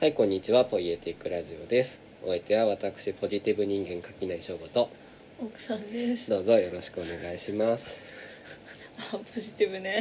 [0.00, 0.64] はいこんにちは。
[0.64, 2.00] ポイエティックラジオです。
[2.24, 4.88] お相手は私ポジティブ人間垣内翔吾と。
[5.40, 6.30] 奥さんです。
[6.30, 7.98] どうぞよろしくお願いします。
[9.12, 10.00] あポジティブね。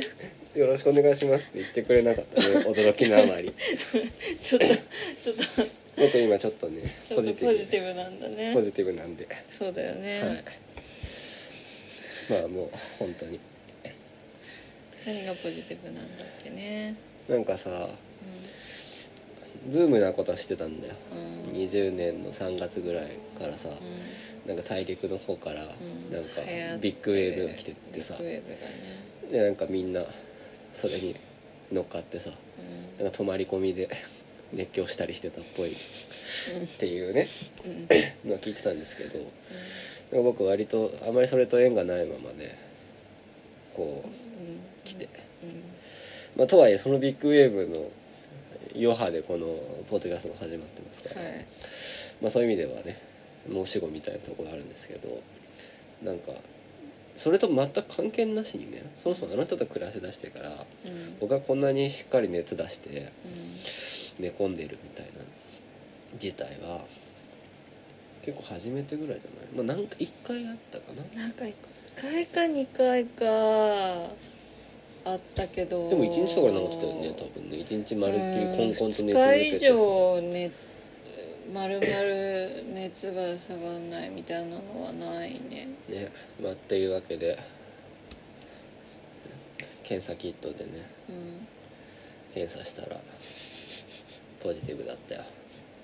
[0.54, 2.48] よろしくお願いしますって言ってくれなかったね。
[2.68, 3.52] 驚きのあまり。
[4.40, 4.68] ちょっと
[5.20, 5.44] ちょっと。
[5.98, 8.54] 僕今ちょっとねとポジティブなんだね。
[8.54, 10.44] ポジティブなんで、そうだよね、はい。
[12.40, 12.70] まあもう
[13.00, 13.40] 本当に。
[15.08, 16.94] 何がポジティブなんだっけね。
[17.28, 17.90] なんかさ
[19.68, 20.96] ブームなことしてたんだよ。
[21.12, 25.66] うん、うん20年の3月ぐらいからさうなんか大陸の方からん。
[26.12, 26.42] なんか
[26.80, 28.44] ビッグウェーブが来てってさね、
[29.32, 30.04] でなんかみんな
[30.74, 31.16] それに
[31.72, 33.90] 乗っかってさうなんか泊まり込みで
[34.54, 35.72] 熱狂したりしてたっぽい。
[35.72, 35.74] っ
[36.64, 37.28] んていうね。
[37.66, 38.30] うん。
[38.30, 39.20] のは聞いてたんですけど
[40.12, 42.58] でも僕割とあまりそれと縁がないままね
[43.76, 44.60] こううん。
[44.86, 45.10] 来て、
[45.44, 45.64] うん。
[46.38, 47.90] まあ、とはいえそのビッグウェーブの
[48.80, 49.48] 余波でこの
[49.90, 51.46] ポッドキャストも始まってますから、はい。
[52.22, 53.00] まあ、そういう意味ではね
[53.52, 55.22] 申し子みたいなところあるんですけど
[56.04, 56.32] なんか
[57.16, 61.18] それと全く関係なしにねそもそもあの人と暮らしだしてからうん。
[61.20, 64.24] 僕がこんなにしっかり熱出してうん。
[64.24, 65.12] 寝込んでるみたいな
[66.20, 66.86] 事態は
[68.24, 69.66] 結構初めてぐらいじゃない？
[69.68, 71.22] まあなんか1回あったかな？
[71.22, 71.56] なんか1
[71.96, 74.10] 回か2回か
[75.12, 75.90] あったけど。
[75.90, 77.58] でも1日とかで治ってたよね多分ね。
[77.58, 79.74] 1日まるっきりコンコンと熱2出ててさ。
[79.74, 80.52] 上ね
[81.54, 85.68] まるまる熱が下がんないみたいなのはないね。
[85.88, 86.12] ね。
[86.42, 87.38] まあっていうわけで。
[89.84, 90.86] 検査キットでね。
[91.10, 91.48] うん。
[92.34, 93.00] 検査したら
[94.44, 95.22] ポジティブだったよ。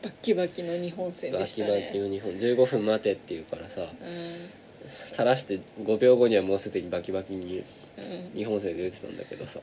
[0.02, 3.82] バッキバキの日本戦バでしたキバキねの日本15分待てっていうからさ。
[3.82, 3.88] うん。
[5.12, 7.64] 垂らして5秒後にはもうすでにバキバキに
[7.98, 8.32] うん。
[8.36, 9.60] 日本戦で出てたんだけどさ。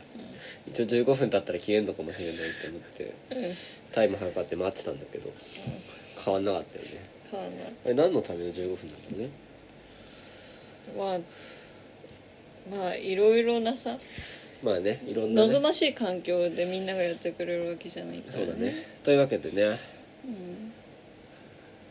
[0.69, 3.45] 一応15分経ったら消えんのかもしれないって思ってうん。
[3.45, 3.55] うん
[3.93, 5.33] タイム測って待ってたんだけど
[6.25, 6.91] 変わんなかったよね。
[7.29, 7.73] 変わんない。
[7.87, 9.31] あれ何のための15分なんだろうね？
[10.97, 13.99] まあまあいろいろなさ
[14.63, 18.87] まあねいろんな、ね、望ましい環境でみんながやってくれるわけじゃないからそうだね。
[19.03, 19.79] というわけでね。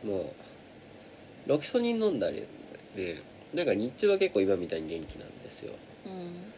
[0.04, 0.10] うん。
[0.10, 2.48] もうロキソニン飲んだり
[2.96, 3.22] で
[3.54, 5.74] なんか日中は結構今みたいに元気なんですよ。
[6.06, 6.54] うん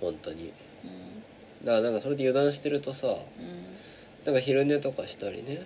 [0.00, 0.52] 本当に。
[0.84, 3.16] うんだからなんかそれで油断してるとさうん
[4.24, 5.64] なんか昼寝とかしたりね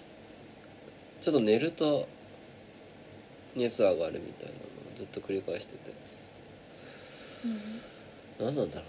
[1.23, 2.07] ちょっと寝ると
[3.55, 4.59] 熱上がるみたいなの
[4.95, 5.95] をずっと繰り返してて。
[8.39, 8.83] 何なんだろ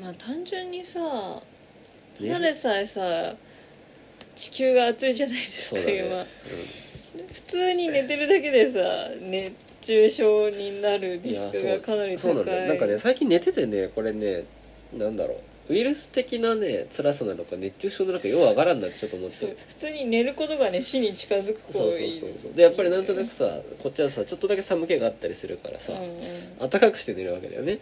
[0.00, 2.28] まあ単純にさうね。
[2.28, 3.34] ただでさえさ
[4.34, 6.26] 地球が暑いじゃないですか、そうだね、今。
[7.32, 8.80] 普通に寝てるだけでさ
[9.20, 9.54] 熱
[9.86, 12.34] 中症になるうん、リスクがかなりそう。
[12.34, 12.68] 高いなんだよ。
[12.68, 14.44] なんかね最近寝ててねこれね
[14.92, 15.34] なんだろ
[15.68, 15.72] う。
[15.72, 19.36] ウイルス的なね辛さなのか熱中症なのかようわからんなってちょっと思って。
[19.36, 22.52] そう普通に寝ることがね死に近づくそうそう行為そうそう。
[22.52, 27.78] でやっぱりなんとなくさこっちはさちょっとだけ寒気があったりするからさ、うん暖かくして寝るわけだよね、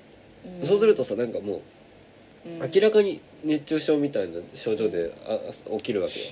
[0.61, 0.67] うん。
[0.67, 2.71] そうするとさなんかもううん。
[2.73, 5.39] 明らかに熱中症みたいな症状であ
[5.79, 6.27] 起きるわけよ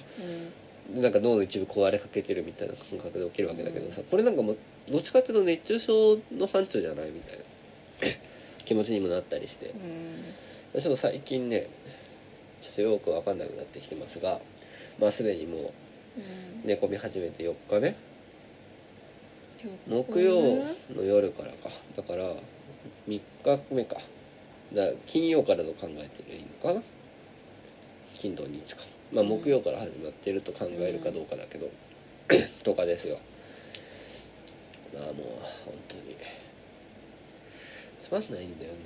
[0.94, 4.58] なんか脳の一部壊れかけてるみたいな感覚で起きるわけだけどさこれなんかもう
[4.90, 7.44] どっちかっていうと熱中症の範疇じゃないみたいな。
[8.64, 9.66] 気持ちにもなったりして。
[10.74, 10.80] うん。
[10.80, 11.66] ちょっと最近ね
[12.60, 14.40] ちょっとよく分かんなくなってきてますが
[14.98, 15.72] まあすでにもううん。
[16.64, 17.94] 寝込み始めて4日目。
[19.86, 20.40] 木曜
[20.94, 21.70] の夜からか。
[21.96, 22.34] だから
[23.08, 23.98] 3日目か。
[24.72, 26.82] だ金曜からと考えてるいいのかな。
[28.14, 28.82] 金土日か
[29.12, 31.68] まあ木曜から始まってると考えるかどうかだけど、
[32.62, 33.18] とかですよ。
[34.94, 35.14] まあもう
[35.64, 36.16] 本当に。
[38.00, 38.78] つまんないんだよね。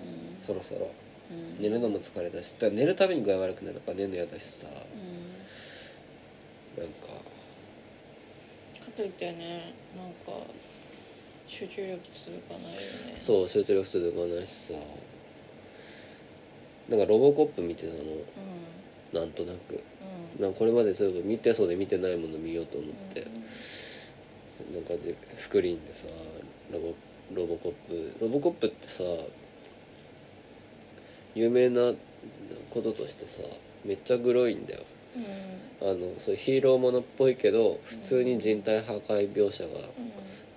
[0.00, 0.02] う
[0.42, 0.44] ん。
[0.44, 0.90] そろそろ。
[1.30, 1.62] うん。
[1.62, 4.66] 寝るのも疲れたし寝るたびに具合悪くなるから寝るの嫌だしさ。
[4.66, 4.70] う
[6.80, 6.82] ん。
[6.82, 7.06] なんか。
[8.84, 10.32] かといってねなんか
[11.46, 12.76] 集中力続かないよね。
[13.20, 14.74] そう集中力続かないしさ。
[16.88, 18.00] なんかロボコップ見てたの。
[18.00, 18.06] うん
[19.12, 19.82] なんとなく。
[20.38, 20.44] うん。
[20.44, 23.26] なこれまでそういえば見てそうで見てないもの見ようと思って、
[24.72, 26.06] なんかぜスクリーンでさ
[26.72, 26.94] ロボ
[27.34, 29.02] ロボコップロボコップってさ
[31.34, 31.92] 有名な
[32.70, 33.42] こととしてさ
[33.84, 34.82] めっちゃグロいんだよ。
[35.16, 35.90] うん。
[35.90, 39.70] あのそうヒーローものっぽいけど普通に人体破壊描写が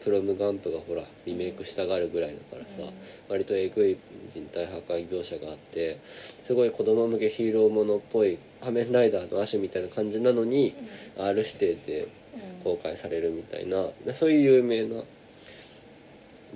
[0.04, 2.92] プロムガンプがほらリメイクしたがるぐらいだからさ、
[3.30, 3.98] 割とえぐい
[4.34, 6.00] 人体破壊描写があって
[6.44, 10.76] すごい子供向けヒーローものっぽい仮面ライダーの亜種みたいな感じなのに
[11.18, 12.08] R 指定で
[12.64, 15.04] 公開されるみたいなでそういう有名な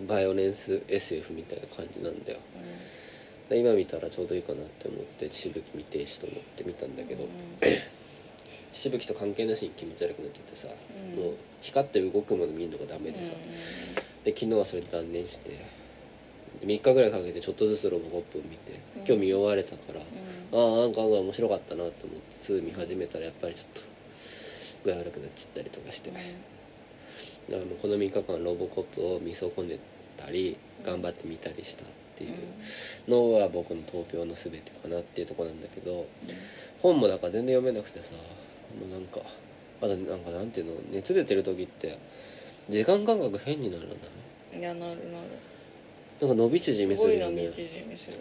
[0.08, 2.40] バイオレンス SF みたいな感じなんだよ。
[3.50, 7.28] で今見たらちょうどいいかなって思ってしぶき見てえしと思って見たんだけど、
[8.78, 11.24] しぶきと関係なしに気持ち悪くなっちゃってさ、うん。
[11.24, 13.34] もう光って動くもの見るのがダメでさ、
[14.24, 15.66] で昨日はそれ断念して
[16.64, 19.06] 3日ぐらいかけてちょっとずつロボコップを見てうん。
[19.06, 20.78] 今日見終われたから、うん。
[20.78, 21.92] ああなんか案外面白かったなと思っ
[22.40, 23.88] て2見始めたらやっぱりちょっと
[24.86, 26.22] 具合悪くなっちゃったりとかして、だか
[27.50, 29.80] らもうこの3日間ロボコップを見損ね
[30.18, 32.32] たり頑張って見たりしたっていう
[33.08, 36.08] のが僕の投票の全てかなっていうところなんだけど
[36.82, 38.14] 本もだから全然読めなくてさ
[38.80, 39.22] もうなんか
[39.82, 41.98] あとなんかなんていうの熱出てる時って
[42.70, 43.96] 時間感覚変にならない？
[44.56, 45.02] うんいやなるなる。
[46.20, 48.18] なんか伸び縮みすすごいるよねの道縮みする。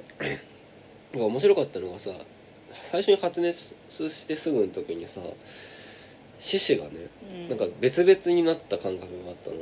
[1.12, 2.10] なんか面白かったのがさ
[2.90, 5.20] 最初に発熱してすぐの時にさ
[6.38, 6.90] 獅子がね
[7.32, 7.48] うん。
[7.48, 9.56] なんか別々になった感覚があったの。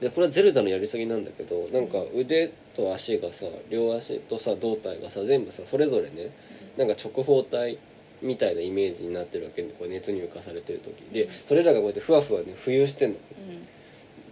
[0.00, 6.30] でこれはゼルダのやりすぎなんだけどなんか腕と足がさ両足とさ胴体がさ全部さそれぞれね
[6.76, 7.78] なんか直方体
[8.24, 11.02] みたいなイメージになってるわけでこう熱に浮かされてる時。
[11.12, 13.16] でそれらがこうやってふわふわね浮遊してんの。
[13.16, 13.64] うん。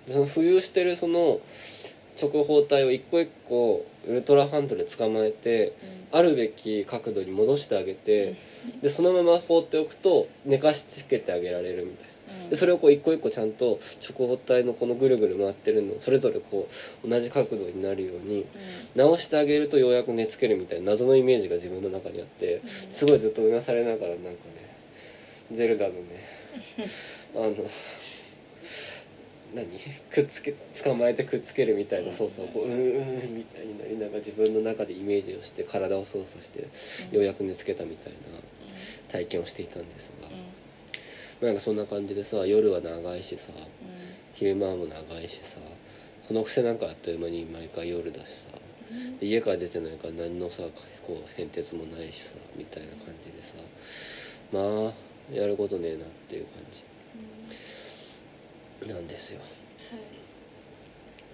[0.07, 1.41] でその浮遊してるその
[2.21, 5.77] 直方体を一個一個ウルトラハンドで捕まえて
[6.11, 8.35] あるべき角度に戻してあげて
[8.83, 12.12] でそのまま放っておくと寝かしつけてあげられるみたいな
[12.51, 16.69] でそれをこう一個一個ちゃんと直方体のこのぐるぐる回ってるのをそれぞれこ
[17.05, 18.47] う同じ角度になるように
[18.95, 24.37] 直してあげるとようやく寝つけるみたいな謎のイメージが自分の中にあってすごいずっとうなされながらなんかね
[25.53, 25.99] ゼルダのね
[27.35, 27.55] あの
[29.55, 29.67] 何？
[30.11, 36.69] くっつけ捕まえてくっつけるみたいな操作をこううーんみたいになりながら自分の中でイメージをして体を操作して
[37.11, 38.19] ようやく寝つけたみたいな
[39.11, 40.29] 体験をしていたんですが
[41.43, 43.51] なんかそんな感じでさ夜は長いしさ
[44.33, 45.59] 昼間も長いしさ
[46.27, 48.49] そのくせなんかあっという間に毎回夜だしさ
[49.21, 50.63] で家から出てないから何のさ
[51.07, 53.55] こう変哲もないしさみたいな感じでさ
[54.53, 54.61] ま
[54.91, 56.85] あやることねえなっていう感じ。
[58.87, 59.41] なんですよ。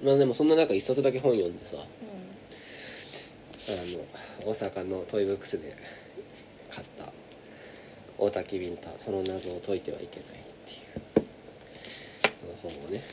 [0.04, 1.80] まあでもそんな中一冊だけ本読んでさあ
[3.70, 5.74] の大阪のトイブックスで
[6.70, 7.12] 買った
[8.18, 10.76] 大滝ビンタその謎を解いてはいけないってい
[11.22, 11.26] う
[12.62, 13.04] 本をね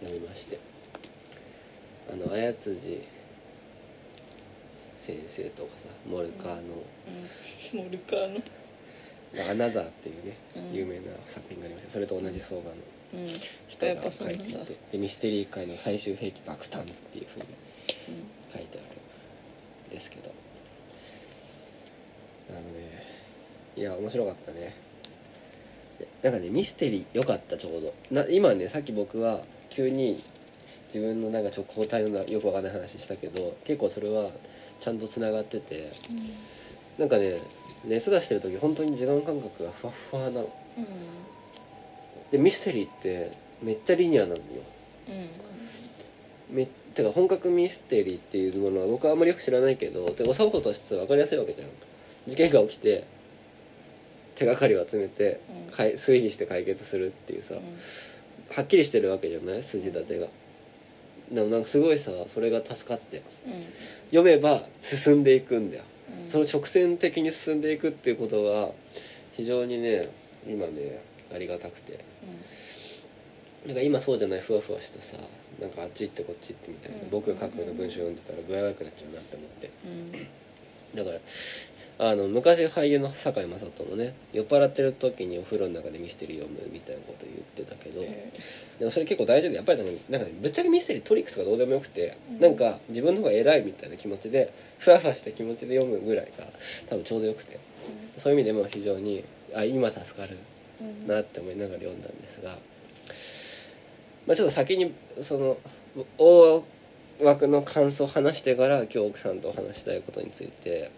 [0.00, 0.58] 読みまして。
[2.08, 3.02] あの綾辻
[5.00, 6.74] 先生とかさモルカーの
[7.82, 8.40] モルカーの
[9.50, 10.72] 「アナザー」っていうねうん。
[10.72, 12.76] 有名な作品がありましてそれと同じ相場の
[13.14, 13.26] うん。
[13.66, 14.76] 人が書いていて。
[14.92, 17.46] でミステリー界の最終兵器爆誕っていうふうに
[18.52, 20.30] 書いてあるんですけど。
[22.50, 23.05] あのね
[23.76, 24.74] いや面白かったね。
[26.22, 27.94] なんかねミステリーよかったちょうど。
[28.10, 30.22] な今ねさっき僕は急に
[30.94, 34.30] 自分のなんか直方体のなよくわかんない話したけど結構それは
[34.80, 35.90] ちゃんとつながってて。
[36.98, 37.38] なんかね
[37.84, 40.48] 熱出してる時本当に時間感覚がふわっふわなの。
[42.32, 44.42] でミステリーってめっちゃリニアなのよ。
[46.50, 51.68] めてか本格ミステリーっていうものは僕はあんまりよく知らないけどてかお作法として分かりやすいわけじゃん。
[52.26, 53.04] 事件が起きて
[54.36, 55.72] 手がかりを集めてうん。
[55.72, 57.56] かい推理して解決するっていうさ
[58.54, 59.62] はっきりしてるわけじゃない？
[59.64, 60.28] 筋立てが。
[61.32, 63.22] でもなんかすごいさそれが助かって。
[64.10, 65.82] 読めば進んでいくんだよ。
[66.28, 68.70] その直線的に進んでいくっていうことが
[69.32, 70.08] 非常にね
[70.46, 71.02] 今ね
[71.34, 72.04] ありがたくて。
[73.66, 74.40] なんか今そうじゃない？
[74.40, 75.16] ふわふわしたさ
[75.60, 77.10] なんかあっち行ってこっち行ってみたいな、うん。
[77.10, 79.70] 僕が書くような文章読んでたら具合悪くなっちゃうなって思って。
[80.94, 81.18] だから
[81.98, 92.40] あの昔俳優の堺雅人もね酔っ払ってる時にお風呂の中でミステリー読むみたいなこと言ってたけど、でもそれ結構大事でやっぱりなんかなんかねぶっちゃけミステリートリックとかどうでもよくて、うん。
[92.40, 96.46] なんか自分の方が偉いみたいな気持ちでふわふわした気持ちで読むぐらいが
[96.90, 97.58] 多分ちょうどよくて
[98.18, 99.24] そういう意味でも非常に
[99.54, 100.38] あ今助かる
[101.06, 102.58] なって思いながら読んだんですが、
[104.26, 105.56] まあ、ちょっと先にその
[106.18, 106.62] 大
[107.22, 110.90] 枠の感想を話してから今日奥さんとお話したいことについて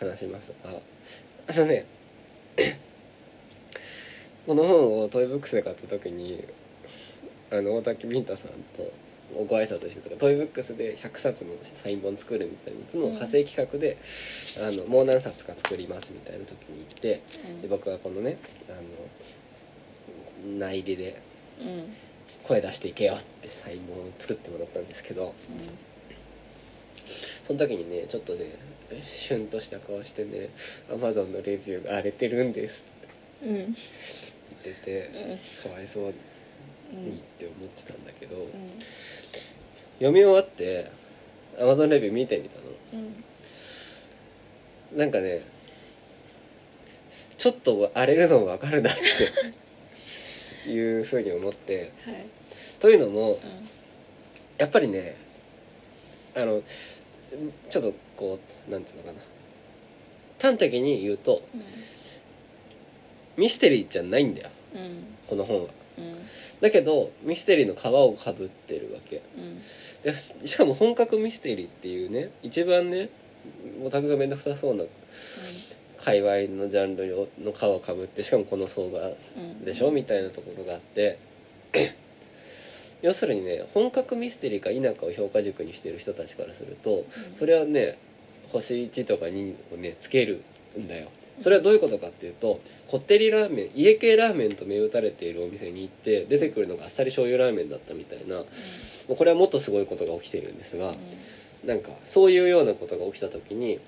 [0.00, 0.52] 話します。
[0.64, 0.70] が
[1.46, 1.84] あのね
[4.46, 6.42] この本をトイブックスで買った時に
[7.50, 8.90] あの大滝ビンタさんと
[9.46, 13.96] ご挨拶してたからトイブックスで100冊のサイン本作るみたいなやつの派生企画で、
[14.60, 17.20] あのもう何冊か作りますみたいな時に行って
[17.62, 18.38] で僕はこのね
[18.68, 21.20] あの内入りで
[22.44, 25.34] 声出していけよってサイン本を作ってもらったんですけど
[27.44, 28.46] その時にねちょっとね
[29.02, 30.50] シュンとした顔してね
[30.92, 32.86] 「アマゾンのレビューが荒れてるんです」
[33.42, 33.56] って。
[34.62, 36.12] 言っててかわいそうにっ
[37.38, 38.46] て思ってたんだけど
[39.94, 40.90] 読み終わって
[41.58, 42.64] アマゾンレビュー見てみたの。
[44.96, 45.44] なんかね
[47.38, 48.94] ちょっと荒れるのが分かるなっ
[50.64, 51.92] て いうふうに思って。
[52.04, 52.26] はい。
[52.80, 53.40] というのもうん。
[54.58, 55.16] やっぱりね
[56.36, 56.62] あの
[57.70, 59.18] ちょっとこうなんていうのかな。
[60.40, 61.42] 端的に言うと
[63.36, 64.48] ミステリーじゃないんだよ。
[64.74, 64.80] うん。
[64.80, 64.88] うん
[65.28, 65.68] この本は。
[65.98, 66.14] うん。
[66.60, 69.22] だけどミステリーの皮をかぶってるわけ。
[69.36, 69.60] うん。
[70.02, 73.10] でししかも本格ミステリーっていうね一番ね
[73.84, 74.84] オタクが面倒くさそうな
[75.98, 79.64] 界隈のジャンルの皮をかぶってしかもこの層がうん。
[79.64, 79.90] でしょ？
[79.90, 81.18] みたいなところがあって。
[83.02, 87.06] 要するにね本格ミステリーか否かを評価軸にしてる人たちからすると
[87.38, 87.96] それはね
[88.52, 90.42] 星1とか2をねつける
[90.78, 91.08] んだよ。
[91.40, 98.44] それはどういうことかっていうとこってりラーメン家系ラーメンと銘打たれているお店に行って出てくるのがあっさり醤油ラーメンだったみたいなも
[99.08, 100.94] うこれはもっとすごいことが起きてるんですが
[101.64, 103.80] なんかそういうようなことが起きた時に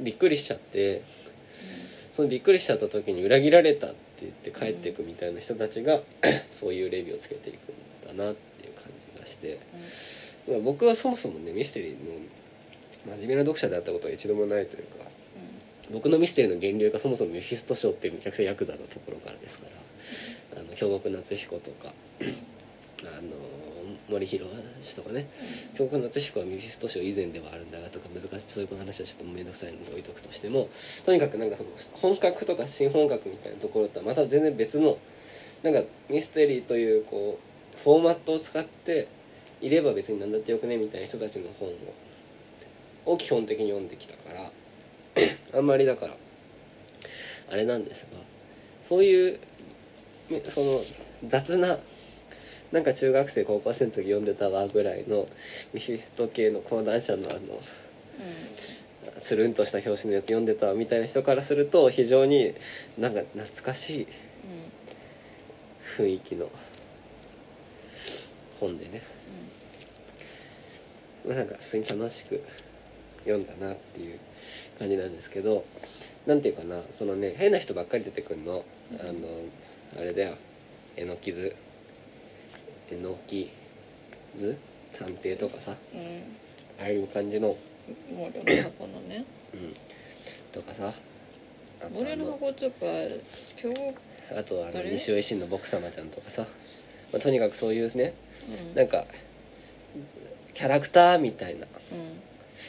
[0.00, 1.04] びっくりしちゃって
[2.12, 6.00] そのびっくりしちゃった時に裏切られたって言って帰っていくみたいな人たちが
[6.50, 7.72] そういうレビューをつけていく
[8.12, 9.60] んだなっていう感じがして。
[10.48, 11.96] まあ僕はそもそもねミステリーの
[13.06, 15.06] 真面目な読者であったことは一度もないというか
[15.92, 19.66] 僕のミステリーの源流がそもそもメフィスト賞ってめちゃくちゃヤクザのところからですか
[20.54, 21.92] らあの京極夏彦とか
[23.02, 23.30] あの
[24.08, 24.46] 森博
[24.82, 25.28] 氏とかね
[25.74, 30.68] 京極夏彦はメフィスト賞以前ではあるんだがとか難しいそういう話はちょっと面倒くさいので置いとくとしても
[31.04, 34.98] とにかくなんかその本格とか新本格みたいなところとはまた全然別の
[35.62, 37.38] なんかミステリーというこ
[37.74, 39.08] うフォーマットを使って
[39.60, 41.72] いれば別に何だってよくねみたいな人たちの本を
[43.06, 44.50] を基本的に読んできたから
[45.56, 46.16] あんまりだから
[47.50, 48.18] あれなんですが
[48.82, 49.38] そういう
[50.28, 50.82] みその
[51.28, 51.78] 雑な
[52.72, 55.28] なんか中学生高校生の時読んでたわぐらいの
[55.72, 57.40] ミフィスト系の講談社のあの
[59.22, 62.54] つるんとした表紙のやつ読んでたわみたいな人からすると非常に
[62.98, 64.06] なんか懐かしい
[65.96, 66.50] 雰囲気の
[68.60, 69.02] 本でね。
[71.26, 72.42] まあなんか普通に楽しく
[73.26, 74.20] 読んだなっていう
[74.78, 75.64] 感じなんですけど
[76.26, 78.64] なんていうかなそのね変な人ばっかり出てくるの。
[79.00, 79.12] あの
[80.00, 80.36] あれだよ。
[80.96, 81.54] えのき図
[82.90, 83.50] えのき
[84.34, 84.56] 図
[84.98, 85.76] 探偵とかさ。
[86.80, 87.56] ああいう感じの。
[88.10, 89.24] 森の箱のね。
[89.54, 89.76] うん。
[90.52, 90.92] とかさ。
[91.80, 92.76] あと森の箱とか
[93.62, 93.94] 今日
[94.36, 96.42] あとあの西尾維新の僕様ちゃんとかさ、
[97.12, 98.14] まあ、とにかくそういうね
[98.48, 98.74] うん。
[98.74, 99.04] なんか
[100.54, 101.66] キャラクターみたいな。
[101.92, 102.20] うん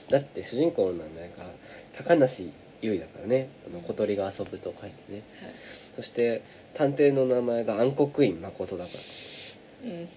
[0.10, 1.52] だって主人公の名前が
[1.96, 2.52] 高梨
[2.82, 3.50] 優衣だからね。
[3.68, 5.24] あの小鳥が遊ぶと書いてね。
[5.42, 5.52] はい
[5.96, 6.44] そして
[6.76, 8.90] 探偵の名前が暗黒院誠だか
[9.84, 10.06] うんうん。
[10.06, 10.10] ら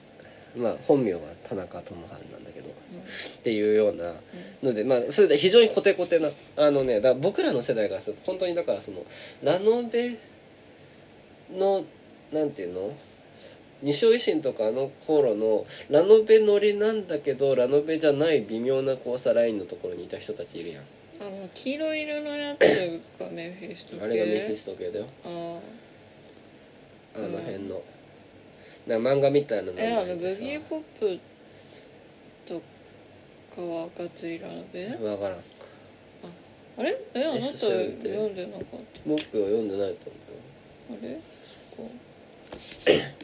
[0.56, 2.68] まあ本名は田中智春なんだけど。
[2.68, 2.72] っ
[3.42, 4.14] ていうような。
[4.62, 9.04] のでまあそれで非常にコテコテなあのねだ僕らの世代からすると本当にだからその
[9.42, 10.18] ラノベ
[11.56, 11.84] の
[12.32, 12.92] なんていうの？
[13.82, 20.84] 西尾維新とかあの頃のラノベノリなんだけどラノベじゃない微妙な交差ラインのところにいた人たちいるやん。
[21.20, 22.60] あの黄色い色のやつ
[23.18, 24.02] がメフィスト系？
[24.02, 25.06] あれがメフィスト系だよ。
[25.24, 25.58] あ
[27.16, 27.82] あの辺の、
[28.86, 31.18] なんか漫画みたいなあえあのブギーポップ
[32.46, 32.62] と
[33.54, 35.40] かは赤ツイラノベ分からん。
[36.78, 36.96] あれ？
[37.14, 37.78] えあなた読
[38.28, 38.64] んでなかっ
[39.04, 40.10] 僕は読んでないと
[40.88, 41.20] 思うあれ？
[41.76, 43.19] こう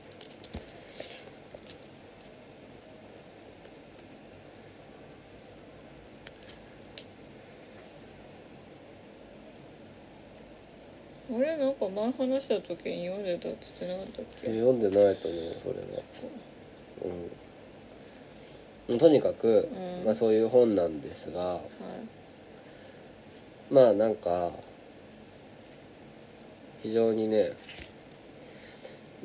[11.37, 14.47] あれなんか前話した時に読んでたって言ってなかったっけ？
[14.49, 16.03] 読んでないと思うそれは。
[18.89, 18.99] うん。
[18.99, 20.05] とにかく、うん。
[20.07, 21.63] まあ、そういう本なんですがはい。
[23.71, 24.53] まあなんか
[26.83, 27.53] 非常にね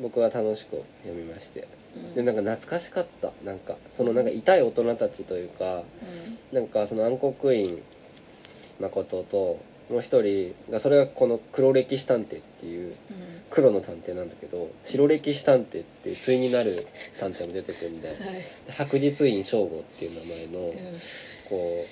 [0.01, 1.68] 僕は楽しく読みまして。
[1.96, 2.13] うん。
[2.15, 3.32] でなんか懐かしかった。
[3.44, 5.84] なんかそのなんか痛い大人たちというか
[6.51, 7.82] なんかその暗黒院
[8.80, 9.60] 誠と
[9.91, 12.95] もう一人がそれがこの黒歴史探偵っていう
[13.50, 16.88] 黒の探偵なんだけど白歴史探偵っていう対になる
[17.19, 18.17] 探偵も出てくるんで はい。
[18.69, 20.75] 白日院正吾っていう名前のうん。
[21.50, 21.88] こう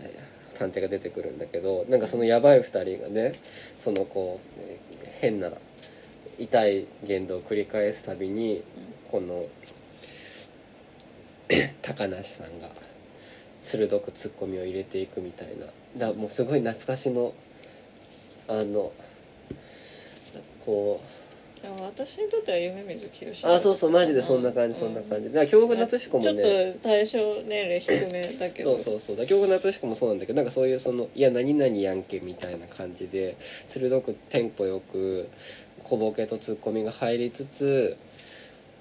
[0.00, 0.26] えー
[0.58, 3.34] 探偵が出てくるんだけどなんかそのヤバい二人がね
[3.78, 5.50] そのこうえー変な
[6.38, 8.62] 痛い言動を繰り返すたびに
[9.10, 9.46] この
[11.82, 12.68] 高梨さんが
[13.62, 15.66] 鋭くツッコミを入れていくみたいな
[15.96, 17.32] だもうすごい懐かしの
[18.48, 18.92] あの
[20.64, 21.00] こ
[21.62, 25.28] でも私にとっては夢水清あそうそうマジでそんな感じそんな感じ。
[25.28, 28.78] だから京極夏彦もちょっねと対象年齢低めだけど。
[28.78, 29.16] そうそうそう。
[29.16, 33.36] だ京極夏彦もそうなんだけどなんかそういうその「いや何々やんけ」みたいな感じで
[33.66, 35.28] 鋭くテンポよく
[35.82, 37.96] 小ボケとツッコミが入りつつ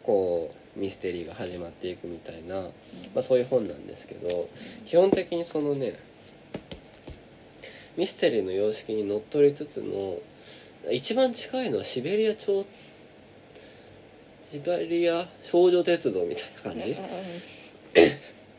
[0.03, 2.69] こうミステリーが始まっていくみたいな、ま
[3.17, 4.49] あ、そういう本なんですけど
[4.85, 5.97] 基本的にそのね
[7.97, 10.19] ミステリーの様式にのっとりつつも
[10.91, 12.65] 一番近いのはシベリア超
[14.49, 16.97] シベリア少女鉄道みたいな感じ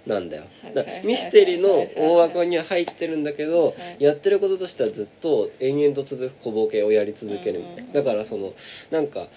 [0.07, 0.45] なんだよ。
[0.63, 7.93] はいだミステリーの大枠には入ってるんだけどはいやってることとしてはずっと延々と続く小ボケをやり続けるみたいな。
[7.93, 8.55] だからその
[8.91, 9.29] なんか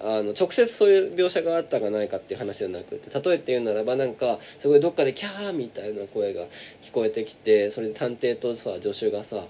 [0.00, 6.44] あの直接そういう描写があったかないかっていう話じゃなくて例えて言うならばなんかすごいどっかでキャーみたいな声が
[6.82, 9.44] 聞こえてきてそれで探偵とさ助手がさ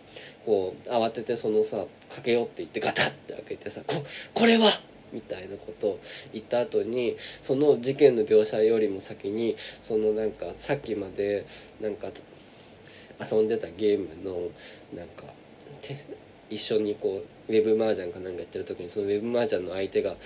[0.45, 1.85] こう慌ててそのさ
[2.15, 3.95] かけようって言ってガタッて開けてさ「こ
[4.35, 4.71] これは!」
[5.13, 6.01] みたいなことを
[6.33, 11.47] 言った後にその事件の描写よりも先にそのなんかさっきまで
[11.81, 12.09] なんか
[13.21, 14.49] 遊んでたゲームの
[14.93, 15.25] なんか
[16.55, 20.17] 一緒にこうウェブ麻雀かなんかやってる時にそのウェブ麻雀の相手が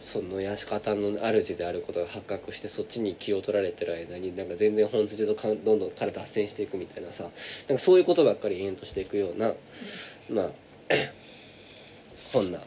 [0.00, 9.52] その館の主であることが発覚してそっちに気を取られてる間になんか全然本筋とかどんどんから脱線していくみたいなさなんかそういうことばっかり延々としていくような
[10.32, 10.50] まあ
[12.32, 12.60] 本な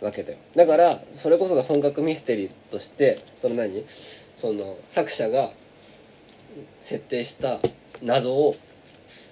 [0.00, 0.38] わけだよ。
[0.54, 3.84] だからそれこそが本格ミステリーとしてその何？
[4.36, 5.50] その作者が
[6.80, 7.58] 設定した
[8.02, 8.54] 謎を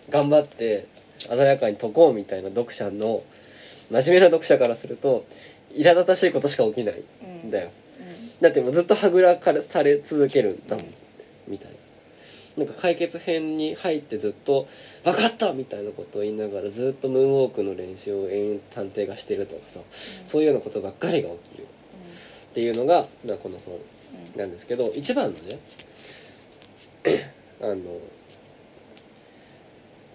[0.08, 0.86] 頑張って
[1.18, 3.22] 鮮やかに解こうみたいな読者の
[3.90, 5.24] 真面目な読者からすると
[5.74, 7.02] 苛立たしいことしか起きない
[7.46, 7.70] んだよ。
[8.40, 10.86] だってもうずっとはぐらかされ続けるんだもん。
[11.46, 11.70] みたい
[12.56, 14.68] ななんか解決編に入ってずっと
[15.04, 19.80] 「分かった!」みたいなことを言いながらずっとムーンウォークの練習を延々探偵がしてるとかさ
[20.26, 21.64] そういうようなことばっかりが起きる。
[21.64, 23.78] っていうのが、まあ、この本
[24.36, 25.58] なんですけど一番のね
[27.60, 27.82] あの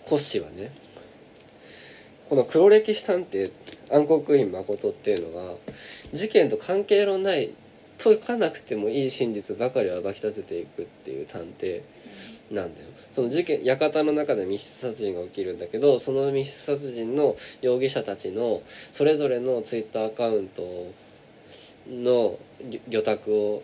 [0.06, 0.72] コッシーはね
[2.30, 3.52] この黒歴史探偵
[3.92, 5.56] 暗黒院誠っていうのが
[6.14, 7.52] 事件と関係のない
[7.98, 11.82] 解かなくてもいい真実ばかりを暴き立てていくっていう探偵
[12.52, 12.88] なんだよ。
[13.14, 18.62] その事件館の中で密室殺人が起きるんだけどその密室殺人の容疑者たちの
[18.92, 20.92] それぞれのツイッターアカウント
[21.90, 22.38] の
[22.88, 23.64] 魚拓を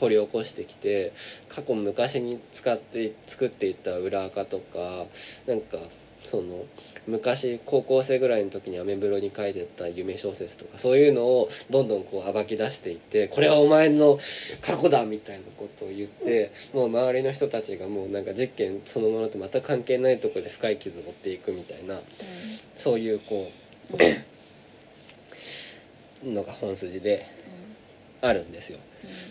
[0.00, 1.12] 掘り起こしてきて
[1.48, 5.06] 過去昔に使って作っていた裏垢とか
[5.46, 5.78] なんか
[6.22, 6.64] その
[7.06, 14.18] 昔高校生ぐらいの時にアメブロに書いてた夢小説とかそういうのをどんどんこう暴き出していってこれはお前の
[14.60, 21.98] 過去だみたいなことを言ってもう周りの人たちがもうなんか実験そのものと全く関係ないところで深い傷を負っていくみたいな
[22.76, 23.50] そういうこ
[26.24, 27.26] うのが本筋で
[28.20, 28.78] あるんですよ。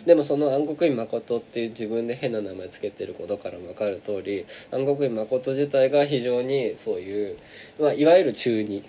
[0.06, 7.38] でもその暗黒院誠っていう自分で変な名前つけてることからも分かる通り暗黒院誠自体が非常にそういう、
[7.80, 8.84] まあ、いわゆる中二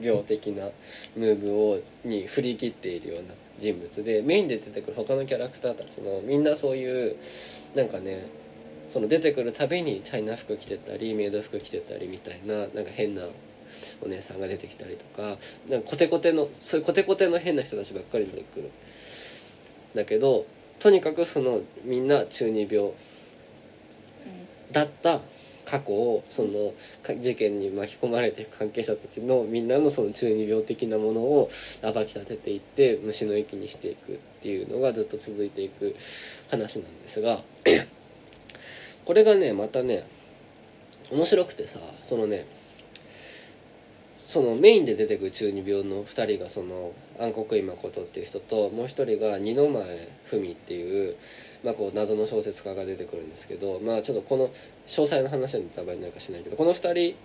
[0.00, 0.68] 病的な
[1.16, 7.16] ムーブをに振り切っているような人物でメインで出てくる他のキャラクターたちもみんなそういう
[7.74, 8.26] なんかね
[8.88, 13.22] その出てくるたびにチャイナ服着てたりメイド服着てたりみたいななんか変な
[14.02, 18.70] お姉さんが出てきたりとかなんかコテコテのそういうコテコテの変な人たちばっかり出てくる。
[19.94, 20.46] だけど
[20.78, 22.90] とにかくそのみんな中二病
[24.72, 25.20] だった
[25.64, 31.50] 過去をそのか事件に巻き込まれていく関係者たちのみんなのその中二病的なものを
[31.82, 35.94] 暴き立てていって虫の息にしていくっていうのがずっと続いていく
[36.50, 37.42] 話なんですが
[39.06, 40.06] これがねまたね
[41.10, 42.46] 面白くてさそのね
[44.26, 51.16] そのメインで出てくる中二病の2人がその暗黒院誠っていう人ともう一人が二の前文っていう,、
[51.64, 57.16] まあ、こう謎の小説家が出てくるんですけどまあちょっとこの詳細の話はネタバレになるかしないけどこの2人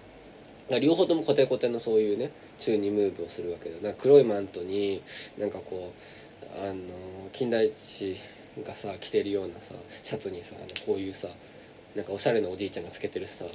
[0.69, 5.01] が両方ともコテコテのそういうね中二ムーブをするわけだな黒いマントに
[5.37, 6.79] なんかこうあの
[7.31, 8.17] 金田一
[8.65, 9.73] がさ着てるようなさ
[10.03, 11.29] シャツにさこういうさ
[11.95, 13.45] なんかおしゃれなおじいちゃんがつけてるさ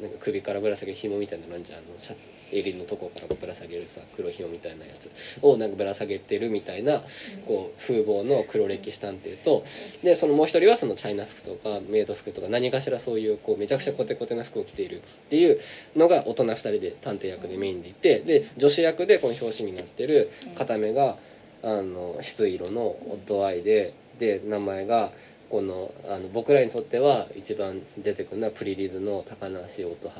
[0.00, 2.16] なんか首からぶら下げる紐みたいなのなんじゃんあのシャ
[2.52, 5.10] 襟のとこからぶら下げるさ黒い紐みたいなやつ
[5.42, 7.02] をなんかぶら下げてるみたいな
[7.46, 9.64] こう風貌の黒歴史探偵と
[10.02, 15.60] でそのもう一人はそのチャイナ服とかメイド服とか何かしらそういうこうめちゃくちゃコテコテな服を着ているっていう
[15.96, 21.16] のが大人2人で探偵役でメインでいてで女子役でこの表紙になってる片目が
[21.62, 25.10] あの翡翠色のオッドアイでで名前が
[25.54, 30.12] このあの僕らにとっては一番出てくるのはプリリズの高梨音羽。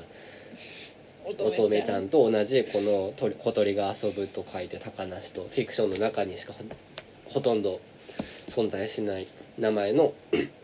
[1.24, 6.54] 乙女ちゃんと同じこの鳥小鳥が遊ぶと書いて高梨とフィクションの中にしか
[7.24, 7.80] ほとんど
[8.48, 9.26] 存在しない
[9.58, 10.12] 名前の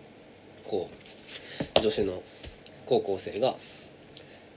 [0.69, 0.89] こ
[1.77, 2.23] う女子の
[2.87, 3.57] 高校生が、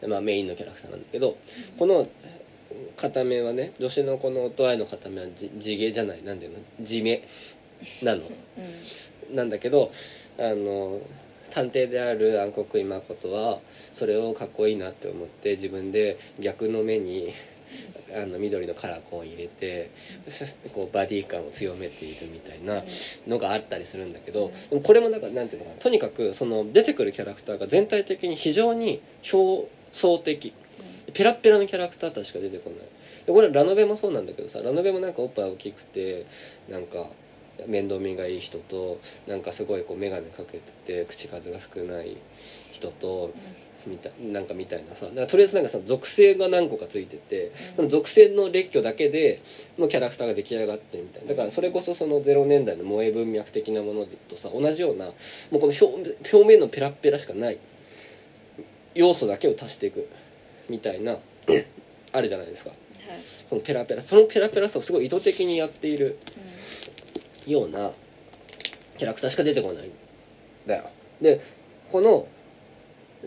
[0.08, 1.38] まあ、メインのキャラクターなんだけど
[1.80, 2.08] この
[2.98, 6.22] 片目はね女子のこの音合いの片目は地毛じゃない。
[6.22, 6.86] なんていうの？
[6.86, 7.28] 地目
[8.04, 8.22] なの。
[8.22, 8.30] うん。
[9.32, 9.92] なんだけど
[10.38, 11.00] あの
[11.52, 13.60] 探偵である暗黒今ことは
[13.94, 17.32] それをかっこいいなって思って自分で逆の目に
[18.16, 19.92] あの緑のカラコンを入れて
[20.74, 22.84] こうバディ感を強めているみたいな
[23.28, 30.54] のがあったりするんだけどでもこれもなんかなんていうのかなとにかくその出てくるキャラクターが全体的に非常に表層的
[31.14, 32.80] ペラッペラのキャラクターたしか出てこない。
[33.26, 36.26] でこれラノベもそうなんだけどさラノベもなんかおっぱい大きくて
[36.70, 37.08] なんか
[37.68, 42.18] 面倒見がいい人となんかすごいこう眼鏡かけてて口数が少ない
[42.72, 43.32] 人と
[43.86, 49.42] みたなんかみたいなさとりあえずなんかさ属性が何個かついててその属性の列挙だけで
[49.78, 51.30] のキャラクターが出来上がってるみたいな。
[51.30, 55.12] だからそれこそその0年代の萌え文脈的なものとさ同じようなも
[55.54, 55.86] うこの表
[56.34, 57.58] 表面のペラッペラしかない
[58.96, 60.08] 要素だけを足していく
[60.70, 61.18] みたいな
[62.12, 62.70] あるじゃないですか。
[62.70, 62.80] はい。
[63.50, 66.18] そのペラペラそのペラペラさをすごい意図的にやっている
[67.48, 67.92] ような
[68.98, 69.88] キャラクターしか出てこない。
[69.88, 69.92] ん
[70.68, 70.90] だよ。
[71.22, 71.42] で
[71.92, 72.28] この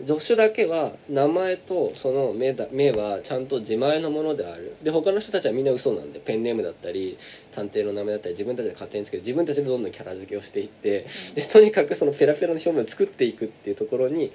[0.05, 4.75] 助手だけは名前とその目だ目はちゃんと自前のものである。
[4.83, 7.17] で他の人たちはみんな嘘なんでペンネームだったり
[7.51, 14.31] 探偵の名前だったり自分たちで勝手につけて自分たちでどんどんキャラ付けをしていってでとにかくそのペラペラの表面を作っていくっていうところに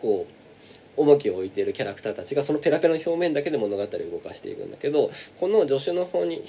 [0.00, 6.44] こう重きを置いているキャラクターたちがそのペラペラの表面だけで物語を動かしていくんだけどこの助手の方に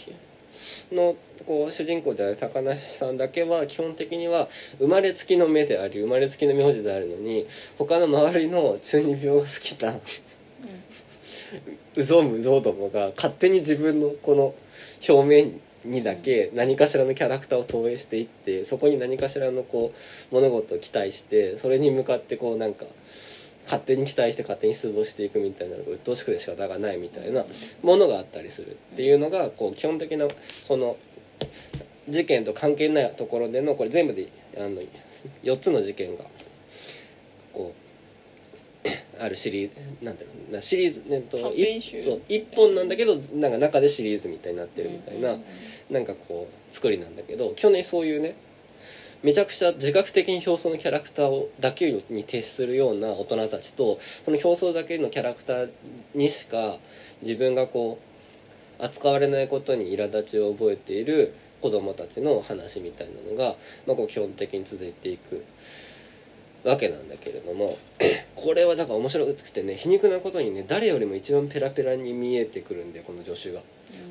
[0.91, 1.15] の
[1.45, 4.47] こう主人公である高梨さんだけは基本的には
[4.79, 9.99] 生まれつきの目であり生まれつきの名字であるのに他の周りの中二病が好きな
[11.95, 14.55] うぞうむぞうどもが勝手に自分のこの
[15.07, 19.93] 表面にだけ何かしらのキャラクターを投影していってそこに何かしらのこ
[20.31, 22.85] う物事を期待してそれに向かってこうなんか
[23.65, 27.45] 勝手に期待して勝手に出動していくみたいなのが鬱陶しくて仕方がないみたいな
[27.83, 30.27] ものがあったりするっていうのがこう基本的な
[30.67, 30.97] その
[32.07, 34.81] 事件と関係ないところでのこれ全部であの
[35.43, 36.25] 4つの事件が
[37.51, 37.85] こう
[39.19, 41.37] あるシリーズなんていうのなシリーズねと
[42.03, 45.37] そう1本なんだけどなんか中でシリーズみたいになってるみたいな
[45.89, 48.35] なんかこう作りなんだけど去年そういうね
[49.23, 55.69] めちゃくちゃ自覚的に表層のキャラクターをだけに徹するような大人たちとその表層だけのキャラクター
[56.13, 56.77] にしか
[57.21, 57.99] 自分がこ
[58.79, 63.55] う扱われないことに苛立ちを覚えている子供たちの話みたいなのが、
[63.87, 65.43] まあ、こう基本的に続いていく
[66.63, 67.77] わけなんだけれども
[68.35, 73.61] これはだから面白くてね皮肉なことにね誰よりも一番ペラペラに見えてくるんでこの助手が。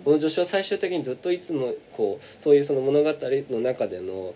[0.05, 3.15] この助手は最終的にずっといつもこうそういうその物語
[3.51, 4.35] の中での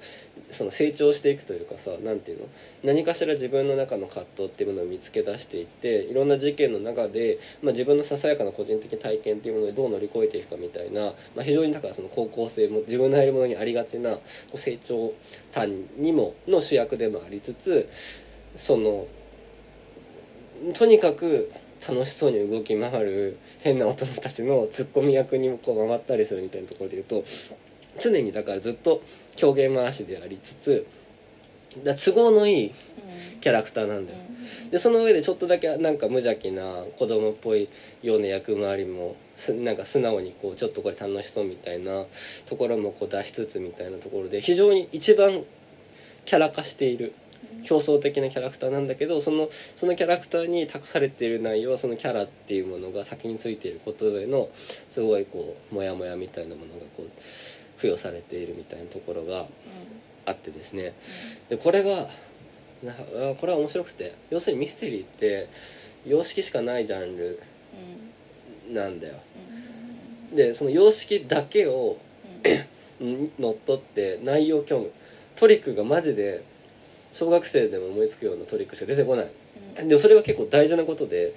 [0.51, 2.47] その成長していくというかさ何ていうの？
[2.85, 14.23] 何かしら自分の中の葛藤っていうものを見つけ出していっていろんな事件の中で、まあ、自分のささやかな個人的体験っていうものでどう乗り越えていくかみたいな、まあ、非常にだからその高校生も自分のやるものにありがちなこ
[14.55, 15.13] う成長
[15.53, 17.89] 端にもの主役でもありつつ
[18.57, 19.07] その
[20.73, 21.53] とにかく
[21.87, 27.25] 楽しそうに動き回る変な大人たちのツッコミ役にもこう回ったりするみたいなところで言うと
[28.01, 29.03] 常にだからずっと
[29.37, 30.87] 狂言回しでありつつ
[31.85, 32.75] だ都合のいい
[33.41, 34.19] キャラクターなんだよ。
[34.71, 37.69] でその上でちょっとだけなんか無邪気な子供っぽい
[38.03, 42.07] ような役回りもすなんか素直にこうちょっとこれ楽しそうみたいな
[42.47, 45.45] ところもこう出しつつみたいなところで非常に一番
[46.25, 47.13] キャラ化している
[47.69, 54.49] 表層的なキャラクターなんだけどそのそのキャラクターに託されている内容はそのキャラっていうものが先についていることへの
[54.91, 57.11] すごいこうモヤモヤみたいなものがこう
[57.77, 59.47] 付与されているみたいなところが
[60.27, 60.95] あってですね。
[61.49, 62.09] でこれが
[63.41, 64.15] これは面白くて。
[64.31, 65.49] 要するにミステリーって
[66.07, 67.41] 様式しかないジャンル
[68.71, 69.15] なんだよ。
[70.35, 71.99] でその様式だけを
[73.01, 74.91] にのっとって内容を興む
[75.37, 76.45] トリックがマジで
[77.13, 79.29] 小学生でも思いつくようなトリックしか出てこない。
[79.87, 81.35] でもそれが結構大事なことで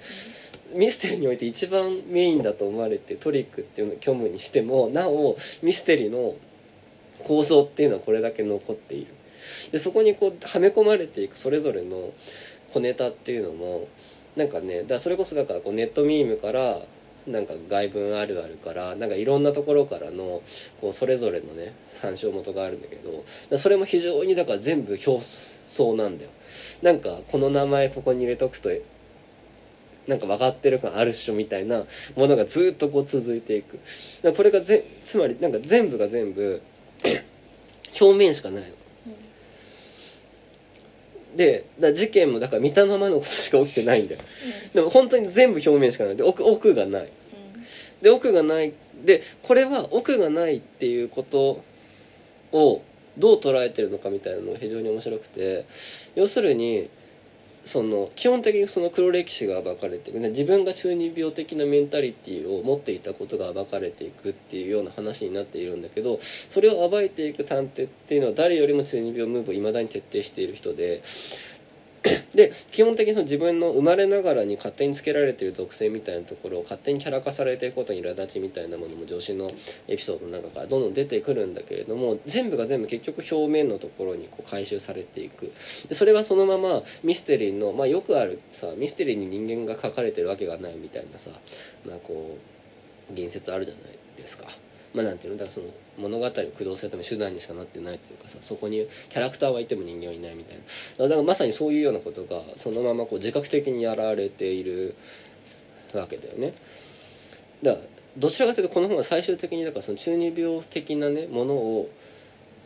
[0.74, 6.34] ミステリーにおいて一番メインだと思われてトリックっていうのを虚無にしてもなおミステリーの
[7.24, 9.14] 構造っていうのはこれだけ残っている。
[9.70, 12.12] でそこにこうはめ込まれていくそれぞれの
[12.72, 13.88] 小ネタっていうのも
[14.36, 16.82] なんかねだそれこそだからこうネットミームから
[17.26, 20.42] なんか外文あるあるからなんかいろんなところからの
[20.80, 26.30] こうそれぞれのね参照元があるんだけどそれも非常にだから全部表層なんだよ。
[26.82, 28.70] なんかこの名前ここに入れとくと
[30.08, 31.84] なんか分かってる感あるっしょみたいな
[32.16, 33.78] ものがずっとこう続いていく。
[34.36, 36.60] これがぜつまりなんか全部が全部
[38.00, 38.81] 表面しかないの。
[41.36, 44.20] でだ事件もだから見たままのことしか起きてないんだよ。
[44.74, 46.16] でも本当に全部表面しかない。
[46.16, 47.12] で奥奥がない。
[48.00, 48.72] で奥がない。
[49.04, 51.62] でこれは奥がないっていうこと
[52.52, 52.82] を
[53.18, 55.66] どう捉えてるのかみたいなのが非常に面白くて
[56.14, 56.88] 要するに
[57.64, 71.02] その基本的にその黒歴史が暴かれていく、ね、自分が中二病的なメンタリティーを持っていたことが暴かれていくっていうような話になっているんだけどそれを暴いていく探偵っていうのは誰よりも中二病ムーブをいまだに徹底している人で
[72.34, 79.50] で基本的にその自分の生まれながらに勝手につけられてる属性みたいなところを勝手にキャラ化されていくことに苛立ちみたいなものも上司の
[79.86, 85.52] エピソードの中からどんどん出てくるんだけれども全部が全部結局表面のところにこう回収されていく
[85.88, 91.30] でそれはそのままミステリーの、まあ、よくあるさミステリーに人間が書かれてるわけがないみたいなさ、
[91.86, 92.36] まあ、こ
[93.10, 94.46] う言説あるじゃないですか。
[94.94, 95.66] まあ、なんていうのだからその
[95.98, 100.58] 物語を駆動するため手段にしかなってないというかさそこにキャラクターはいても人間はいないみたい
[100.98, 104.94] なだからまさにそういうようなことがそのままこう自覚的にやられている
[105.94, 106.54] わけだよね。
[107.62, 107.84] だから
[108.16, 111.90] どちらかというとこの本は最終的にだからその中二病的なねものを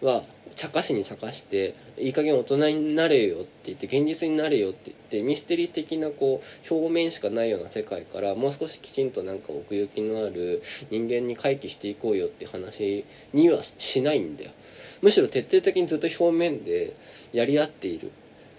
[0.02, 14.50] は茶化しに茶化していい加減大人になれよって言って現実になれよって言ってミステリー的なこう表面しかないような世界からもう少しきちんとなんか奥行きのある人間に回帰していこうよって話にはしないんだよ。
[15.02, 16.96] むしろ徹底的にずっと表面で
[17.32, 18.12] やり合っている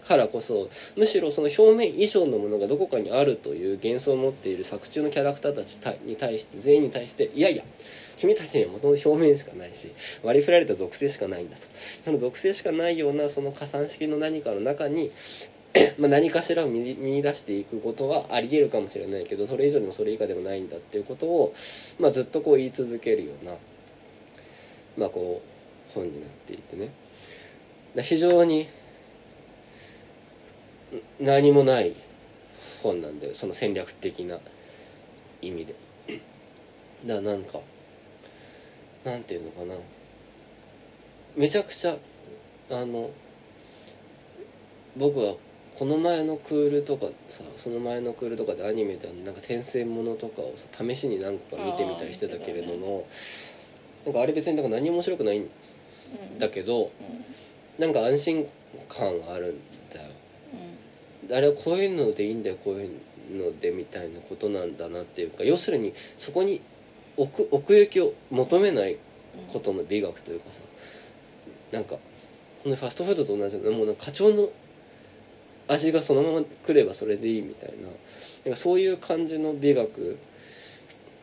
[0.08, 7.64] からこそむしろその表面以上のものがどこかにあるという幻想を持っている作中のキャラクターたちに対して全員に対していやいや
[8.18, 11.64] 君たちにはもともと表面しかないし割り振られた属性しかないんだと。
[12.04, 15.12] その属性しかないようなその加算式の何かの中に
[15.98, 21.54] まあ何かしらを見出していくことはありえるかもしれないけどそれ以上でもそれ以下でもないんだっていうことを、
[22.00, 23.56] まあ、ずっとこう言い続けるような、
[24.98, 26.92] まあ、こう本になっていてね。
[28.02, 28.68] 非常に
[31.20, 31.96] 何もない
[32.84, 33.34] 本なんだよ。
[33.34, 34.40] その戦略的な
[35.42, 35.76] 意味で。
[37.06, 37.60] だからなんか
[39.04, 39.76] なんていうのかな。
[41.36, 41.98] めちゃくちゃ
[42.70, 43.12] あの
[44.98, 45.36] 僕は
[45.78, 53.08] この前のクールとかさその前のクールとかでアニメでなんか転生ものとかをさ試しに何個か見てみたりしてたけれども、
[54.06, 55.48] なんかあれ別になんか何も面白くないん
[56.40, 56.92] だけど、
[57.78, 58.48] なんか安心
[58.90, 59.60] 感があるん
[59.94, 60.10] だよ。
[61.38, 62.92] あれはこういうのでいいんだよこういう
[63.38, 66.62] のでみたいなことなんだなっていうか要するにそこに
[67.18, 68.98] 奥奥行きを求めない
[69.52, 70.62] ことの美学というかさ
[71.72, 71.98] なんか
[72.64, 73.78] ファストフードと同じような。
[73.78, 74.50] もうなんか課長の
[75.68, 77.88] 味がそのまま来ればそれでいいみたいな。
[78.46, 80.18] なんかそういう感じの美学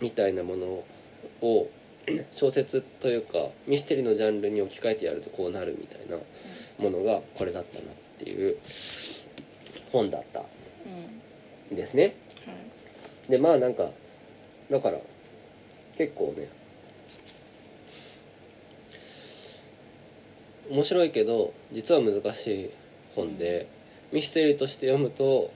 [0.01, 0.85] みたいなもの
[1.41, 1.69] を
[2.37, 6.19] 小説というかミステリーのジャンルに置き換えてやるとこうなるみたいな
[6.79, 8.59] ものがこれだったなっていう
[9.91, 10.43] 本だった
[11.73, 12.15] んですね。
[13.29, 13.91] でまあなんか
[14.71, 14.99] だから
[15.97, 16.49] 結構ね。
[20.71, 22.71] 面白いけど実は難しい
[23.15, 23.69] 本で
[24.13, 25.53] ミステリーとして読むと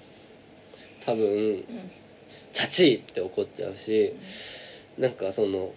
[1.07, 1.64] 多分
[2.53, 4.14] チャチーって怒っちゃうし
[4.98, 5.72] なんかその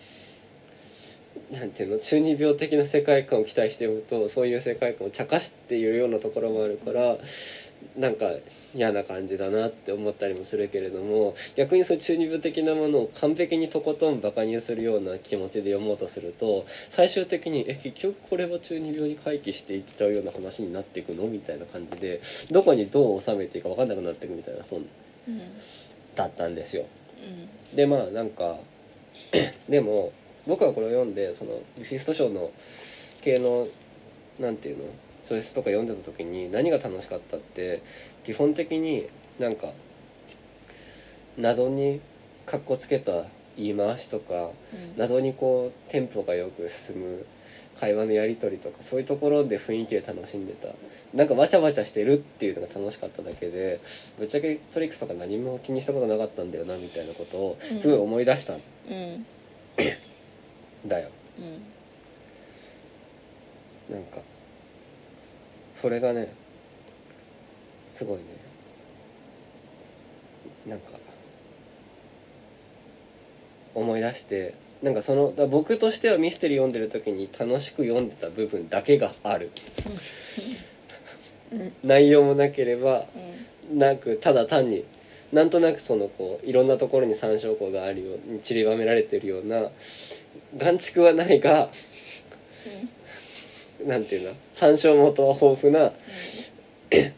[1.52, 7.18] なんていうの中二病的な世界観を期待して読むとそういう世界観を茶化しているようなところもあるから
[7.98, 8.32] なんか
[8.74, 24.86] 嫌な感じだなって思ったりもするけれども逆にそう中二病的なものを完璧にとことんバカにするような気持ちで読もうとすると最終的にえ結局これは中二病に回帰していっちゃうような話になっていくのみたいな感じでどこにどう収めていいか分かんなくなっていくみたいな本
[26.16, 26.86] だったんですよ。
[27.76, 28.58] でまあなんか
[29.70, 30.12] でも
[30.48, 32.52] 僕はこれを読んでそのメフィスト賞の
[33.22, 33.68] 系の
[34.40, 34.84] なんていうの
[35.32, 37.82] 小説とか読んでた時に何が楽しかったって
[38.26, 39.08] 基本的に
[39.40, 39.72] なんか
[41.38, 42.02] 謎に
[42.46, 43.24] かっこつけた
[43.56, 44.50] 言い回しとか、
[44.98, 47.26] 謎にこうテンポがよく進む
[47.80, 50.70] 会話のやり取りとかそういうところで雰囲気で楽しんでた。
[51.14, 53.80] なんかわちゃわちゃしてるっていうのが楽しかっただけで
[54.18, 58.62] ぶっちゃけトリックとか何も気にしたことなかったんだよなみたいなことをすごい思い出したん。
[60.88, 61.10] だよ。
[63.90, 64.20] なんか
[65.82, 66.32] それがね
[67.92, 68.24] すごいね。
[70.68, 70.92] なんか
[73.74, 79.50] 思い出してなんかそのだ僕としてはミステリー読んでる時に楽しく読んでた部分だけがある。
[81.84, 83.08] 内容もなければ
[83.74, 84.86] なくただ単に
[85.34, 89.70] なんとなくそのこういろんなところに参照項があるように散りばめられてるような
[90.56, 91.70] 眼蓄はないが
[93.86, 94.36] なんていうの？
[94.54, 95.92] 参照元は豊富な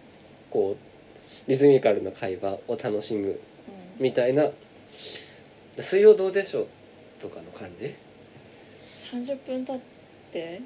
[0.50, 3.40] こうリズミカルな会話を楽しむ
[4.00, 4.52] みたいな
[5.80, 6.68] 「水曜どうでしょう」
[7.20, 7.94] とかの感じ
[9.12, 9.80] ？30分経っ
[10.32, 10.62] て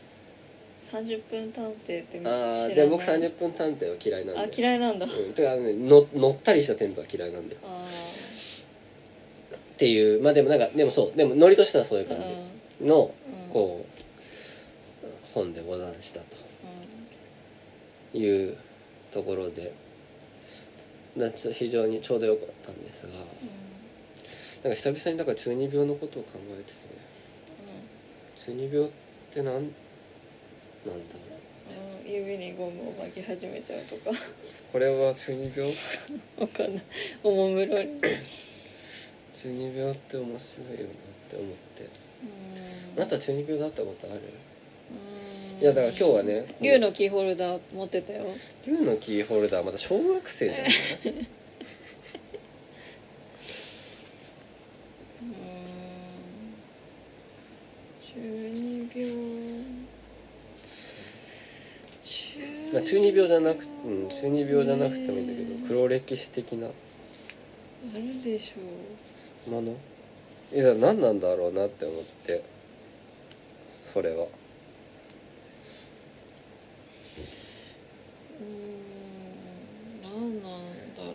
[0.80, 7.62] 30分探偵ってああでも僕30分探偵は嫌いなんであ嫌いなんだ、うん、てかねの乗ったりしたテンポが嫌いなんだよ。
[7.64, 7.88] あ
[9.74, 10.22] っていう。
[10.22, 11.18] まあでもなんかでもそう。
[11.18, 12.24] でもノリとしてはそういうー感うん。
[12.82, 13.12] じの
[13.48, 13.54] うん。
[13.54, 13.87] こう
[15.38, 16.26] 本でござんしたうん。
[18.12, 18.58] という
[19.12, 19.74] ところで
[21.16, 23.14] 夏非常にちょうどよかったんですが
[24.64, 27.02] なんか久々にだから中二病のことを考えててね。
[28.44, 28.92] 中二病っ
[29.32, 29.70] てなんなんだ
[30.88, 30.94] ろ
[32.06, 34.12] う指にゴムを巻き始めちゃうとか。
[34.72, 35.72] これは中二病？
[36.40, 36.84] わかんない。
[37.24, 38.00] おもむろに。
[39.40, 41.84] 中二病って面白いよなって思って。
[41.84, 41.90] うん。
[42.98, 44.22] あなた中二病だったことある？
[44.22, 44.47] うん
[45.60, 48.26] いやだから今日はね竜のキーホルダー持ってたよ。
[48.66, 50.60] 竜のキーホルダーまだ小学生じゃん。
[50.60, 50.68] うん。
[58.00, 59.14] 中二病
[62.04, 62.40] 中
[62.74, 66.68] まあ、中二病じゃなくうん中二病じゃなくてもいいんだけど黒歴史的な。
[66.68, 66.72] あ
[67.96, 69.76] るでしょもの？
[70.54, 72.44] いや何なんだろうなって思って
[73.84, 74.28] それはう
[78.42, 81.12] うん何なんだろ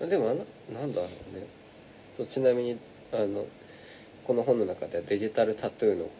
[0.00, 0.08] うね。
[0.08, 0.46] でもあの
[0.80, 1.46] なんだろうね。
[2.16, 2.78] そうちなみに
[3.12, 3.46] あの
[4.24, 6.10] この本の中ではデジタルタトゥーの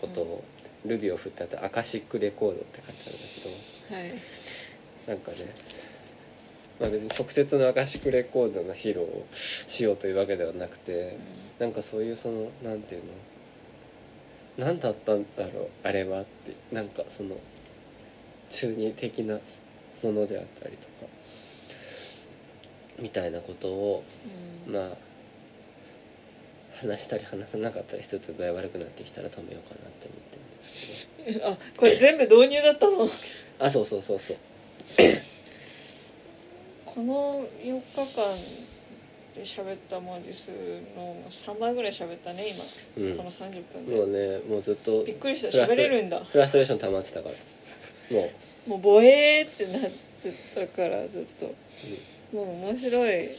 [0.00, 0.44] ことを、
[0.86, 3.02] ルビを振ってあってアカシックレコードって書いて
[3.90, 4.20] あるんだはい。
[5.06, 5.54] けどなんかね
[6.80, 11.18] まあ別に直接のアカシックレコードの披露をしようというわけではなくて
[11.58, 13.12] なんかそういうそのなんていうの？
[14.58, 17.36] 何だったんだろうあれはってなんかその
[18.50, 19.38] 中二的な
[20.02, 21.10] ものであったりとか
[22.98, 24.04] みたいなことを
[24.66, 24.74] うん。
[24.74, 25.12] まあ
[26.80, 31.46] 話したり話さなかったりしつつ具合悪くなってきたら止めようかなって思ってるんですけど。
[31.54, 33.08] あこれ全部導入だったの？
[33.58, 34.36] あそうそうそうそう。
[36.84, 37.82] この4日
[38.14, 38.36] 間
[39.34, 40.50] で喋った文字数
[40.96, 42.64] の3倍ぐらい喋ったね今、
[43.06, 43.16] うん。
[43.16, 43.94] この30分で。
[43.94, 45.48] もうねもうずっとびっくりした。
[45.48, 46.24] 喋れるんだ。
[46.24, 47.34] フラストレーション溜まってたから。
[48.16, 48.30] もう
[48.66, 49.90] もうボエーってなっ
[50.22, 51.54] てたからずっと。
[52.32, 53.30] もう面白い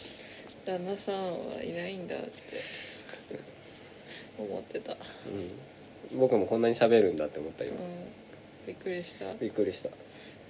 [0.65, 2.83] 旦那さんはいないんだって。
[4.37, 4.93] 思ってた、
[6.11, 7.69] うん、僕もこんなに喋るんだって思ったうん。
[7.69, 7.77] 今、、
[8.67, 9.33] びっくりした。
[9.35, 9.89] びっくりした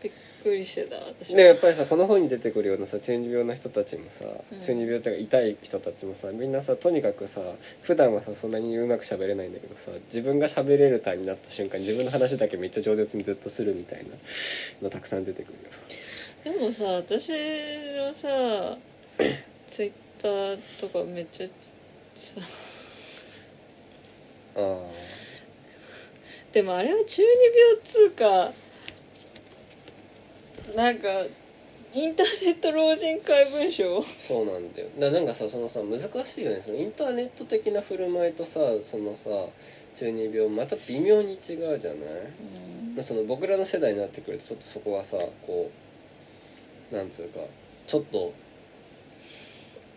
[0.03, 0.11] びっ
[0.43, 4.61] くりしてた私でやっぱりさこの本に出てくるようなさ中二病の人たちもさ、うん。
[4.61, 7.39] 中二病っていうか痛い人たちもさみんなさとにかくさ
[7.81, 14.11] 普段はさそんなにうまく喋れないんだけどさ自分が喋れるタイになった瞬間に自分の話だけめっちゃ饒舌にずっとするみたいな
[14.81, 16.59] のたくさん出てくるよ。
[16.59, 18.77] でもさ私のさ
[19.65, 21.47] ツイッターとかめっちゃ
[22.13, 22.35] さ
[24.55, 24.77] ああ
[26.51, 28.53] でもあれは中二病っつうか
[30.75, 31.07] なんか
[31.93, 34.01] インターネット老人会文章？
[34.03, 34.87] そうなんだよ。
[34.99, 36.61] だなんかさそのさ難しいよね。
[36.61, 39.29] そのインターネット的な振る舞いとさそのさ
[39.95, 41.99] 中二病また微妙に違うじゃない？
[42.97, 43.03] うん。
[43.03, 45.69] その僕らの世代になってくるとちょっとそこはさこ
[46.91, 47.39] うなんつうか
[47.85, 48.33] ちょっと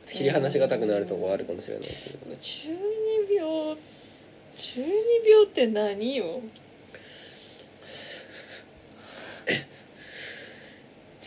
[0.07, 2.37] 切り離しがたくなるとこあるかもしれないけどね。
[2.38, 3.76] 中二病
[4.55, 4.87] 中二
[5.31, 6.40] 病って何よ？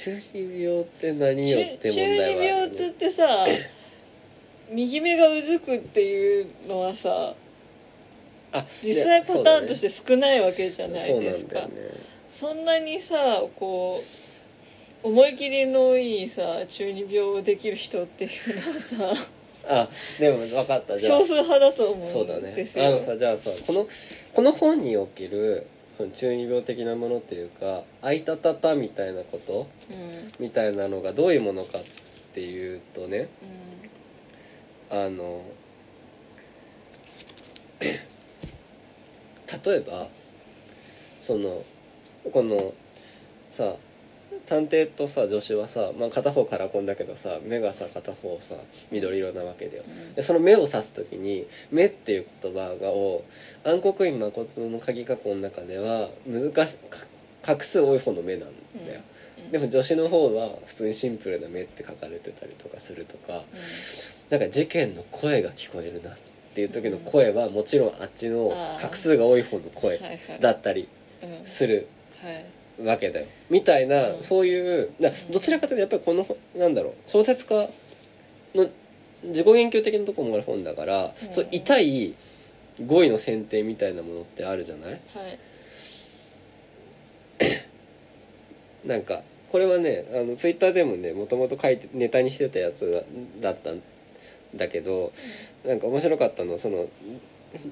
[0.01, 3.23] 中二病って何中よって中問題はあるよ二病っつっねてさ
[4.71, 7.33] 右目がうずくっていうのはさ
[8.53, 11.59] あ実際パターンとして少ないわけじゃないそうですか。
[11.61, 11.95] なんだよね
[12.29, 14.01] そんなにさこ
[15.03, 18.31] う思い切りのいいさ中二病できる人っていう
[18.65, 19.13] のはさ
[19.67, 19.87] あ
[20.17, 20.97] でも分かった。
[20.97, 22.87] じゃあ少数派だと思そうだねうんですよ。
[22.87, 23.87] あのさじゃあさこの
[24.33, 25.67] この本における
[25.99, 30.31] その中二病的なものっていうか「あいたたた」みたいなことうん。
[30.39, 31.83] みたいなのがどういうものかっ
[32.33, 33.27] ていうとね
[34.89, 34.97] うん。
[34.97, 35.43] あの
[37.81, 37.89] 例
[39.75, 40.07] えば
[41.21, 41.65] その
[42.31, 42.73] この
[43.51, 43.75] さ
[44.45, 48.55] 探偵とさ助手はさ、まあ、片方カラコンだけどさ目がさ片方さ
[48.91, 49.83] 緑色なわけだよ。
[49.87, 50.15] うん。
[50.15, 53.23] でその目を指す時に「目」っていう言葉がを
[53.63, 57.05] 暗黒院誠の鍵括弧の中では難しか
[57.43, 58.49] 画数多い方の目なん
[58.85, 59.01] だよ、
[59.45, 59.51] うん。
[59.51, 63.43] でも女子の方は普通にシンプルな目って書かれてたりとかするとか
[64.29, 66.17] なんか事件の声が聞こえるなっ
[66.53, 68.49] ていう時の声はもちろんあっちの
[68.79, 69.99] 画数が多い方のうん声
[70.39, 70.87] だったり
[71.23, 71.45] うん。
[71.45, 71.87] する。
[72.21, 72.45] はい
[72.83, 73.27] わけだよ。
[73.49, 74.23] みたいな、うん。
[74.23, 77.69] そういうだどちらかというとやっぱりこのなんだろう小説家
[78.55, 78.69] の
[79.23, 81.33] 自己言及的なところもある本だから、うん。
[81.33, 82.15] そう痛い
[82.85, 84.91] 語彙の選定みたいなものってあるじゃない？
[84.91, 85.39] はい。
[88.85, 93.03] なんかこれはねあのツイッターでもねもともと書いてネタにしてたやつ
[93.41, 93.81] だったん
[94.55, 95.11] だけど
[95.65, 96.87] なんか面白かったのはその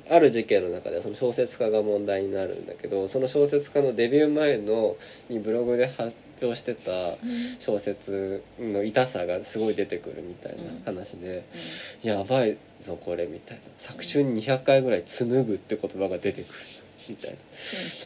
[0.09, 4.95] ある事件の中ではその小説家が問題になるんだけどその小説家のデビュー前の
[5.29, 6.91] にブログで発表してた
[7.59, 11.45] 小説の痛さがすごい出てくるみたいな話で、
[12.03, 13.63] やばいぞこれみたいな。
[13.77, 16.53] 作中に200回ぐらい「紡ぐ」って言葉が出てくる
[17.09, 17.37] みたいな。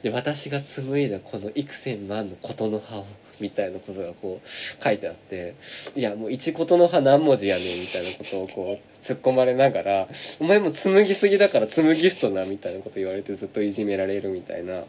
[0.03, 3.05] で私が紡いだこの幾千万の琴の葉を
[3.41, 5.55] みたいなことがこう書いてあって
[5.95, 10.07] いやもう一琴の葉何文字やねんみたいなことをこう突っ込まれながら
[10.39, 14.83] 「お前も紡ぎすぎだから紡ぎストな」みたいなこと言われてずっといじめられるみたいな。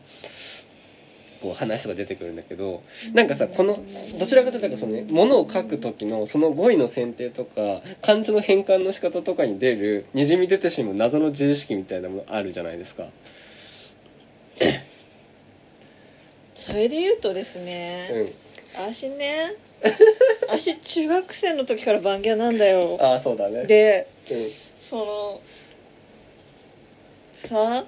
[1.43, 2.85] こう話が出てくるんだけど
[3.15, 3.77] なんかさこの
[4.19, 13.07] どちらかというとそのねものを書く時のその語彙の選定とか漢字の変換の仕方とかに出るにじみ出てしまう謎の自意識みたいなものあるじゃないですか。
[16.55, 18.29] それで言うとですうね、ん、
[18.75, 19.55] 足ね
[20.51, 23.65] 足中学生の時からバンギャなんだよああそうだね。
[23.65, 24.37] でうん
[24.79, 25.41] その
[27.35, 27.85] さ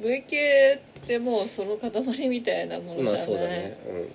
[0.00, 3.76] うん、VK ってもうその塊みたいなものじゃない、まあそうだね。
[3.88, 4.12] うん。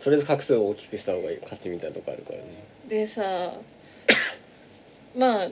[0.00, 2.44] とりあえず画数を大きくした方がいい勝ちみたいなとこあるからね。
[2.88, 3.54] でさ
[5.16, 5.48] まあ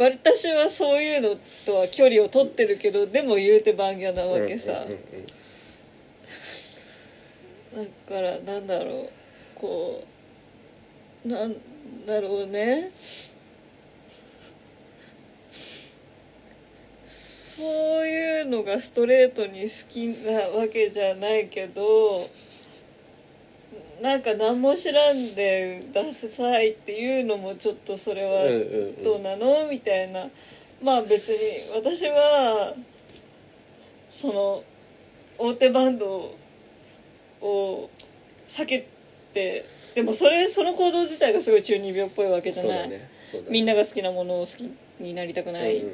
[0.00, 1.36] 私はそういうの
[1.66, 4.86] とは距離を取ってるけどでも言うてバンギャなわけさ、だ
[8.08, 9.10] からなんだろ
[9.56, 10.02] うこ
[11.22, 11.54] うなん
[12.06, 12.92] だろうね。
[17.06, 22.26] そういうのがストレートに好きなわけじゃないけど
[24.00, 28.44] なんか何も知らんでダサいっていうのもちょっとそれは
[29.04, 29.68] どうなの？
[29.68, 30.28] みたいな。
[30.82, 31.36] まあ別に
[31.74, 32.74] 私は
[34.08, 34.64] その
[35.38, 36.34] 大手バンド
[37.42, 37.90] を
[38.48, 38.88] 避け
[39.34, 42.96] てでもそれその行動自体がすごい中二病っぽいわけじゃない、ね。
[42.96, 43.10] ね。
[43.48, 45.84] みんなが好きなものを好きになりたくない、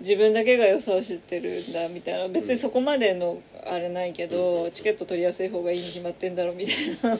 [0.00, 2.28] 自分だけが良さを知ってるんだみたいな。
[2.28, 7.18] 別にそこまでのあれないけど、うんチケット取りやすい方がいいに決まってんだろみたいな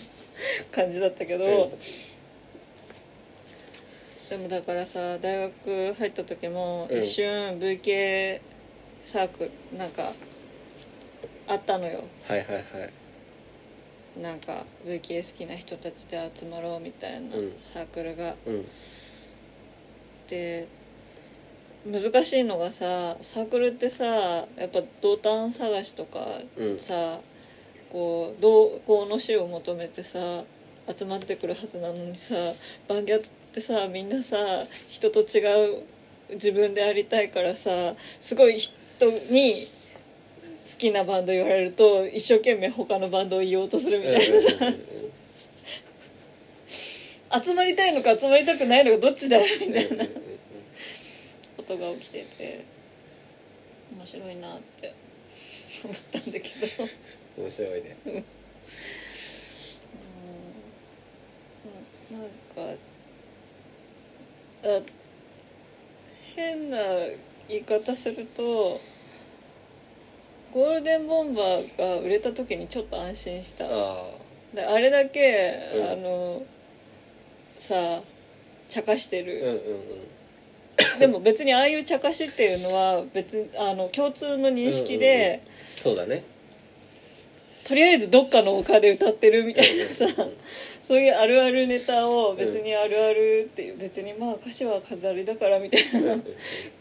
[0.73, 1.71] 感じだったけど、うん
[4.31, 8.41] でもだからさ大学入った時もうん一瞬 VK
[9.03, 10.13] サークルなんか
[11.49, 12.05] あったのよ。
[12.29, 14.23] はいはいはい。
[14.23, 17.53] なんか VK 好きな人たちで集まろうみたいなうん。
[17.61, 18.67] サークルが、うん。
[20.29, 20.69] で
[21.87, 26.27] 難しいのがさサークルってさやっぱ同担探しとか
[26.57, 26.79] うん。
[26.79, 27.21] さ、
[27.91, 30.45] こう同行の死を求めてさ
[30.95, 32.35] 集まってくるはずなのにさ
[32.89, 33.23] バンギャっ
[33.53, 34.37] てさみんなさ
[34.89, 35.83] 人と違う
[36.31, 38.77] 自分でありたいからさすごい人
[39.31, 39.69] に
[40.73, 44.49] 好きなバンド言われると一生懸命他のバンドを言おうとするみたいなさ。
[47.43, 50.05] 集まりたいのか集まりたくないのかどっちだよみたいな
[51.71, 52.65] ことが起きてて
[53.97, 54.95] 面白いなって
[55.85, 56.85] 思ったんだけど。
[56.85, 56.91] うん
[57.45, 57.97] 面白いね。
[58.07, 58.15] うん
[62.11, 62.29] なんか
[64.65, 64.81] あ
[66.35, 66.77] 変な
[67.49, 68.81] 言い方すると
[70.53, 74.05] ゴールデンボンバーが売れた時にちょっと安心したあ
[74.53, 76.43] であれだけ、うんあの
[77.57, 78.03] さ
[78.69, 80.20] 茶化してる、うん。
[80.99, 85.41] でも別にああいう茶化しっていうのは別にあの共通の認識で、
[85.83, 86.25] そうだね。
[87.65, 90.37] とりあえずどっかの丘で歌ってるみたいなさ、うんうんうん
[90.91, 96.25] そういうあるあるネタを別にあるあるっていう別にまあ歌詞は飾りだからみたいなうんうんうん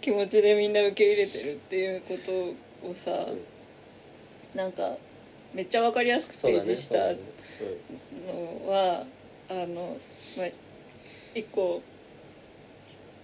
[0.01, 3.11] 気持ちでみんな受け入れてるっていうことをさ、
[4.55, 4.97] なんか
[5.53, 6.33] めっちゃ分かりやすく。
[6.33, 7.19] 提示したそうだね
[8.27, 9.05] のは
[9.49, 9.97] あの、
[10.35, 10.47] まあ、
[11.35, 11.83] 一個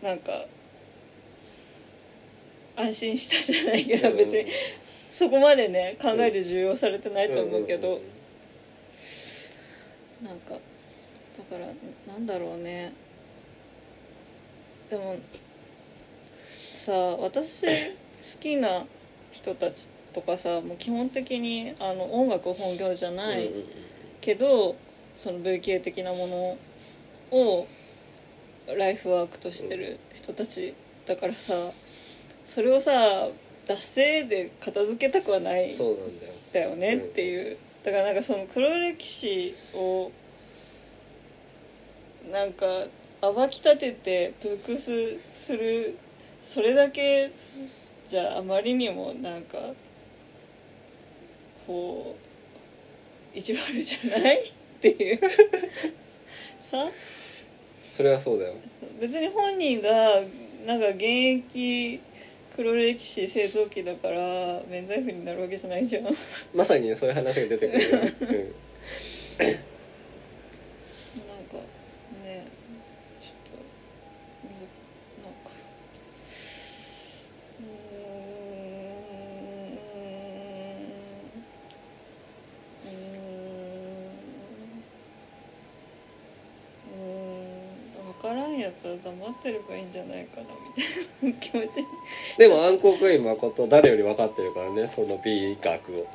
[0.03, 0.45] なんか
[2.75, 4.17] 安心したじゃないけどうん。
[4.17, 4.45] 別に
[5.09, 8.01] そこまでね考えて重要されてないと思うけど。
[10.21, 10.57] なんかだ
[11.43, 11.67] から
[12.07, 12.93] なんだろうね。
[14.89, 15.17] でも
[16.73, 17.91] さ私好
[18.39, 18.85] きな
[19.31, 23.49] 人たちとかさもう基本的にあの音楽本業じゃない、
[24.21, 24.75] けど
[25.15, 26.57] その文系的なもの
[27.31, 27.67] を
[28.67, 30.73] ライフワークとしてる人たち
[31.05, 31.71] だからさ
[32.45, 33.27] それをさ
[33.65, 36.33] 脱製で片付けたくはないそうなんだよ。
[36.53, 37.57] だよねっていう。
[37.83, 40.11] だからなんかその黒歴史を
[42.31, 42.85] なんか
[43.21, 45.97] 暴き立ててプークスする
[46.43, 47.31] それだけ
[48.07, 49.57] じゃあまりにもなんか
[51.65, 52.15] こ
[53.33, 55.19] う意地悪じゃないっていう。
[56.61, 56.87] さ？
[57.95, 58.55] それはそうだよ。
[58.99, 60.21] 別に本人が
[60.65, 61.99] なんか現役
[62.55, 66.05] 黒歴史製造機だから免罪符になるわけじゃないじゃん。
[66.53, 68.13] まさにそういう話が出てくるよ、 うん、なんか
[72.23, 72.45] ね
[73.19, 73.51] ちょっと
[74.47, 74.65] むず
[75.21, 75.51] なんか
[77.59, 77.67] うーん
[82.85, 82.91] うーん
[86.87, 86.97] うー
[88.01, 90.47] ん分からんやつは黙ってればいいんじゃないかな
[91.21, 91.87] みたいな気持ちに。
[92.39, 95.91] でも暗黒院誠誰より分かってるからねその美学。
[95.93, 96.07] を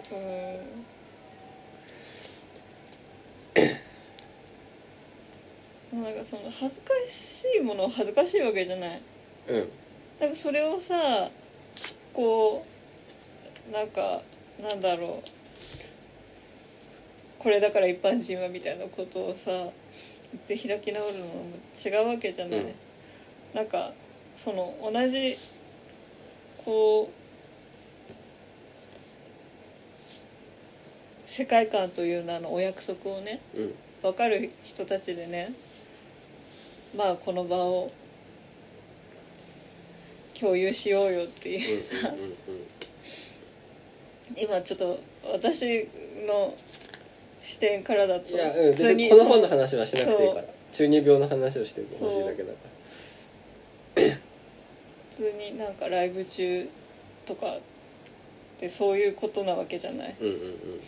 [5.95, 5.99] うん。
[5.99, 9.01] もうなんかその恥ずかしいものは恥ずかしいわけじゃない。
[9.49, 9.61] うん。
[10.19, 11.31] だからそれをさ
[12.13, 12.67] こ
[13.69, 14.23] うなんか
[14.61, 15.31] なんだろう。
[17.39, 19.51] これだから一般人はみたいなことをさ
[20.33, 22.73] 言って開き直るのも違うわけじゃない、うん。
[23.55, 23.93] なんか
[24.37, 25.37] その同じ
[26.65, 27.21] こう
[31.27, 33.75] 世界観という名のお約束をねうん。
[34.03, 35.53] 分かる人たちでね
[36.97, 37.93] まあこの場を
[40.39, 41.95] 共有しようよってうんいうさ、
[44.37, 45.87] 今ちょっと私
[46.27, 46.55] の
[47.43, 48.31] 視点からだと。
[48.31, 50.45] いや、うん、別にこの本の話はしなくていいから。
[50.73, 52.59] 中二病の話をしてほしいだけだか
[55.11, 56.69] 普通になんかライブ中
[57.27, 57.61] とかっ
[58.59, 60.09] てそういうことなわけじゃない。
[60.09, 60.81] らうんうんうん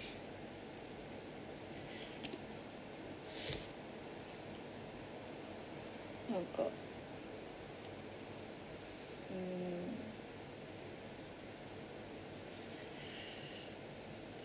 [6.32, 6.64] なんかう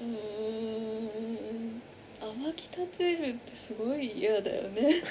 [0.01, 0.09] ーん。
[0.09, 1.26] うーん
[2.43, 5.03] 暴き立てるってすごい嫌だよね。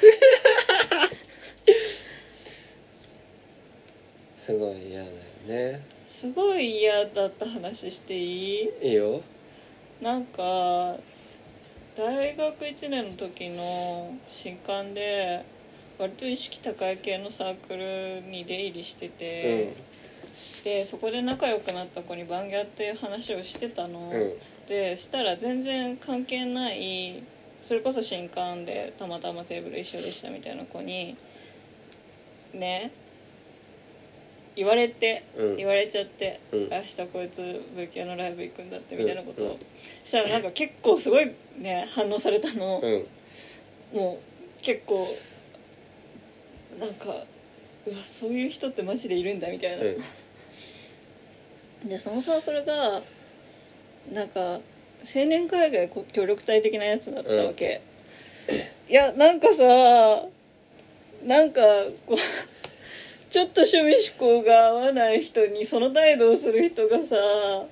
[4.37, 5.15] すごい嫌だよ
[5.49, 5.85] ね。
[6.07, 8.71] すごい嫌だった話していい？
[8.83, 9.23] いいよ。
[10.01, 10.97] なんか
[11.97, 15.45] 大学1年の時の新刊で
[15.99, 19.73] 割と意識高い系のサークルに出入りしてて、
[20.65, 24.21] でそこで仲良くなった子にバンギャっていう話をしてたの、うん。
[24.21, 24.33] うん
[24.67, 27.23] でしたら全然関係ない
[27.63, 31.17] それこそ新刊でたまたまテーブル一緒でしたみたいな子に
[32.53, 32.91] ね
[34.57, 35.57] 言われて、うん。
[35.57, 36.69] 言われちゃって、うん。
[36.71, 39.53] 明日こいつ V 系のライブ行くんだってみたいなことを、うん。
[39.53, 39.59] うん
[40.03, 43.97] したらなんか結構すごいね反応されたの、うん。
[43.97, 45.07] もう結構
[46.81, 47.07] なんか
[47.87, 49.85] うわそういう人ってマジでいるんだみたいな、
[51.85, 53.03] でそのサークルが
[54.13, 57.81] なんか青年海外協力隊的なやつだったわけ、
[58.89, 60.25] いやなんかさ
[61.25, 61.61] なんか
[62.07, 62.17] こう
[63.31, 67.67] ちょっと趣味思考が合わない人にその態度をする人がさ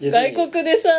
[0.00, 0.90] 外国でさ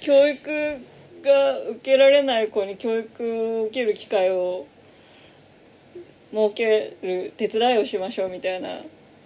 [0.00, 0.78] 教育
[1.22, 4.66] が受けられない子に教育を受ける機会を
[6.32, 8.80] 設ける手伝いをしましょうみたいな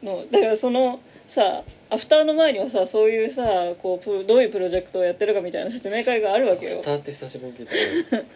[0.07, 3.43] のだからそのさアフターの前にはさそういうさ
[3.79, 6.83] こうプどういうプロジェクトをやってるかみたいな説明会があるわけよ。
[6.83, 8.17] スターって久しぶりに聞いた。
[8.17, 8.27] ね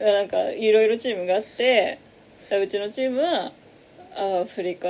[0.12, 1.98] なんかいろいろチームがあって
[2.50, 3.52] うちのチームは
[4.16, 4.88] アフリカ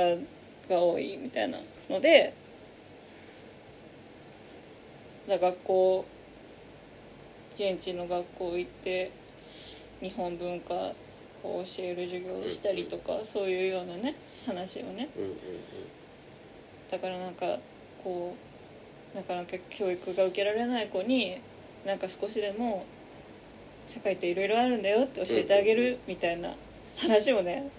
[0.69, 2.33] が多いみたいなので
[5.27, 6.05] だ学校
[7.55, 9.11] 現地の学校行って
[10.01, 10.93] 日本文化
[11.43, 14.15] を教える授業をしたりとかそういうようなね
[14.45, 15.09] 話をね。
[16.89, 17.59] だからなんか
[18.03, 18.35] こ
[19.13, 21.39] うなかなか教育が受けられない子に
[21.85, 22.85] なんか少しでも
[23.85, 26.55] 世界っていろいろあるんだよって教えてあげるみたいな
[26.97, 27.69] 話をね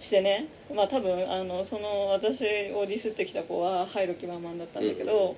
[0.00, 0.48] してね。
[0.74, 2.42] まあ多分あのその私
[2.72, 5.36] をディスってきた子は入る気満々だったんだけど、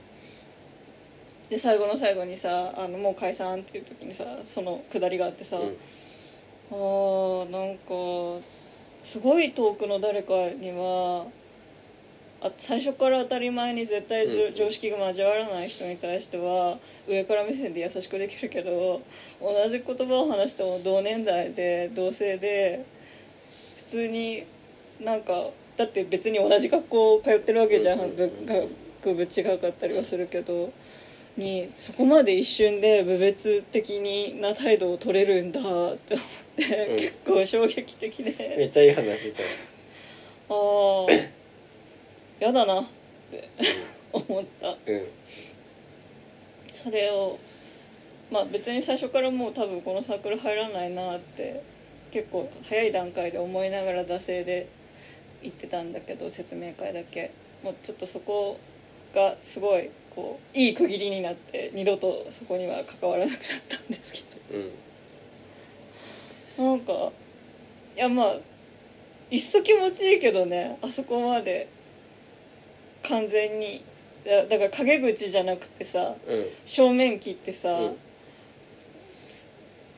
[1.50, 5.76] で最後の最後にさあのもう解散っていう時にさそのくだりがあってさ、うん
[6.70, 8.44] あーなんか
[9.02, 11.26] すごい遠くの誰かには
[12.42, 19.02] あ最初から当たり前に絶対常識が交わらない人に対しては上から目線で優しくできるけど
[19.40, 22.84] 同じ言葉を話しても同年代で同性で
[23.78, 24.44] 普通に
[25.00, 27.98] なんかだって別に同じ学校通ってるわけじゃん。
[29.04, 30.72] 学部違かったりはするけど
[31.36, 35.62] にそこまで一瞬で部別的にな態度を取れるんだっ
[35.98, 36.26] て思っ
[36.56, 39.32] 結構衝撃的めでっちゃいい話
[40.48, 42.80] こああやだな。
[42.80, 42.84] っ
[43.30, 43.48] て
[44.12, 44.76] 思った。
[44.86, 45.06] れうん。
[46.74, 47.38] それを
[48.30, 51.62] まあ別に最初からもう多分このサークル入らないなって
[52.10, 54.68] 結構早い段階で思いながら惰性で
[55.42, 57.32] 行ってたんだけど説明会だけ。
[57.62, 58.58] もうちょっとそこ
[59.14, 64.20] がすごいこういい区切りになって二度とそこには関わらなくなったんですけ
[64.54, 64.62] うん。
[64.64, 64.68] ど
[66.58, 66.92] なんか
[67.96, 68.36] いやまあ
[69.30, 71.68] いっそ気持ちいいけどねあそこまで
[73.02, 73.84] 完全に。
[74.24, 76.46] だだから陰口じゃなくてさうん。
[76.64, 77.96] 正面切ってさ、うん。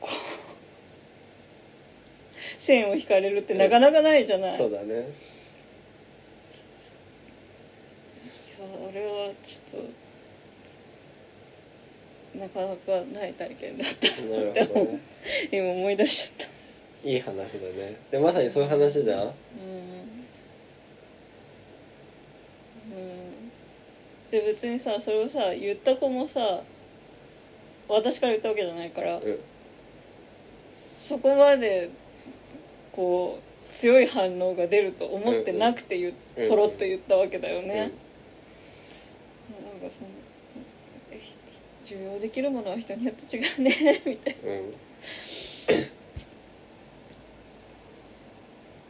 [0.01, 0.37] こう
[2.35, 4.95] 線を引かれるってなかなかないじゃない、そうだね。
[4.95, 4.97] い
[8.61, 9.89] やあれはちょっと
[12.37, 14.99] なかなかない体験だったなるってね。
[15.51, 16.47] 今思い出しちゃっ
[17.03, 17.09] た。
[17.09, 19.21] いい話だねでまさにそういう話じゃん。
[19.21, 19.27] うん。
[22.91, 23.51] うん。
[24.29, 26.61] で別にさそれをさ言った子もさ
[27.87, 29.39] 私から言ったわけじゃないから、うん。
[30.77, 31.89] そこまで
[32.91, 37.67] こう強い反応が出ると思ってなくて言う、うんポロッと言ったわけだようん。
[37.67, 37.93] ね、なんか
[39.89, 40.16] そのえ
[41.87, 44.51] 重要できるものは人によって違うね みたいな。
[44.51, 44.73] うん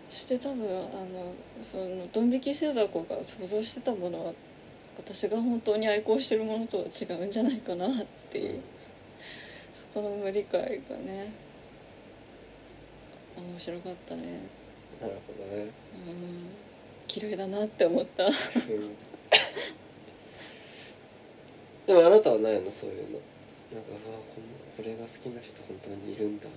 [0.09, 4.33] そして多分あのそのドン引きしてた子が想像してたものは
[4.97, 8.61] 私が本当に愛好してるものとは違うんじゃないかなっていう、うん。
[9.73, 11.31] そこの無理解がね
[13.37, 14.21] 面白かったね。
[14.99, 15.71] なるほどね。
[16.07, 16.47] うん。
[17.13, 18.25] 嫌いだなって思った。
[18.25, 18.33] うん
[21.87, 22.71] でもあなたはないの？
[22.71, 23.19] そういうの。
[23.73, 23.99] なんかうわ
[24.35, 24.43] こん
[24.77, 26.47] これが好きな人本当にいるんだ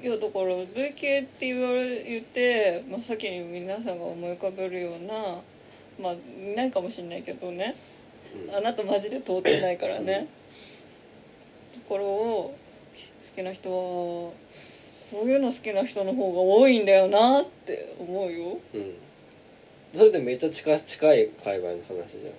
[0.00, 5.14] みいやだから V 系って言われ言って真っ先に皆さんが思い浮かべるような
[6.00, 7.74] まあいないかもしれないけどね。
[8.32, 10.28] たいなあなたマジで通ってないからね、
[11.74, 12.56] ところを
[12.92, 14.34] 好きな人はこ
[15.14, 18.58] ういうの好きな人の方が多いんだよなって思うよ。
[18.72, 18.94] うん、うん、
[19.92, 22.32] それでめっちゃ近近い界隈の話じゃん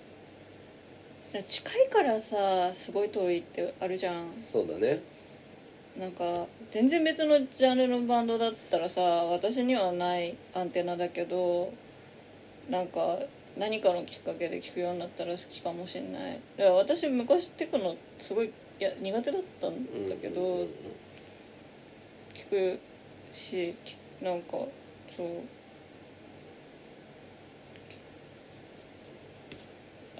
[1.48, 4.26] 近いからさすごい遠いってあるじゃん。
[4.46, 5.02] そうだね。
[5.98, 11.74] なんか全然別のジャンルのバンドだったらさ私にはないアンテナだけど
[12.70, 13.20] なんか
[13.58, 16.40] 何かのきっかけで聞くようになったら好きかもしれない。
[16.58, 18.52] だから私昔テクノすごいい
[18.84, 20.68] や苦手だったんだけど、うんうんうん
[22.34, 22.80] 聞く
[23.34, 24.52] しきなんか
[25.16, 25.28] そう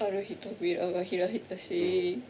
[0.04, 2.20] ある日扉が開いたし、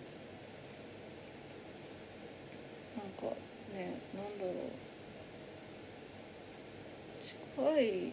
[2.97, 3.35] なんか
[3.75, 4.55] ねなんだろう。
[7.21, 8.13] 近い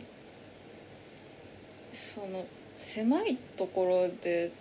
[1.92, 2.46] その
[2.76, 4.52] 狭いところで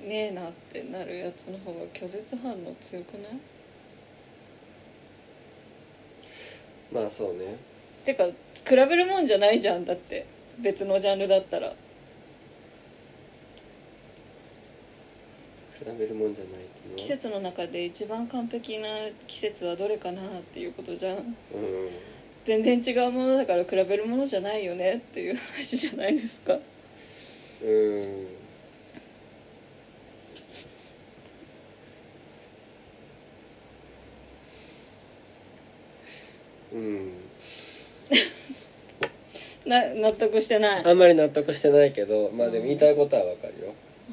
[0.00, 3.38] ねえなってなるやつの方が拒絶反応強くない？
[6.92, 7.56] まあそうね。
[8.04, 8.34] てか比
[8.76, 10.26] べるもんじゃないじゃんだって
[10.58, 11.74] 別のジャンルだったら。
[15.78, 16.64] 比べるもんじゃない
[16.96, 18.88] 季節の中で一番完璧な
[19.26, 21.16] 季節はどれかなっていうことじゃん。
[21.16, 21.34] うん。
[22.44, 26.58] 全然違うものだから比べるものじゃないよねっていう話じゃないですか。
[27.62, 28.26] うん。
[36.74, 37.12] うん
[39.66, 40.84] な納得してない。
[40.84, 43.74] あんまり納得してないけどまあでも言いたいことはわかるよ。
[44.10, 44.12] う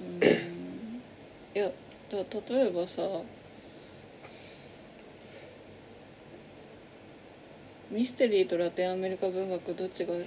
[0.00, 0.22] ん。
[0.22, 1.02] うん。
[1.54, 1.70] いや
[2.10, 3.02] だ例えばさ
[7.90, 10.20] ミステリーとラテンアメリカ文学どっちが好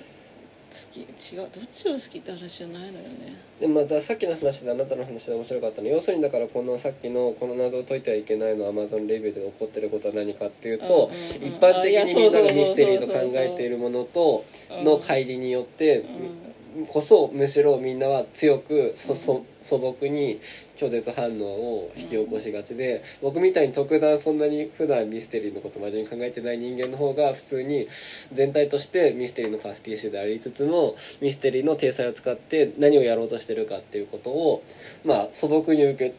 [0.92, 3.38] き違うどっちが好きって話じゃないのよね。
[3.60, 5.88] でもまたさっきの話であなたの話で面白かったの。
[5.88, 11.58] 要するにだからこのさっきのこの謎を解いてはいけないのアマゾンレビューで起こってることは何かっていうとうんうんうん。
[11.58, 16.55] 一般的にみんながミステリーと考えているものとの乖離によってうん
[16.90, 20.42] こそむしろみんなは強くそそ素朴に
[20.76, 27.88] 拒絶反応を引き起こしがちで、僕みたいに特段そんなに普段ミステリーのこと真面目に考えてない人間の方が普通に
[28.34, 34.64] 全体としてミステリーのパスティッシュでありつつもミステリーの体裁を使って何をやろうとしてるかっていうことを
[35.06, 36.16] まあ素朴に受け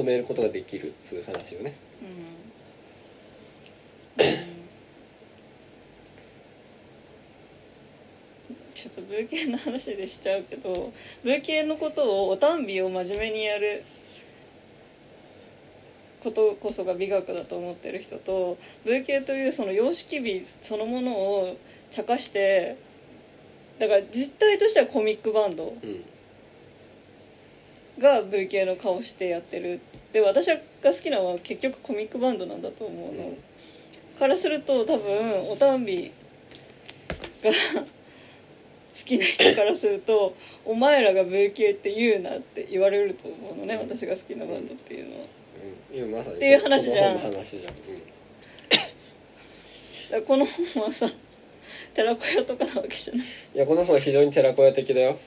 [0.00, 1.74] 止めることができるっつう話よね。
[4.18, 4.58] うん うん
[8.78, 10.92] ちょっと文系の話でしちゃうけど
[11.24, 13.82] 文系のことをおたんびを真面目にやる
[16.22, 21.56] ことこそが美学だと思ってる人と文系というその様式美そのものを
[21.90, 22.76] 茶化して
[23.80, 26.04] だから実態としてはコミックバンドうん
[27.98, 29.80] が V 系の顔してやってる。
[30.12, 33.36] で私が好きなのは結局コミックバンドなんだと思うの、
[34.16, 36.12] からすると多分おたんび
[37.42, 37.97] が好
[39.04, 40.34] きな人からすると
[40.64, 45.26] 「お前らが V 系って言うな」って言われると思うのね私が好きなバンドっていうのは。
[45.92, 47.18] うん、今まさにっていう話じゃん。
[47.18, 51.10] この本の話じゃん、この本はさ
[51.94, 53.26] 寺子屋とかなわけじゃない。
[53.54, 55.18] いやこの本は非常に寺子屋的だよ。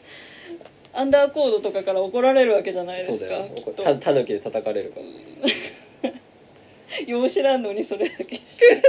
[0.93, 6.11] アンダーコードとかから怒られるわけじゃないですかたたぬきで叩かれるから。
[7.07, 8.81] よう知らんのにそれだけしてる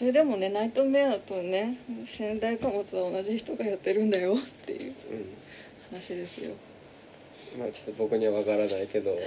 [0.00, 1.76] それでもねナイトメアとね
[2.06, 4.94] 仙台貨物は同じ人がやってるんだよっていうう
[5.90, 6.52] 話ですよ。
[7.54, 9.20] んまあちょっと僕には分からないけど、はい。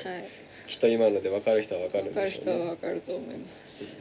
[0.67, 2.71] きっと今ので分かる人は分かるん分かる人はでしょうね。
[2.71, 3.97] 分かると思います。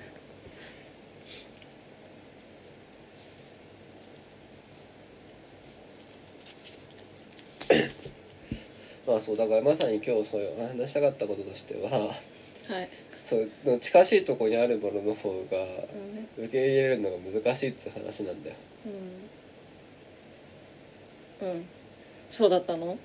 [9.06, 12.88] まあそうだからまさに今日そういう話したかったこととしてははい、
[13.32, 15.36] そうの近しいところにあるものの方が
[16.36, 16.44] うん。
[16.44, 18.56] 受け入れるのが難しいっつう話なんだよ。
[21.40, 21.64] うん、うん、
[22.28, 22.98] そうだったの？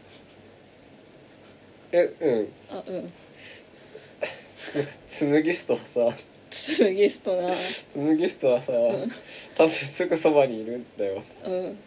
[1.93, 2.49] えうん。
[2.69, 3.13] あうん。
[5.07, 6.17] つむぎストはさ
[6.49, 7.53] ツーギストな。
[7.91, 8.71] つむぎストはさ
[9.55, 11.23] 多分すぐそばにいるんだよ。
[11.45, 11.77] うん。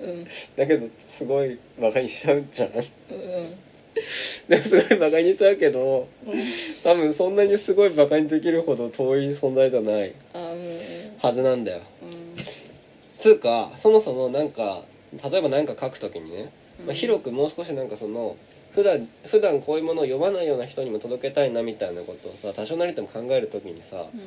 [0.00, 0.26] うん。
[0.56, 2.70] だけどすごいバカにしちゃうんじゃん。
[2.70, 2.84] うん
[4.48, 6.42] でもすごいバカにしちゃうけどうん。
[6.82, 10.78] 多分そんなにすごいバカにできるほど遠い存在じゃないあうん。
[11.18, 11.80] はずなんだよ。
[12.02, 12.44] うん。
[13.18, 14.84] つうかそもそもなんか
[15.30, 16.50] 例えば何か書くときにね、
[16.84, 18.36] まあ、広くくもう少しなんかその
[18.74, 24.20] 普段普段こういうものを読まないような人にも届けたいなみたいなことをさ多少なりとも考えるときにさうん。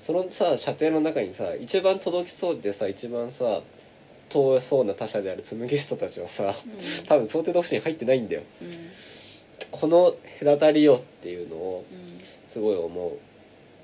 [0.00, 3.60] そのさ射程の中にさ一番届きそうでさ一番さ
[4.28, 6.54] 遠そうな他者である紬ストたちはさ
[7.06, 8.42] 多分想定読書に入ってないんだよ。
[8.62, 8.68] うん。
[8.68, 8.74] うん
[9.70, 12.20] この隔たりよっていうのをうん。
[12.50, 13.12] すごい思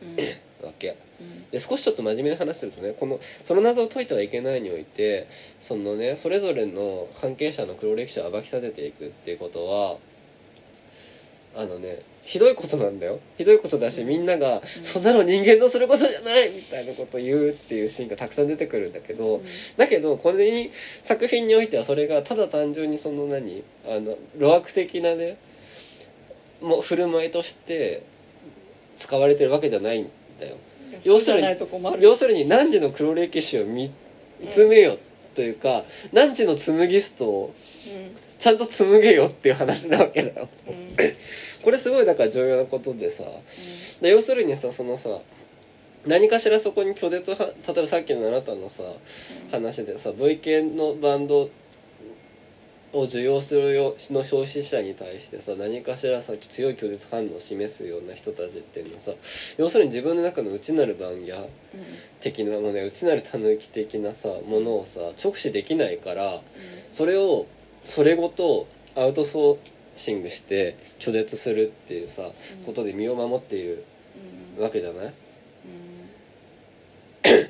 [0.02, 0.14] うん。
[0.14, 0.16] う
[0.66, 0.96] わけ。
[1.20, 1.50] うん。
[1.50, 5.28] で少しちょっと真面目に話するとねこのその謎を解いてはいけないにおいて
[5.60, 9.98] そのねそれぞれの関係者の黒歴史を暴き立てていくっていうことは
[11.54, 13.18] あのねひどいことなんだよ。
[13.36, 16.50] ひどいことだしみんなが、そんなの人間のすることじゃない！
[16.50, 19.42] みたいなことを言うっていうシーンがたくさん出てくるんだけど、
[19.76, 20.70] だけどこれに
[21.02, 23.64] 作品においてはそれがただ単純にその何？
[23.86, 25.36] あの路悪的なね
[26.60, 28.04] もう振る舞いとして
[28.96, 30.08] 使われてるわけじゃないん
[30.38, 30.56] だよ。
[31.04, 31.46] 要するに
[32.00, 33.90] 要するに汝の黒歴史を見
[34.48, 34.98] つめよ
[35.34, 37.54] というか汝の紡ぎストを
[37.86, 38.16] うん。
[38.38, 40.48] ちゃんと紡げよっていう話なわけだよ。
[40.66, 40.96] うん
[41.62, 43.24] これすごいだから重要なことでさ。
[44.00, 45.20] で要するにさそのさ
[46.06, 48.82] 何かしらそこに拒絶は例えばさっきのあなたのさ
[49.52, 51.50] 話でさ V 系のバンド
[52.92, 59.12] を受容するよの消費者に対してさ何かしらさ強い拒絶反応を示すような人たちっていうのはさ
[59.56, 61.46] 要するに自分の中の内なる番屋
[62.20, 66.42] 的なものや内なる狸的なさものをさ直視できないから
[66.90, 67.46] それを
[67.82, 72.22] それごとアウトソーシングして拒絶するっていうさ
[72.58, 72.64] うん。
[72.64, 73.84] ことで身を守っている
[74.56, 74.62] うん。
[74.64, 75.06] わけじゃない？
[75.06, 75.10] っ
[77.26, 77.48] うん。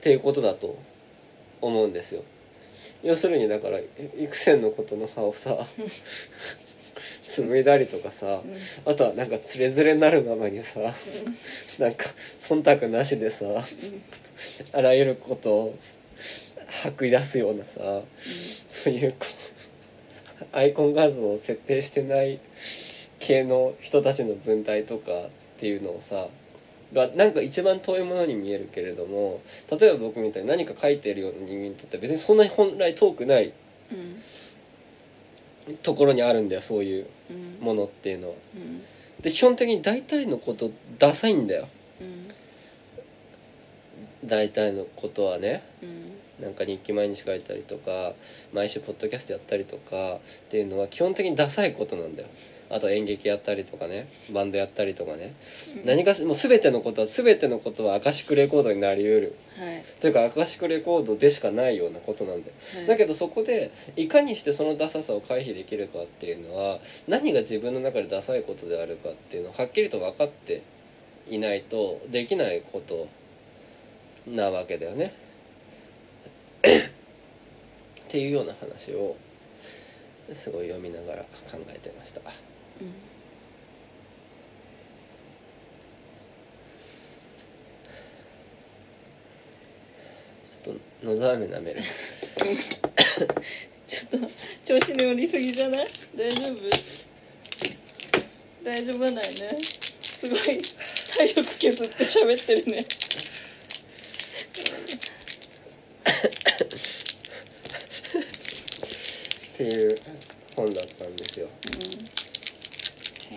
[0.00, 0.78] ていうことだと
[1.60, 2.24] 思うんですよ。
[3.02, 3.78] 要するにだから
[4.16, 5.56] 幾千のことの葉をさ
[7.28, 8.42] 紡いだりとかさ
[8.84, 10.78] あとはなんかつれづれになるままにさ
[11.78, 12.06] なんか
[12.40, 13.46] 忖度なしでさ
[14.72, 15.78] あらゆることを
[16.84, 18.02] 吐き出すようなさ
[18.68, 19.41] そういうこう
[20.52, 22.40] アイコン画像を設定してない
[23.18, 25.28] 系の人たちの文体とかっ
[25.58, 26.28] ていうのをさ
[26.92, 29.40] がなんか一番遠いものに見えるけれども
[29.70, 33.52] 例えば僕みたいに何か書いているような人間にとっては別にそんなに本来遠くない
[33.90, 34.16] うん
[35.82, 38.34] ところにあるんだよそういううんものっていうのは。
[38.56, 38.82] うん。
[39.22, 41.68] で基本的に大体のことダサいんだよ。
[42.00, 44.28] うん。
[44.28, 45.62] 大体のことはね。
[45.82, 46.11] うん
[46.42, 48.12] なんか日記毎日書いたりとか
[48.52, 50.20] 毎週ポッドキャストやったりとかっ
[50.50, 52.28] ていうのは基本的にダサいことなんだよ。
[52.68, 55.34] あと演劇やったりとかねバンドやったりとかね、
[55.84, 59.36] 何かしもう全てのことは全てのことはアカシックレコードになりうる。
[59.58, 59.84] はい。
[60.00, 62.54] というかアカシックレコードでしかないようなことなんだよ。
[62.76, 62.86] はい。
[62.86, 70.62] だけどそこでいかにしてそのダサさを回避できるかっていうのは何が自分の中でダサいことであるかっていうのをはっきりと分かって
[71.28, 73.06] いないとできないこと
[74.26, 75.14] なわけだよね。
[78.12, 79.16] っていうような話を
[80.34, 82.20] すごい読みながら考えてました。
[82.20, 82.92] うん
[90.62, 91.80] ちょっと野沢目なめる。
[93.86, 94.30] ちょっと
[94.64, 95.88] 調子に乗りすぎじゃない？
[96.16, 96.58] 大丈夫？
[98.64, 99.22] 大丈夫ないね
[100.00, 100.62] すごい体
[101.34, 102.84] 力削って喋ってるね
[109.62, 109.94] っていう
[110.56, 111.46] 本だったんですよ。
[111.46, 111.52] は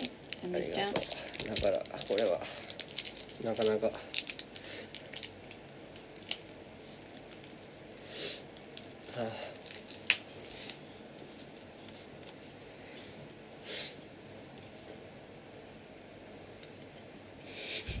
[0.00, 0.10] い
[0.42, 1.62] ああみちゃんりがとう。
[1.62, 2.40] だからこれは
[3.44, 3.86] なかなか。
[3.86, 3.92] は
[9.18, 9.30] あ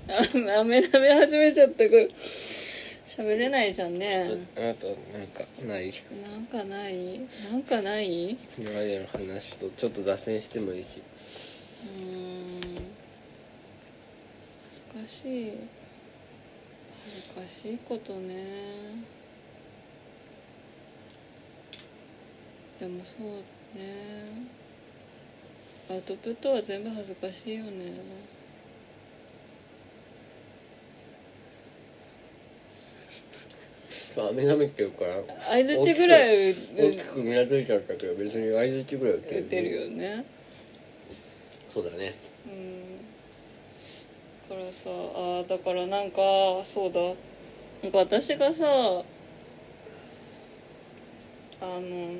[0.56, 2.08] ああめなめ始めちゃったこれ
[3.16, 4.26] 喋れないじゃんね。
[4.56, 5.92] あとなんかない？
[6.30, 7.20] なんかない？
[7.50, 8.32] なんかない？
[8.32, 11.02] う今までの話とちょっと脱線してもいいし。
[11.82, 12.46] ーん。
[14.64, 15.52] 恥ずかしい。
[17.04, 19.04] 恥ずかしいことね。
[22.78, 24.46] でもそうね。
[25.88, 27.92] アウトプットは全部恥ずかしいよね
[34.22, 40.24] 雨なめってるから相づちぐらい大きくうなずいちゃったけど別に相づちぐらい打って打てるよね。
[41.68, 42.14] そうだね。
[42.46, 42.98] うん。
[44.48, 46.16] だからさあーだからなんか
[46.64, 47.00] そうだ。
[47.82, 48.64] なんか私がさ
[51.60, 52.16] あの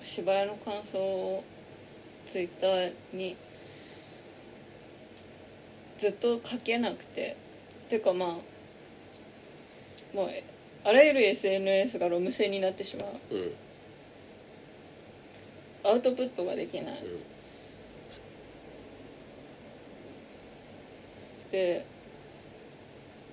[0.00, 1.44] 芝居の感想を
[2.26, 3.36] ツイッターに
[5.98, 7.36] ずっと書けなくて。
[7.92, 8.51] ていうかまあ
[10.14, 10.30] もう
[10.84, 13.34] あらゆる SNS がロム線になってしまう。
[13.34, 13.42] うん。
[13.42, 13.54] うん
[15.84, 17.02] アウトプットができない。
[21.50, 21.84] で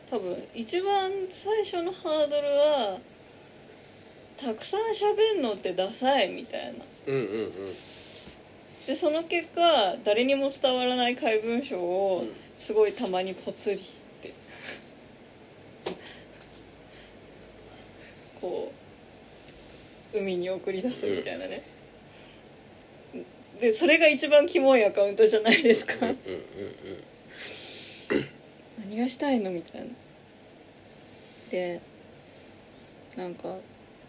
[0.10, 3.00] 多分一番最初のハードルは
[4.36, 6.86] たくさん喋んのってダサいみたいな。
[7.08, 7.52] うんうんうん。
[8.88, 9.62] でその結果
[10.04, 12.36] 誰にも伝わらない怪文書をうん。
[12.58, 13.80] すごいたまにポツリっ
[14.22, 14.34] て
[18.42, 18.72] こ
[20.14, 21.64] う海に送り出すみたいなね、
[23.60, 26.08] でそれが一番キモいアカウントじゃないですか、
[28.80, 29.88] 何がしたいのみたいな。
[31.52, 31.82] で
[33.18, 33.58] なんか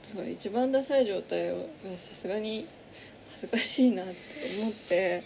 [0.02, 1.58] そう一番ダサい状態は
[1.96, 2.66] さすがに
[3.32, 4.12] 恥ずかしいなって
[4.60, 5.22] 思って。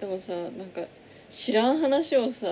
[0.00, 0.82] でもさなんか
[1.30, 2.48] 知らん話をさ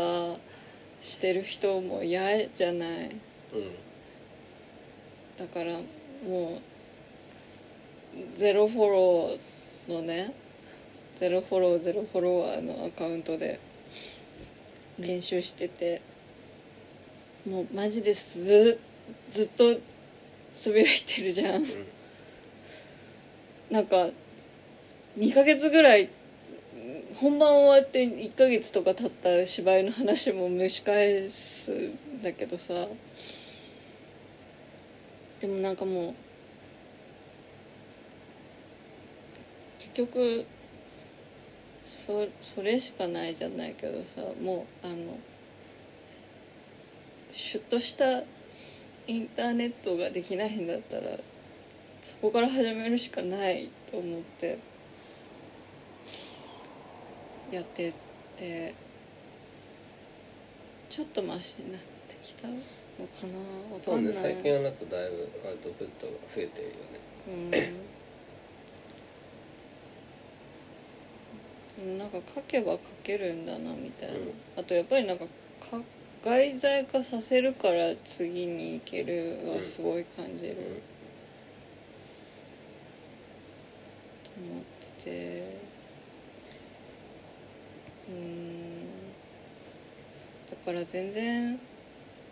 [1.01, 2.89] してる人も嫌じゃない？
[3.53, 3.71] うんうん
[5.41, 5.73] だから
[6.29, 6.61] も
[8.15, 10.35] うゼロフォローのね
[11.17, 13.59] ゼロフォローゼロフォロワーのアカウントで
[14.99, 16.03] 練習してて
[17.49, 18.79] もうマジですず
[19.31, 19.81] ずっと
[20.53, 21.65] つぶやいてるじゃん。
[23.71, 24.11] なんか
[25.17, 26.11] 2ヶ月ぐらい
[27.15, 32.75] 本番終わって1ヶ月とか経った芝居の話も蒸し返すんだけどさ
[35.41, 36.15] でもなんかもう
[39.79, 40.47] 結局
[42.07, 45.19] そそれしかないじゃないけどさもうあの
[47.31, 48.23] シュッとした
[49.07, 51.03] インターネットができないんだったら
[52.03, 54.59] そこから始めるしかないと思って
[57.51, 57.93] やって
[58.37, 58.75] て
[60.89, 62.49] ちょっとマシになってきた。
[63.01, 63.39] のかな
[63.75, 67.01] わそうねかんない最近はだとだいぶアウトプットが増えてるよね。
[71.81, 71.99] うん。
[71.99, 74.33] なんか書けば書けるんだなみたいな、うん。
[74.57, 75.81] あとやっぱりなんかか
[76.23, 80.61] 外在化させるから次に行けるはすごい感じる、と
[84.39, 84.65] 思っ
[84.99, 85.61] てて。
[88.09, 88.51] うん。
[90.65, 91.59] から全然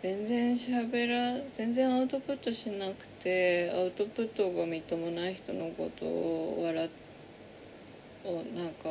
[0.01, 6.89] 全然しゃべら全然アウトプットしなくてアウトプットがみっともない人のことを笑
[8.23, 8.87] をなんか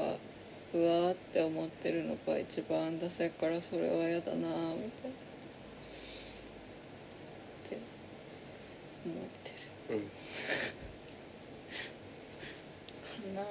[0.74, 4.70] うわーって思ってるのが一番ダサいからそれは嫌だなみたいなっ
[7.70, 7.78] て
[9.06, 9.52] 思って
[9.94, 9.96] る。
[9.96, 10.10] うん
[13.02, 13.42] かな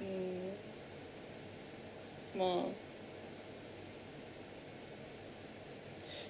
[0.00, 0.36] うん
[2.36, 2.86] まあ。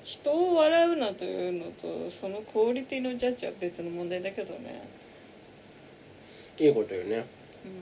[0.06, 4.88] 人を笑うなというのとそのクオリティのジャッジは別の問題だけどね。
[6.58, 7.26] いいことよね。
[7.64, 7.72] うん。
[7.72, 7.74] う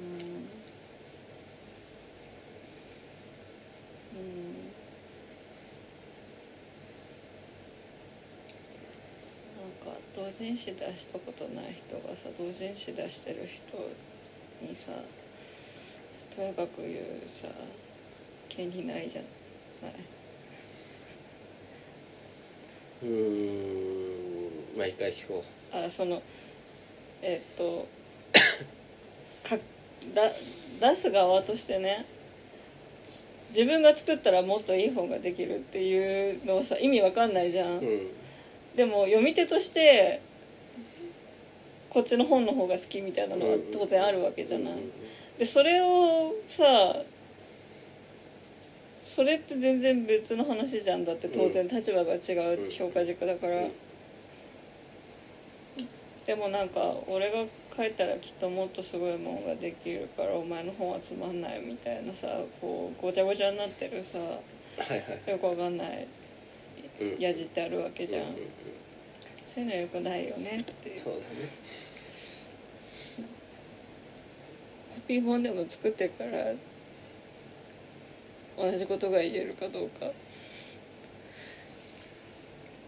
[4.22, 4.54] ん。
[9.60, 13.76] なんか同人誌出したことない人がさ同人誌出してる人
[14.66, 14.92] にさ
[16.34, 17.48] とやかく言うさ
[18.54, 19.22] 権利ないじゃ
[19.82, 19.92] ない。
[23.02, 26.22] うーんまあ一回聞こあその
[27.20, 27.86] えっと
[29.42, 29.56] か
[30.14, 30.32] だ
[30.80, 32.06] 出す側としてね
[33.48, 38.06] 自分が作ったらもっといい方ができるっていうのはさ意味わかんないじゃん、ううん。
[38.74, 40.20] でも読み手として
[41.90, 44.92] こっちの本の方が好きみたいなのは当然あるわけじゃない、うん。
[45.38, 47.02] でそれをさ
[49.14, 51.04] それって全然別の話じゃん。
[51.04, 52.16] だって当然立場が違
[52.56, 53.72] う評価軸だから、うん。
[56.26, 57.44] でもなんか俺が
[57.76, 62.26] 書いたらきっともっとすごいもんができるからお前の本はつまんないみたいなさ
[62.60, 66.08] こうごちゃごちゃになってるさよくわかんない
[67.00, 68.24] うんやじってあるわけじゃん。
[69.46, 70.98] そういうのはよくないよねっていう。
[70.98, 71.24] そうだね。
[74.92, 76.52] コピー本でも作ってから
[78.56, 80.10] 同じことが言えるかどうか。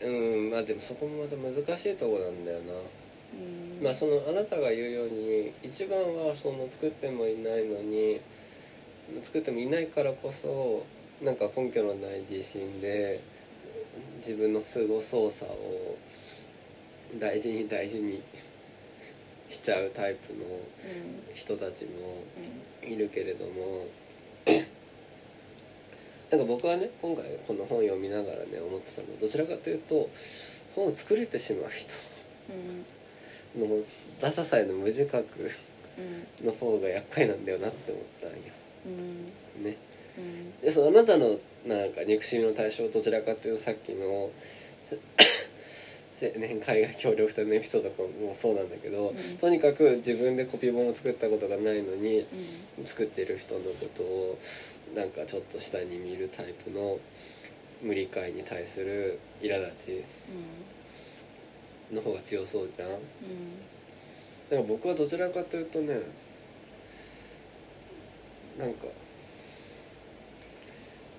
[0.00, 2.72] うんまあでもそこもまた難しいとこなんだよな。
[2.72, 3.82] うん。
[3.82, 8.20] まあそのあなたが言うように一番はその作ってもいないのに
[9.22, 10.84] 作ってもいないからこそ
[11.22, 13.20] なんか根拠のない自信で
[14.18, 15.96] 自分のすご操作を
[17.18, 18.22] 大事に大事に
[19.48, 21.34] しちゃうタイプのうん。
[21.34, 21.90] 人たちも
[22.84, 22.92] うん。
[22.92, 23.86] いるけれども
[26.30, 30.10] なんか僕はね今回この本読みながらね思ってたのはどちらかというと
[30.74, 31.92] 本を作れてしまう人
[32.50, 33.68] うん。
[33.68, 33.82] の
[34.20, 35.50] ダサさへの無自覚
[35.98, 36.46] うん。
[36.46, 38.36] の方が厄介なんだよなって思ったんよ。
[38.86, 38.88] う
[39.60, 39.64] ん。
[39.64, 39.76] ね。
[40.18, 40.60] うん。
[40.60, 44.30] でそのあなたのなんか憎しみの対象どちらかというとさっきの
[46.20, 49.38] 青年海外協力隊のエピソードとかもそうなんだけど、うん。
[49.38, 52.26] とにかく自分でコピー本を作ったことがないのに
[52.78, 52.84] うん。
[52.84, 54.38] 作ってる人のことを
[54.94, 56.98] なんかちょっと下に見るタイプの
[57.82, 60.04] 無理解に対する苛立ち
[61.94, 62.88] の方が強そうじゃん。
[62.90, 63.02] だか
[64.56, 66.00] ら僕はどちらかというとね
[68.58, 68.86] なんか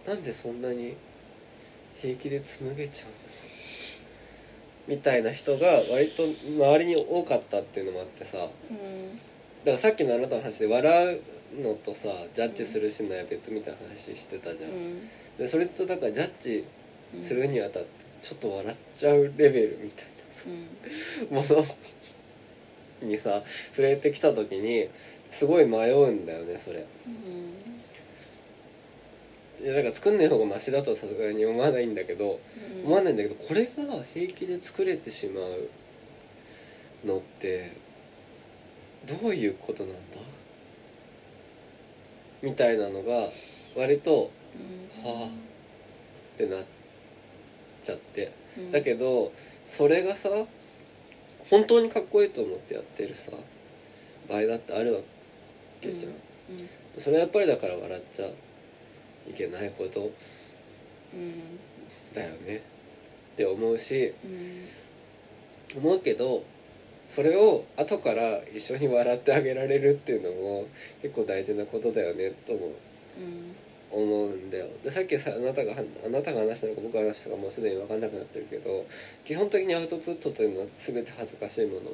[0.08, 0.96] なんでそんなに
[1.98, 3.18] 平気で紡げちゃうんだ
[4.88, 8.38] みたいな人が割と周りに多かったっていうのもあってさ。
[8.38, 9.20] だかうん
[9.66, 11.22] らさっきのあなたの話で笑う
[11.56, 15.10] のとさジャッジするしないは別みたいな話してたじゃん、うん。
[15.38, 16.66] でそれとだからジャッジ
[17.14, 17.22] うん。
[17.22, 17.90] するにあたって
[18.22, 20.08] ちょっと笑っちゃうレベルみたい
[21.30, 21.36] うん。
[21.36, 21.48] なも
[23.02, 24.90] のにさ触れてきた時に
[25.30, 26.86] すごい迷うんだよねそれ。
[27.06, 27.54] うん。
[29.60, 32.40] いやだから作んない方がマシだとはさすがに思わないんだけど
[32.86, 33.72] 思わないんだけどこれが
[34.14, 35.70] 平気で作れてしまう
[37.08, 37.76] のって
[39.08, 40.00] どういうことなんだ？
[42.42, 43.30] みたいなのが
[43.76, 45.10] 割とうん。
[45.10, 46.66] はあってなっ
[47.84, 48.32] ちゃって。
[48.58, 48.72] うん。
[48.72, 49.32] だけど
[49.68, 50.30] それがさ
[51.50, 53.32] 本当にかっこいいと思ってやってるさ
[54.30, 55.02] 場合だってあるわ
[55.80, 57.02] けじゃん、うん。
[57.02, 60.12] それはやっぱりだから笑っちゃいけないこと。
[61.14, 61.60] うん。
[62.14, 62.58] だよね。
[62.58, 62.60] っ
[63.38, 65.78] て思うしうん。
[65.78, 66.44] 思うけど
[67.08, 70.68] それを後から一緒に笑ってあげられるっていうのも
[71.02, 72.72] 結構大事なことだよねとも
[73.90, 74.68] 思うんだよ。
[74.84, 75.74] でさっきさあなたが
[76.06, 78.86] あなたが話したのか僕が話したのかもうすでに分かんなくなってるけど
[79.24, 81.92] 基本的にアウトプットというのは全て恥ずかしいもの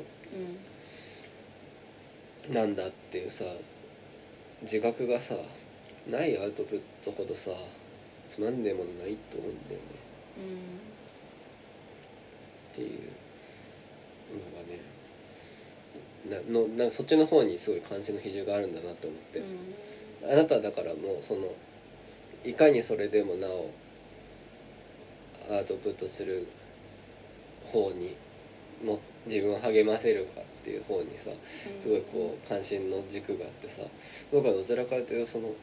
[2.53, 3.45] なんだっていうさ
[4.64, 5.36] 自覚がさ
[6.09, 7.51] ないアウトプットほどさ
[8.28, 9.86] つまんねえものないと思うんだよね。
[12.74, 12.89] っていう
[14.34, 14.93] のがね
[16.30, 19.44] なのなんかそっちの方にすごい関心の比重があるんだなと思って、
[20.32, 21.54] あなたはだからもうその
[22.44, 23.70] いかにそれでもなお
[25.52, 26.48] アウトプットする
[27.66, 28.16] 方に
[28.84, 31.30] も自分を励ませるかっていう方にさ
[31.82, 33.82] すごいこう関心の軸があってさ
[34.32, 35.54] 僕はどちらかというとその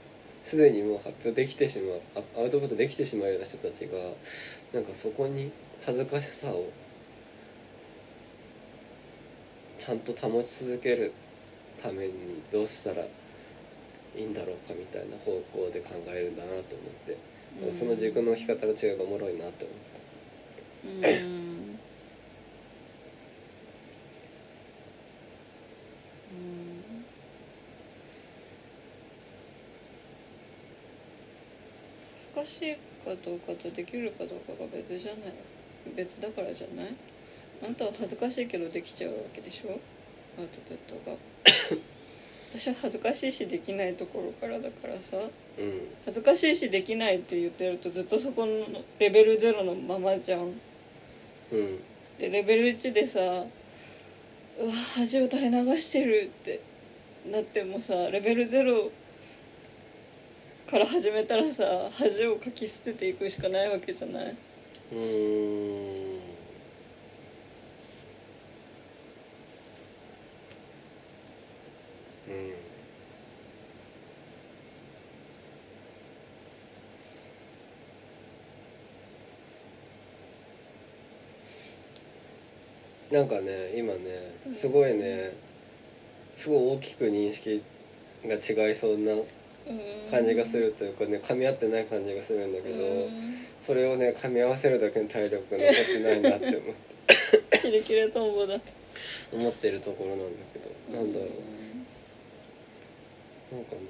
[0.42, 2.00] すでにもう発表できてしまう
[2.36, 3.98] アアウトプットできてしまうような人たちが
[4.72, 5.52] なんかそこに
[5.84, 6.66] 恥ずかしさを
[9.80, 11.14] ちゃんと保ち続ける
[11.82, 13.08] ためにどうしたらい
[14.14, 16.62] いんだろうかみたいな方向で考えるんだなと思っ
[17.06, 17.16] て、
[17.66, 17.74] うん。
[17.74, 19.76] その軸の置き方の違いがおもろいなって思っ
[21.02, 21.08] た。
[21.08, 21.24] うん。
[21.24, 21.78] うん。
[32.34, 35.32] 恥ずかしいかどうかとできるかどうかが別じゃない。
[35.96, 36.94] 別だからじゃない？
[37.62, 39.78] あなたは恥ずかしいけどできちゃうわけでしょ？
[40.38, 41.16] アウトプットが。
[42.52, 45.16] 私は恥ずかしいしできないところからだからさ。
[45.58, 45.80] うん。
[46.04, 48.66] 恥ずかしいしできないって言ってるとずっとそこの
[48.98, 50.52] レベル0のままじゃん。
[51.52, 51.80] うん。
[52.18, 53.20] でレベル1でさ
[54.58, 56.60] うわ恥を垂れ流してるって
[57.30, 58.90] なってもさレベル0
[60.70, 64.34] から始めたらさ恥をかき捨てていくしかないわけじゃない？
[64.92, 66.09] うん
[83.10, 85.36] なんかね今ねすごいね
[86.36, 87.62] すごい大きく認識
[88.24, 89.12] が違いそうな
[90.10, 93.08] 感じがするというかね噛み合ってない感じがするんだけど
[93.60, 97.58] それをね噛み合わせるだけの体力が残ってないなって思って。
[97.58, 98.58] キレキレトンボだ。
[99.32, 101.28] 思ってるところなんだけどなんだろう。
[103.54, 103.82] なんかね、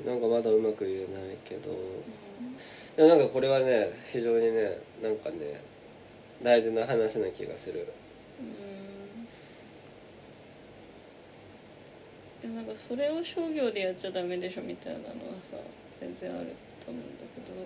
[0.00, 1.70] うん、なんかまだうまく言えないけど。
[2.96, 5.60] でもなんかこれはね非常にねなんかね
[6.42, 7.86] 大事な話な気がする。
[8.40, 8.46] うん。
[12.48, 15.56] いやなんかそれを商業でやっちゃダメでしょみたいなのはさ
[15.96, 17.58] 全然あると思うんだけど。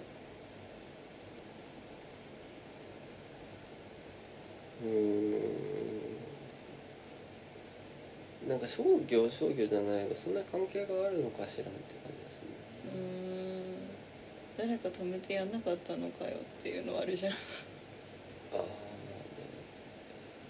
[4.82, 4.88] うー
[8.46, 8.48] ん。
[8.48, 12.48] なんか商業商業じゃないがそんな関係があるのかしらんって感じですね。
[12.50, 12.55] うん
[14.56, 17.32] 誰か止めてやんなかったのかよっていうのはあるじゃん。
[17.32, 17.36] あ
[18.54, 18.68] あまあね。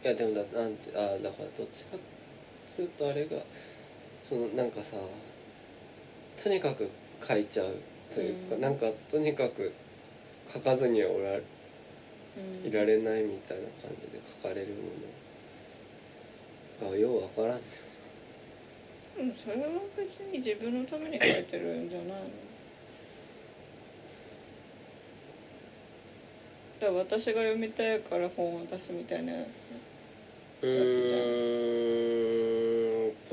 [0.04, 2.00] いやでもだなんてああだからどっちかっ
[2.68, 3.38] つうとあれが
[4.22, 4.96] そのなんかさ
[6.42, 6.90] とにかく
[7.26, 7.82] 書いちゃう
[8.14, 8.61] というか、うん。
[8.61, 9.72] なんかとにかく
[10.52, 11.40] 書かずにはおらう
[12.64, 12.68] ん。
[12.68, 14.68] いられないみたいな感じで書かれる
[16.80, 17.62] ものがようわからんね
[19.18, 22.45] うんそれは別に自分のために書いてるんじゃないの？
[26.79, 29.47] だから私が読みたいから本を出すみたいなう
[30.61, 31.20] つじゃん。
[31.20, 31.87] ー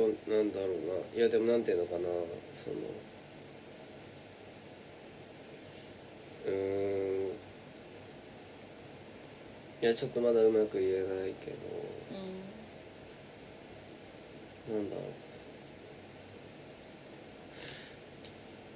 [0.08, 0.70] んなんだろう
[1.16, 1.18] な。
[1.18, 2.00] いやでもなんていうのかな。
[2.54, 2.76] その
[6.46, 6.54] うん。
[9.82, 11.58] いやちょっとまだうまく言えないけど。
[14.70, 15.02] うなんだろ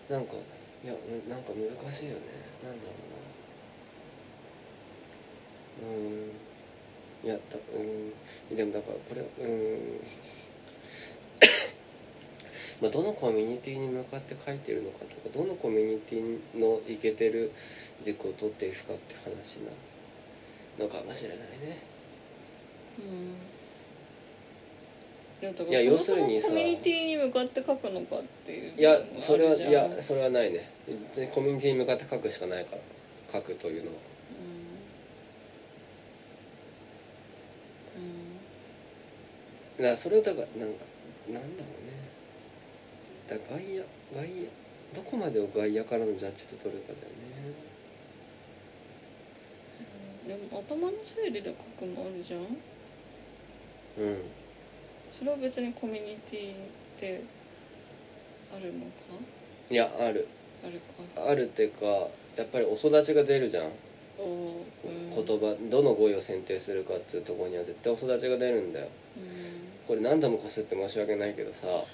[0.09, 0.13] う。
[0.13, 0.33] なんか
[0.83, 0.93] いや
[1.29, 2.19] なんか難しいよね。
[2.63, 3.46] なんだろうな。
[5.81, 7.27] うーん。
[7.27, 8.55] いやだうーん。
[8.55, 9.79] でもだからこれうーん。
[12.81, 17.51] まあどのコミュニティに向かって書いてるのかとかどのコミュニティのいけてる
[18.01, 19.71] 軸を取っていくかって話な
[20.83, 21.45] のかもしれないね。
[22.99, 23.37] んうん。
[25.69, 30.67] いや要するにコミュニティに向かって書くのかっていういやそれはいやそれはないね。
[31.15, 32.81] でコミュニティに向かって書くしかないから。
[33.31, 33.97] 書くというのは
[37.97, 38.37] うん
[39.77, 40.85] だからそれをだからなんか
[41.29, 41.97] なんだろうね。
[43.29, 43.83] だ外野
[44.15, 44.47] 外野
[44.95, 47.53] どこまでを外野からのジャッジと取るかだよね。
[50.23, 50.27] うん。
[50.49, 54.21] でも頭の整理で書くのあるじゃんうん
[55.11, 56.55] それは別にコミュニティっ
[56.97, 57.21] て
[58.53, 58.91] あるのか？
[59.69, 60.27] いやある。
[60.63, 60.81] ある
[61.15, 61.29] か。
[61.29, 61.85] あるっていうか
[62.35, 63.65] やっぱりお育ちが出るじゃん。
[63.65, 63.71] うん。
[65.13, 68.87] 言葉どの語彙を選定するかっていうところには絶対お育ちが出るんだよ。
[69.17, 71.85] うんこれ何度もこすって申し訳ないけどさはい。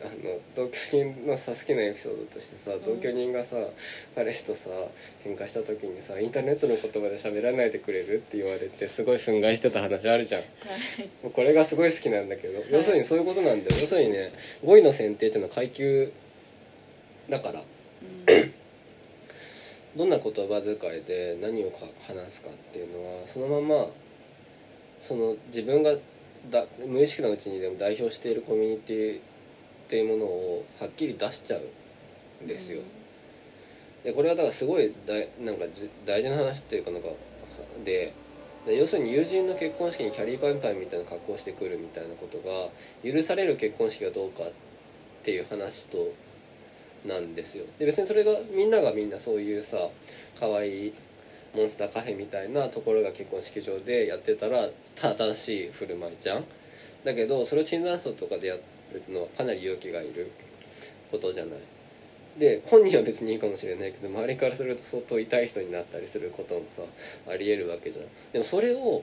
[0.00, 3.56] あの同居人のさ好きなエピソードとしてさ同居人がさ、
[4.14, 4.70] 彼氏とさ
[5.24, 10.42] 喧嘩した時にさインターネットの言葉で喋らないでくれるって言われてすごい憤慨してた話あるじゃん。
[10.42, 10.50] はい。
[11.24, 13.80] もうこれがすごい好きなんだけど、要するにそういうことなんだよ。
[13.80, 14.32] 要するにね
[14.64, 16.12] 語彙の選定っていうのは階級
[17.28, 17.64] だから。
[19.96, 23.88] どんな言葉遣いで何をか話すかっていうのはそのまま
[25.00, 25.96] その自分が
[26.50, 29.20] だ無意識のうちにでも代表しているコミュニティっ
[29.88, 32.82] ていうものをはっきり出しちゃうんですよ。
[34.04, 37.08] でこれはだからすごい大なんかじ大事な話っていうかなんか
[37.84, 38.12] で
[38.66, 42.68] で要するに友人の結婚式にキャリーパンパンみたいな格好をしてくるみたいなことが
[43.02, 44.52] 許される結婚式がどうかっ
[45.22, 46.12] ていう話と
[47.06, 49.88] なんですよで別にそれがみんながみんなそういうさ
[50.38, 50.94] 可愛い
[51.54, 56.44] モンスターカフェみたいなところが結婚式場でやってたら正しい振る舞いじゃん
[57.04, 58.62] だけどそれを椿山荘とかでやる
[59.08, 60.30] のはかなり勇気がいる
[61.10, 61.58] ことじゃない。
[62.38, 66.82] で本人は別にいいかもしれないけど周りからすると相当痛い人になったりすることもさ
[67.32, 68.04] ありえるわけじゃん。
[68.32, 69.02] でもそれを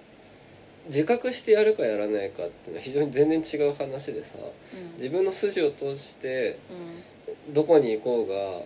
[0.85, 4.35] 自覚してやるかやらないかっていうのは非常に全然違う話でさ。
[4.37, 4.93] うん。
[4.93, 8.61] 自分の筋を通してうんどこに行こうが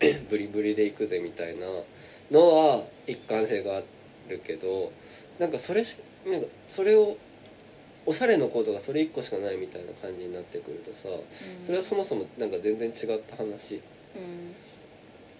[0.30, 1.66] ブリブリで行くぜみたいな
[2.30, 3.82] のは一貫性があ
[4.28, 4.92] るけど
[5.38, 7.16] なんかそれしなんかそれを
[8.06, 11.08] おしゃれのコードがそれ一個しかないみたいな感じになってくるとさ
[11.64, 13.80] それはそもそもなんか全然違った話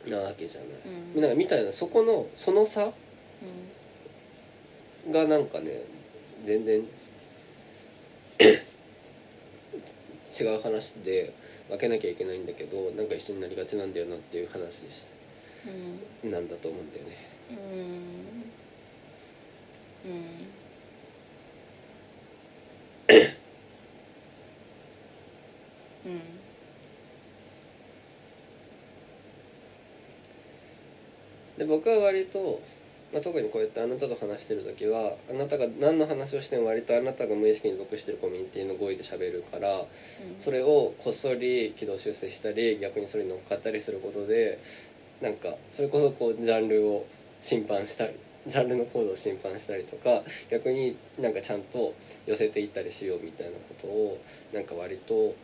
[0.07, 0.71] うんなわけじゃない。
[1.15, 2.93] うんなんかみたいなそこのその差
[5.11, 5.83] がなんかね
[6.45, 6.83] 全然
[10.41, 11.33] 違う話で
[11.69, 14.83] 分けなきゃいけないんだけどなんか一緒になりがちなんだよなっていう話
[16.25, 17.30] うんなんだと思うんだよね。
[17.51, 18.45] うん。
[20.05, 20.47] うん。
[26.07, 26.21] うん。
[31.59, 32.61] で僕は割と、
[33.13, 39.85] まあ、特にこうやってあなたと話してる時はあなたが何の話をしても割とあなたが無意識に属してるコミュニティの語彙で喋るから
[40.39, 44.59] それをこっそり軌道修正したり逆にそれに乗っかったりすることで
[45.21, 47.07] なんかそれこそこうジャンルを
[47.41, 48.15] 侵犯したり
[48.47, 51.95] ジャンルのコードを侵犯したりとか逆になんかちゃんと
[52.27, 54.19] 寄せていったりしようみたいなことを
[54.53, 55.35] なんか割と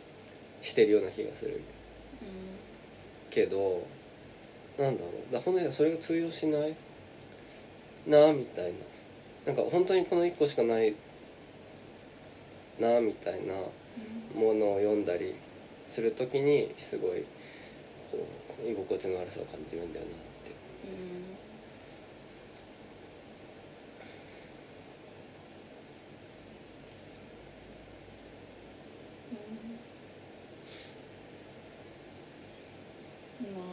[0.62, 1.60] してるような気がする
[3.31, 3.86] けど
[4.78, 5.32] なんだろう。
[5.32, 6.74] だ本当にそれが通用しない
[8.06, 8.78] なあみたいな。
[9.47, 10.94] なんか本当にこの1個しかない
[12.81, 13.55] なあみたいな
[14.35, 15.35] ものを読んだり
[15.86, 17.24] する時にすごい
[18.10, 18.27] こ
[18.66, 20.12] う居心地の悪さを感じるんだよな。
[20.12, 20.14] っ
[20.44, 20.51] て
[33.55, 33.64] まあ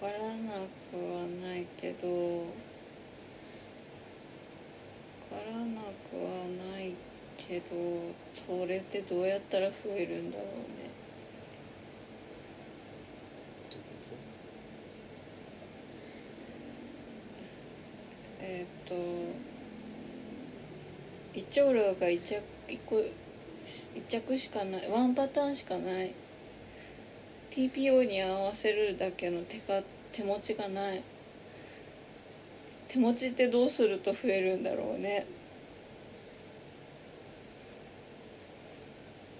[0.00, 2.46] 分からなくはないけど分
[5.30, 6.94] からなくはない
[7.36, 7.66] けど
[8.32, 10.90] それってどうやったら増えるんだろうね。
[18.40, 18.94] えっ、と
[21.32, 23.02] 一丁羅が一着一個
[23.64, 26.14] 一着しかないワンパターンしかない。
[27.50, 29.80] TPO に合わせるだけの手か
[30.14, 31.02] 手持ちがない。
[32.86, 35.26] 手持ちってどうすると増えるんだろうね。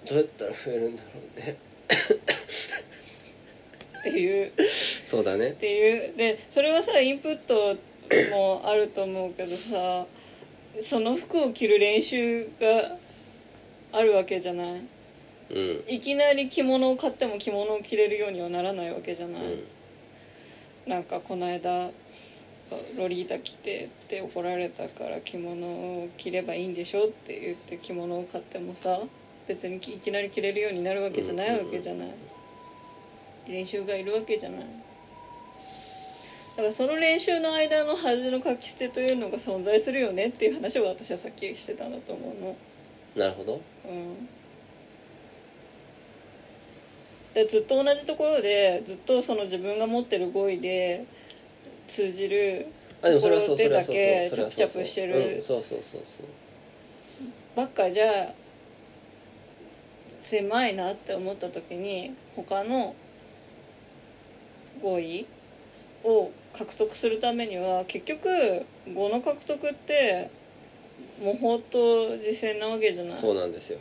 [0.05, 1.57] どうやったら増えるんだろうね。
[3.99, 4.51] っていう。
[5.09, 5.51] そうだね。
[5.51, 6.17] っていう。
[6.17, 7.77] でそれはさインプット
[8.31, 10.05] もあると思うけどさ
[10.81, 12.97] その服を着る練習が
[13.93, 14.81] あるわけじゃない。
[15.51, 15.83] うん。
[15.87, 19.74] いきなり着物を買っても着物を着れるようにはならないわけじゃない、うん
[20.87, 21.89] なんかこの間
[22.97, 28.99] ロリータ着てって怒られたから着物を着ればいいんでしょって言って着物を買ってもさ
[29.47, 32.09] 別にいきなり着れるようになるわけじゃないわけじゃない。
[33.47, 34.59] 練習がいるわけじゃない。
[34.61, 42.55] だからその練習の間の恥の書き捨てというのが存在するよねっていう話を私はさっきしてたんだと思うの。
[43.15, 43.61] なるほど。
[43.87, 44.27] うん
[47.35, 51.05] でずっと同じところでずっとその自分が持ってる語彙で
[51.85, 52.67] 通じる
[53.01, 55.35] ところでだけチャプチャプしてる。
[55.35, 56.27] うんそうそうそうそう。
[57.53, 58.33] ばっかじゃ
[60.21, 62.95] 狭いなって思った時に他の
[64.81, 65.27] 語彙
[66.05, 70.29] を獲得するためには結局語の獲得って
[71.21, 73.17] 模倣と実践なわけじゃない。
[73.19, 73.79] そうなんですよ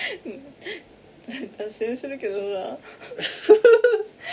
[1.58, 2.78] 脱線するけどさ。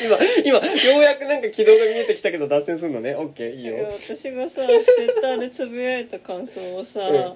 [0.03, 3.15] 今今ようやくなんか軌道が見えてきたけど脱線するのね。
[3.15, 3.77] オッケーいいよ。
[3.99, 7.17] 私がさツイッターでつぶやいた感想をさ、うん。
[7.17, 7.35] あ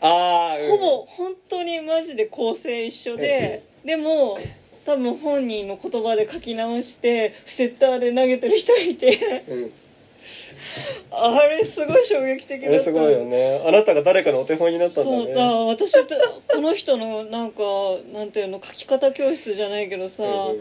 [0.00, 0.68] あ、うん。
[0.68, 4.38] ほぼ本当にマジで構成一緒で、でも
[4.84, 9.44] 多分本人の言葉で書き直してフセッターで投げてる人いて。
[9.48, 9.72] うん
[11.10, 12.68] あれすごい衝撃的だった。
[12.68, 13.62] あれすごいよね。
[13.66, 15.24] あなたが誰かのお手本になったんだね。
[15.24, 15.34] そう。
[15.34, 16.14] だ私と
[16.48, 17.62] この人のなんか
[18.12, 20.60] なんていうの書き方教室じゃないけどさ、うんうんうん。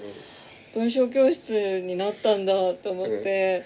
[0.74, 3.66] 文章教室になったんだと思って、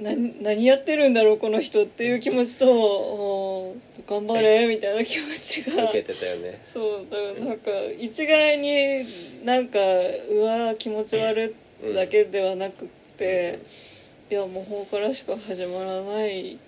[0.00, 0.10] な
[0.40, 5.84] 何やってるんだろうこの人っていう気持ちと頑張れみたいな気持ちが。
[5.84, 6.60] 受けてたよね。
[6.64, 9.06] そうだからなんか一概に
[9.44, 11.54] なんかうわ気持ち悪
[11.90, 13.95] いだけではなくって、い
[14.34, 16.58] やもう法からしか始まらない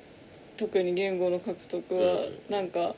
[0.56, 2.52] 特に言語の獲得はうん。
[2.52, 2.94] なんか、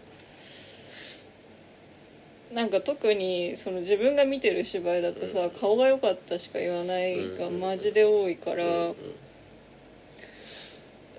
[2.52, 5.50] なんか特にその自分が見てる芝居だとさ、うん。
[5.50, 7.60] 顔が良かったしか言わないがうん。
[7.60, 8.92] マジで多いから、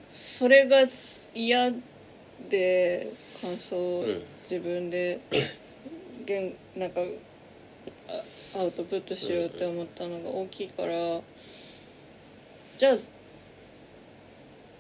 [0.10, 0.80] それが
[1.34, 1.72] 嫌
[2.50, 4.04] で感想
[4.44, 5.20] 自分で
[6.26, 7.02] 言なんか
[8.54, 11.22] あアウトプットしようって思ったのが大きいから
[12.78, 12.98] じゃあ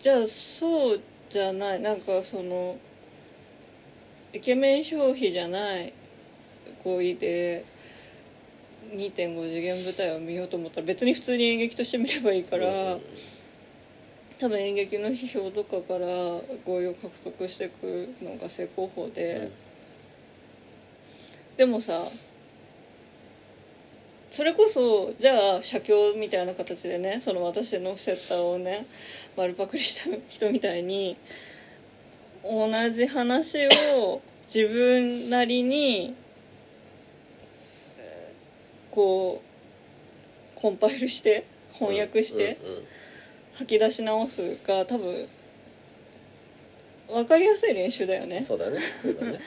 [0.02, 1.00] じゃあそう
[1.30, 1.80] じゃない。
[1.80, 2.78] なんかその
[4.34, 5.94] イケメン消費じゃない。
[6.84, 7.64] 行為で
[8.94, 12.96] 2.5次元舞台を見ようと思ったら別に普通に演劇として見ればいいから。
[12.96, 13.02] うん
[14.40, 16.08] 多分演劇の批評とかから
[16.66, 19.52] 合意を獲得していくのが正攻法で、
[21.56, 22.08] でもさ
[24.32, 28.88] それこそじゃあ写経みたいな形でねその私のセッターをね
[29.38, 31.18] 丸パクリした人みたいに
[32.44, 36.16] 同じ話を自分なりに
[38.90, 39.44] こ
[40.56, 42.58] うコンパイルして翻訳して。
[43.62, 45.28] 吐き出し直すが多分
[47.08, 49.40] 分かりやすい練習だよねそうだねそうだね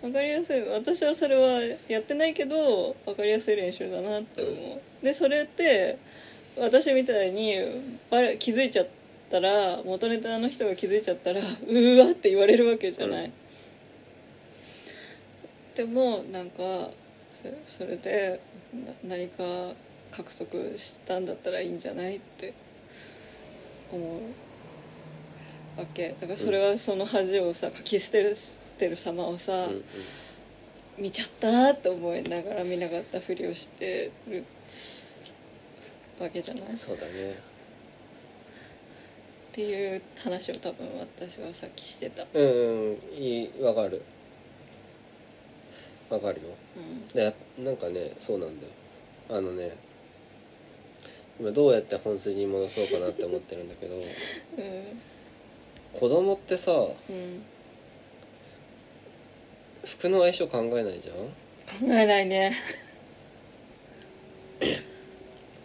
[0.00, 0.62] 分かりやすい。
[0.68, 5.98] 私はそれはやってないけど分かりやすい練習だなって思う、でそれって
[6.56, 7.56] 私みたいに
[8.10, 8.88] バレ気づいちゃっ
[9.30, 13.32] たら元ネタの人が気づいちゃったら うわって言われるわけじゃない、うん
[15.78, 16.90] でもなんか
[17.64, 18.40] それで
[19.04, 19.44] 何か
[20.10, 22.52] 獲得したんだったらいいんじゃないって
[23.92, 24.04] 思
[25.76, 26.16] うわけ。
[26.20, 28.34] だからそれはその恥をさ書き捨てる
[28.78, 29.84] 捨てる様をさ、うんうん。
[30.98, 34.44] 見ちゃったって思いながら見なかったふりをしてる
[36.20, 36.62] わけじゃない？
[36.74, 37.38] っそうだね。
[39.52, 42.98] ていう話を多分私はさっきしてた、うんうん。
[43.16, 44.02] いいわかる。
[46.10, 46.48] わかるよ。
[46.76, 47.08] うん。
[47.08, 48.72] でなんかねそうなんだよ。
[49.30, 49.76] あのね
[51.40, 54.00] 今どうやって本筋に戻そうかなって思ってるんだけど
[55.98, 57.42] 子供ってさうん
[59.84, 61.16] 服の相性考えないじゃん。
[61.88, 62.52] 考えないね。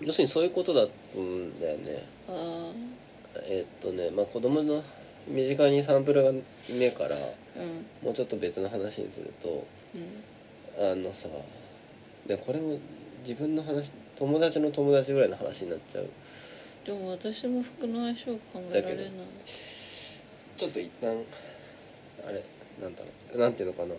[0.02, 2.06] 要するにそういうことだうんだよね。
[2.28, 2.72] あ
[3.46, 4.84] えっとねまあ子供の
[5.28, 7.20] 身近にサンプルがねえからあ
[7.58, 7.86] うん。
[8.06, 9.66] もうちょっと別の話にすると
[9.96, 10.92] うん。
[10.92, 11.30] あのさ
[12.28, 12.78] でこれも
[13.22, 16.10] 自分の話友達の友達ぐらいの話になっちゃう。
[16.86, 19.06] でも私も服の相性考えられない。
[20.58, 21.18] ちょっと一旦
[22.28, 22.44] あれ
[22.82, 23.96] なんだろうなんていうのかな。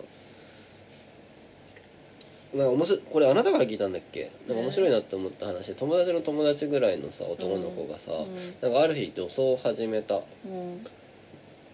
[2.53, 4.31] なんか面白いこれあなたから聞いたんだっけ？
[4.47, 5.67] なんか面白いなって思った話。
[5.67, 8.35] で友達の友達ぐらいのさ男の子がさ、うん。
[8.61, 10.15] なんかある日女装を始めた。
[10.15, 10.85] うん。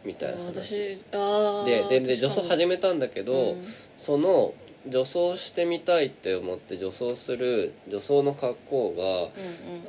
[0.03, 0.63] みたいな話。
[0.63, 3.57] 私ああででで女装始めたんだけど、
[3.97, 4.55] その
[4.89, 9.03] 女装してみたいって思って女装する女装の格好が、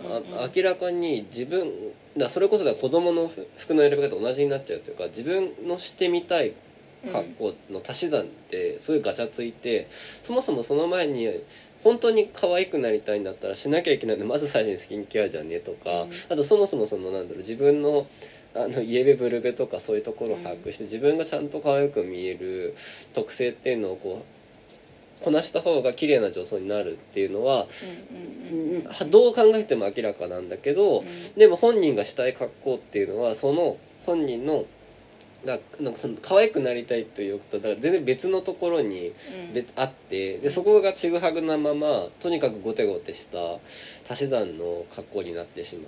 [0.05, 0.39] うんうんうんうん。
[0.45, 1.73] あ明らかに自分
[2.19, 6.53] だそれこそだ子供の服の選び方と同じになっちゃうというか自分のしてみたい
[7.11, 9.89] 格好の足し算ってすごいガチャついて
[10.23, 11.29] そもそもその前に
[11.83, 14.23] 本当に可愛くなりたいんだったらしなきゃいけないの。
[14.23, 16.11] でまず最初にスキンケアじゃねとか、うん。
[16.29, 18.07] あとそもそもそのなんだろう自分の
[18.55, 22.77] あのイエベブルベとかそういうところを把握して、自分がちゃんと可愛く見える
[23.15, 24.25] 特性っていうのをこ
[25.21, 27.67] うこなした方が綺麗な女装になるっていうのは、
[29.11, 31.07] どう考えても明らかなんだけど、うん。
[31.37, 34.67] でも本人がしたい格好っていうのはその本人の
[35.45, 39.13] がなんかその可愛くなりたいということだから全然別のところに
[39.49, 39.53] うん。
[39.53, 43.39] であってでそこがちぐはぐなままとにかくゴテゴテした
[44.09, 45.87] 足し算の格好になってしまう。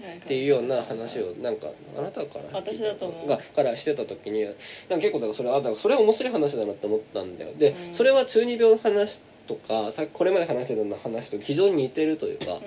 [0.00, 1.68] っていうような話をなんか
[1.98, 3.28] あなたから私だと思う。
[3.28, 7.54] がからしてた時になんか結構だからそれあだからそれは面白い話だなって思ったんだよ。
[7.58, 7.94] で、うん。
[7.94, 12.60] それは中二病の話とかさこれまで話してたような話と非常に似てるというか、うん。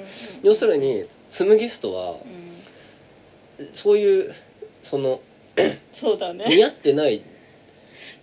[0.43, 2.17] 要するに紬ストは
[3.59, 3.69] うん。
[3.73, 4.33] そういう
[4.83, 5.19] その
[5.91, 6.45] そうだね。
[6.47, 7.21] 似合ってない、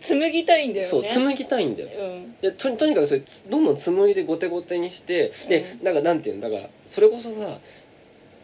[0.01, 0.89] 紡ぎたいんだよね。
[0.91, 1.89] そう紡ぎたいんだよ。
[1.99, 2.37] うん。
[2.41, 5.85] でととにかくそれつどんどん紡いでゴテゴテにしてでうん。
[5.85, 7.59] なんかなんていうんだからそれこそさ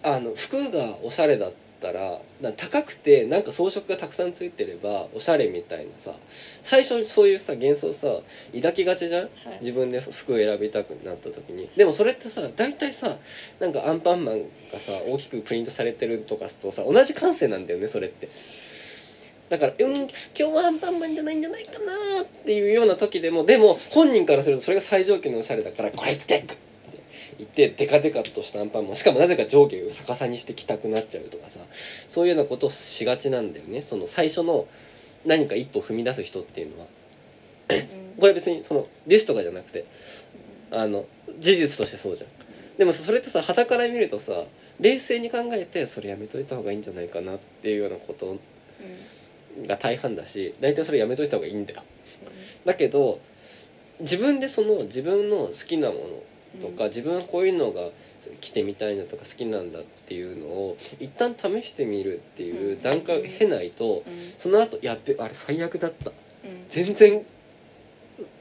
[0.03, 6.15] あの服がおしゃれだったらな高くてなんか装飾がたくさんついてればおしゃれみたいなさ
[6.63, 8.21] 最初にそういうさ幻想さ
[8.55, 9.23] 抱きがちじゃん？
[9.23, 9.31] はい。
[9.61, 11.69] 自分で服を選びたくなった時に。
[11.77, 13.19] でもそれってさ大体さ
[13.59, 14.43] なんかアンパンマン
[14.73, 18.29] がさ大きくプリントされてるとかとさ同じ感性なんだよねそれって
[19.49, 21.93] だからうん今日はアンパンマンじゃないんじゃないかな
[22.23, 26.57] っていうような時でもでも本人からするとそれが最上級のおしゃれだからこれ着てくって
[27.39, 31.61] 言ってデカデカとしたアンパンマンしかもなぜか上下を逆さにして着たくなっちゃうとかさ
[32.09, 33.83] そういうようなことをしがちなんだよね。
[33.83, 34.67] その最初の
[35.25, 36.87] 何か一歩踏み出す人っていうのは
[38.19, 39.85] これ別にそのディスとかじゃなくて
[40.71, 41.05] あの
[41.39, 42.31] 事実としてそうじゃん。
[42.79, 44.45] でもそれってさ傍から見るとさ
[44.81, 48.41] 冷静に考えてそれやめといた方がいいんじゃないかなっていうようなことうん
[49.67, 51.83] が大半だし大体それやめといた方がいいんだよ。
[52.65, 53.21] だけど
[54.01, 56.01] 自分でその自分の好きなもの
[56.61, 57.91] とか、自分はこういうのが
[58.41, 64.15] 着てみたいなとか好きなんだっていうのを一旦試してみるっていう段階を経ないとうん。
[64.39, 66.11] その後やっべあれ最悪だった。
[66.11, 66.67] うん。
[66.69, 67.25] 全然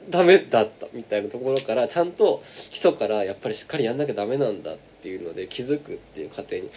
[0.10, 6.70] ダメだったみたいなところからちゃんと基礎からやっぱりしっかりやんなきゃダメなんだっていうので気づくっていう過程に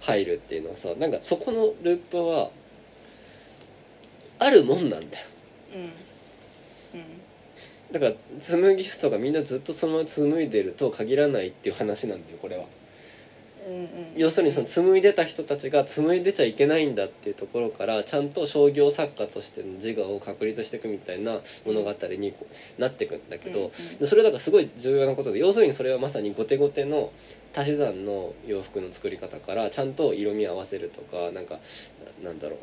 [0.00, 2.50] 入るっていうのはさなんかそこのループは
[4.38, 5.26] あるもんなんだよ。
[5.74, 5.82] うん。
[5.82, 5.90] うん。
[7.92, 12.64] だから紡ぎストがみんなずっとそのまま紡いでると限らないっていう話なんだよこれは。
[13.68, 13.88] うんうん。
[14.16, 22.46] 要するにその紡いでた人たちが紡いでちゃいけないんだっていうところからちゃんと商業作家としての自我を確立していくみたいな物語にこ
[22.78, 23.98] うなっていくんだけど、うんうん。
[23.98, 27.12] でそれだからすごい重要なことで要するにそれはまさに後手後手の
[27.54, 31.58] 足し算の洋服の作り方からちゃんと色味合わせるとかなんか
[32.22, 32.58] ななんだろう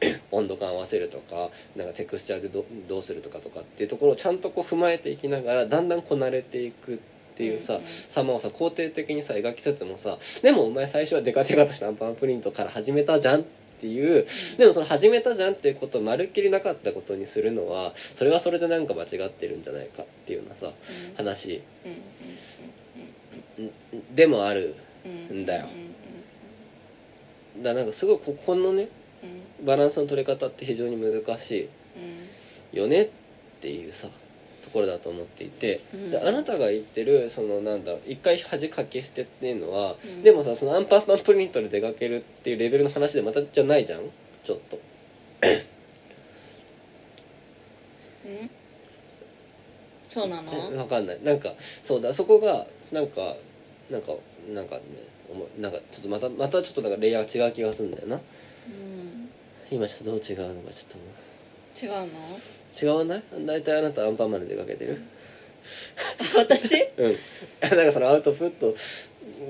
[0.30, 6.98] 温度感合わせるとかなんかテクスチャーでどどうするとかとかっていうところをちゃんとこう踏まえていきながらだんだんこなれていくっ
[7.36, 13.44] ていうさ、うんうん様をさ肯定的にさ描きつつもさでもお前最初はデカデカとしたアンパンプリントから始めたじゃんっ
[13.78, 20.72] ていうでもその始めたじゃんっていうことをまるっきりなかったことにするのはそれはそれでなんか間違ってるんじゃないかっていうようなさうん
[21.16, 21.60] 話
[24.14, 24.74] でもある
[25.04, 25.66] うんだよ
[27.56, 28.88] うんだからなんかすごいここのねうん
[29.64, 33.08] バランスの取り方って非常に難しうんいよねっ
[33.60, 34.08] ていうさ
[34.62, 36.10] ところだと思っていてうん。
[36.10, 40.22] であなたが言ってるそのなんだ一回恥かき捨てっていうのはうん。
[40.22, 44.00] でもさそのアンパンマンプリントで出かけるっていうレベルの話でまたじゃないじゃん
[44.44, 44.78] ちょっと。
[48.24, 48.50] うん。
[50.08, 50.50] そうなの？
[50.50, 51.18] 分かんない。
[51.22, 53.36] なんかそうだそこがなんか
[53.90, 54.12] なんか
[54.52, 54.82] なんかね
[55.58, 58.16] なんかちょっとまたまたちょっとなんかレイヤーが違う気がするんだよな。
[58.16, 58.22] うん
[59.70, 61.00] 今ちょっとどう違うのかちょっ
[61.78, 61.86] と。
[61.86, 62.06] 違うの？
[62.82, 63.22] 違わない？
[63.44, 65.02] 大体あなたアンパンマンで出かけてる？
[66.36, 66.74] 私？
[66.96, 67.16] うん。
[67.76, 68.74] なんかそのアウトプット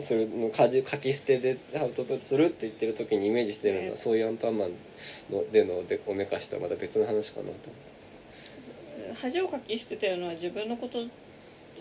[0.01, 4.71] するの家事書き捨てでアウトプットするって言ってる時にイメージしてるのは、ねそういうアンパンマン
[5.31, 7.55] のでのでおめかしたらまた別の話かなと
[9.21, 11.01] 恥をかき捨てたのは自分のこと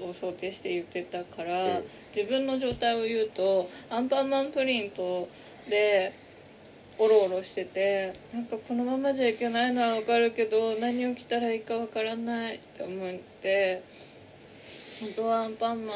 [0.05, 1.83] を想定して言ってたから、うん。
[2.15, 5.27] 自分の状態を言うとアンパンマンプリント
[5.69, 6.13] で
[6.97, 13.83] おろおろしててなんかこのままじゃいけないのは分かるけど何を着たらいいか分からないって思って
[15.01, 15.93] 本当はアンパンマ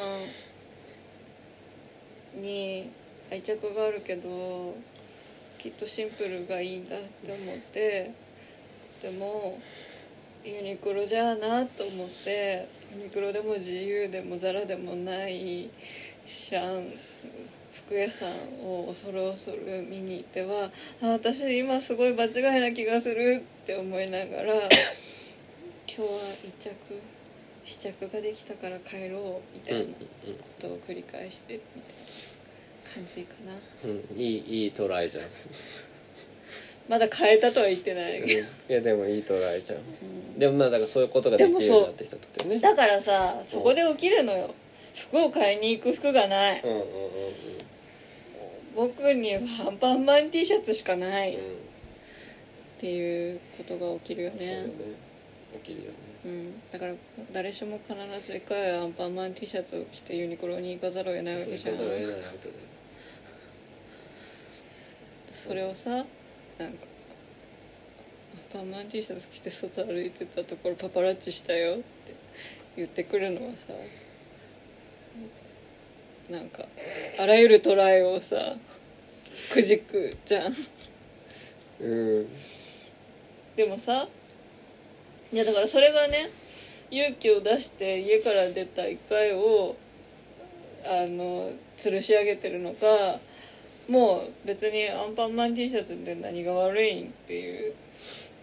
[2.38, 2.91] ンに
[3.31, 4.76] 愛着があるけど
[5.57, 8.11] きっとシンプルがいいんだって思って
[9.01, 9.59] でも
[10.43, 15.69] ユニクロじゃあなと思ってユニクロでも GU でもザラでもない
[16.26, 16.88] 知らん
[17.71, 18.29] 服屋さん
[18.63, 20.71] を恐る恐る見に行っては
[21.01, 24.53] あ私今すごい場違いな気がするって思いながら
[25.87, 26.07] 今日は
[26.43, 26.75] 一着
[27.69, 29.89] 試着ができたから帰ろうみたいなこ
[30.59, 31.93] とを繰り返してみたい
[32.85, 33.53] な感じかな。
[33.83, 35.23] うんいいいいトライじゃん。
[36.89, 39.77] まだ変えたとは言ってない、いやでもいいトライじゃん。
[39.77, 40.39] うん。
[40.39, 42.59] でもまあだからそういうことができるようになってきた時よね。
[42.59, 44.55] だからさそこで起きるのよ
[44.93, 46.61] 服を買いに行く服がない。
[46.61, 46.85] うんうんうん
[48.75, 51.33] 僕にはアンパンマン T シャツしかない。
[51.33, 51.45] っうん。
[51.45, 51.69] うん
[52.79, 54.63] ていうことが起きるよね。
[54.63, 54.69] ね。
[55.63, 55.97] 起きるよね。
[56.25, 56.93] うん、だから
[57.31, 61.77] 誰しも必ず一回はアンパンマン T シャツを着てユニクロに行かざるを得ないわけじゃん。
[65.29, 66.07] それをさなんか
[66.57, 66.73] アン
[68.53, 71.83] パンマン T シャツ着て外歩いてたところパパラッチしたよって
[72.77, 73.73] 言ってくるのはさ
[76.30, 76.65] なんか
[77.18, 78.56] あらゆるトライをさ
[79.51, 80.53] くじくじゃん。
[81.81, 82.27] うん。
[83.56, 84.07] でもさ
[85.31, 86.30] いやだからそれがね
[86.91, 89.76] 勇気を出して家から出た一回を
[90.85, 93.19] あの吊るし上げてるのか
[93.89, 97.73] もう別にアンパンマン T シャツで何が悪いんっていう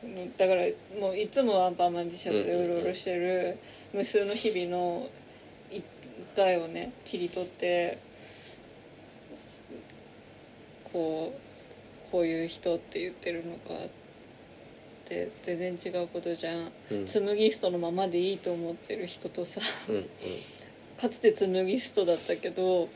[0.04, 0.62] のだから
[1.00, 3.58] もういつもアンパンマン T シャツでうろうろしてる
[3.94, 5.25] 無数の日々の一
[6.36, 7.98] 回をね切り取って
[10.92, 13.88] こうこういう人って言ってるのかっ
[15.06, 16.72] て全然違うことじゃん。
[16.90, 17.06] うん。
[17.06, 20.04] 紬ストのままでいいと思ってる人とさうんうん。
[20.98, 22.88] かつて紬ストだったけど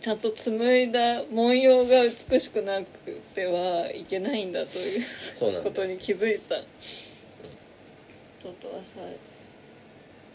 [0.00, 2.86] ちゃんと紡いだ文様が美しくなく
[3.34, 6.56] てはいけないんだということに気づいた。
[8.42, 8.96] ことはさ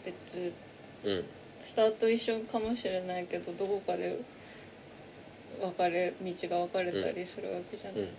[0.04, 0.52] 別
[1.04, 1.24] うん
[1.60, 4.18] スタート一緒かもしれないけどどこかで
[5.60, 8.12] 別れ道が分かれたりするわけじゃない、うんうん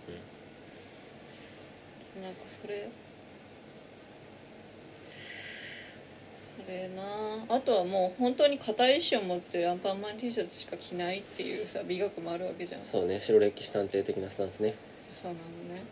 [2.20, 2.90] なんかそれ
[6.66, 7.02] それな。
[7.48, 12.84] あとはもう本当に固い意志を持ってアンパンマン T シャツしか着ないっていうさ美学もあるわけじゃん。
[12.84, 14.74] そうね白歴史探偵的なスタンスね。
[15.12, 15.82] そうなのね。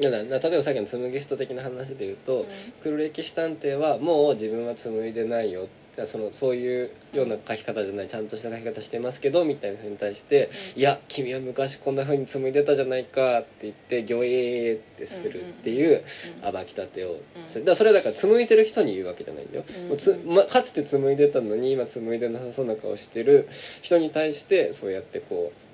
[0.00, 2.46] だからな例えばさっきの紬スト的な話で言うと、うん。
[2.82, 10.80] 黒歴史探偵はもう自分は紡いでないよだからそのそういうような書き方じゃないちゃんとした書き方してますけどみたいな人に対して「うん。
[10.80, 16.02] いや君は昔こんな風に紡いでたじゃないか」って言って「ギョエー」ってするっていう
[16.44, 17.18] うん暴き立てを
[17.64, 19.64] だそれはだから紡いでる人に言うわけじゃないんだよ、
[19.96, 23.48] つま、かつて紡いでたのに今紡いでなさそうな顔してる
[23.82, 25.70] 人に対してそうやってこう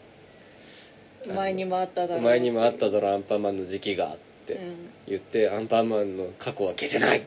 [1.35, 2.25] 前にもあっただろう。
[2.25, 4.17] 前にもあっただだろアンパンマンの時期がっ
[4.47, 4.75] てうん。
[5.09, 7.23] 言って、アンパンマンの過去は消せない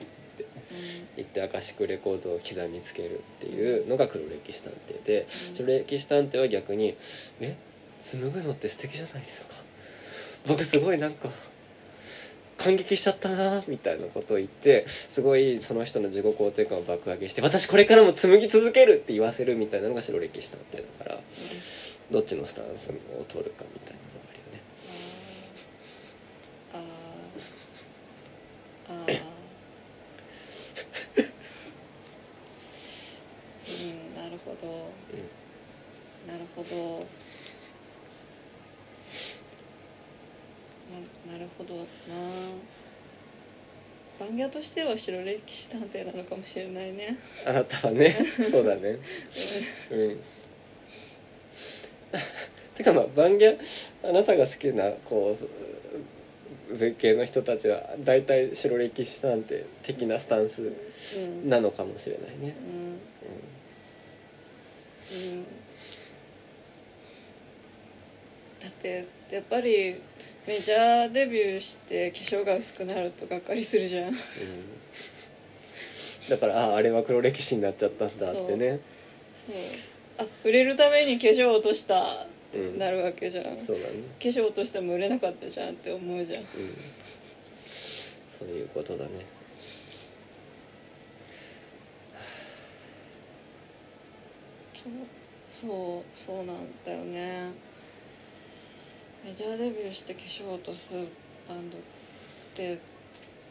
[1.22, 5.56] ってう言ってアカシックレコードを刻みつけるっていうのが黒歴史探偵でうん。
[5.58, 6.96] 黒歴史探偵は逆に
[7.42, 7.56] 「え？
[8.00, 9.56] 紡ぐのって素敵じゃないですか？
[10.48, 11.30] 僕すごいなんか
[12.58, 21.20] 感激しちゃったな」みたいなことを言ってすごいその人の自己肯定感を爆上げして「私これからも紡ぎ続ける!」って言わせるみたいなのが白歴史探偵だから
[22.12, 24.62] どっちのスタンスを取るかみたいなのがあるよね。
[28.88, 29.30] あーあーあー
[34.54, 36.28] うん。
[36.28, 37.06] なるほど。
[40.90, 41.86] なるほどななるほどな。
[44.20, 47.18] バンギャとしては白歴史探偵なのかもしれないね。
[47.48, 48.12] あなたはね。
[48.44, 48.98] そうだね。
[49.92, 50.20] うん。
[52.76, 53.58] てかまあ番組
[54.04, 55.38] あなたが好きなこ
[56.70, 60.72] う文系の人たちは大体白歴史探偵的なスタンス
[61.16, 61.50] うん。
[61.50, 63.00] なのかもしれないね、うんうん
[68.62, 70.02] だってやっぱり
[70.48, 74.08] メジャーデビューして化粧が薄くなるとがっかりするじゃん。
[74.08, 74.14] うん。
[74.14, 74.16] うん
[76.30, 78.80] だからああれは黒歴史になっちゃったんだってね。
[79.34, 79.56] そう。
[80.20, 84.04] あ売れるために化粧落としたってなるわけじゃん、化そうだね。
[84.20, 86.42] 粧落としても売れなかったじゃんって思うじゃん。
[86.42, 86.48] うん。
[88.38, 89.26] そういうことだね
[94.84, 94.94] そう
[95.50, 97.52] そうそうなんだよね。
[99.26, 100.96] メジャーデビューして化粧落とす
[101.48, 101.82] バンドっ
[102.56, 102.80] て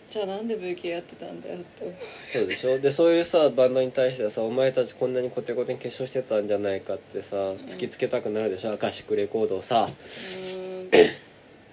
[0.08, 1.94] じゃあなんで VK やってたんだよって思う。
[2.32, 2.78] そうでしょ？
[2.78, 9.90] でそういうさバンドに対してさ「お前たちこんなにコテコテに化粧してたんじゃないか」ってさ突きつけたくなるでしょ、アカシックレコードをさ。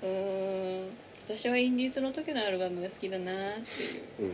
[0.03, 0.89] うん。
[1.25, 4.29] 私はインディーズの時のアルバムが好きだなっていう。
[4.29, 4.33] う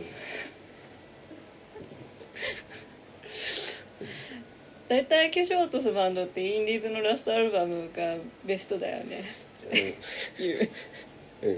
[4.92, 8.14] 大体化粧落とすバンドってインディーズのラストアルバムが
[8.44, 9.24] ベストだよね。
[9.66, 9.78] って
[10.42, 10.68] いう
[11.40, 11.52] うんう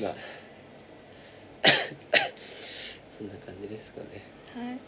[0.00, 0.02] ん。
[0.02, 0.14] まあ。
[3.16, 4.06] そんな感じですかね。
[4.56, 4.78] はい。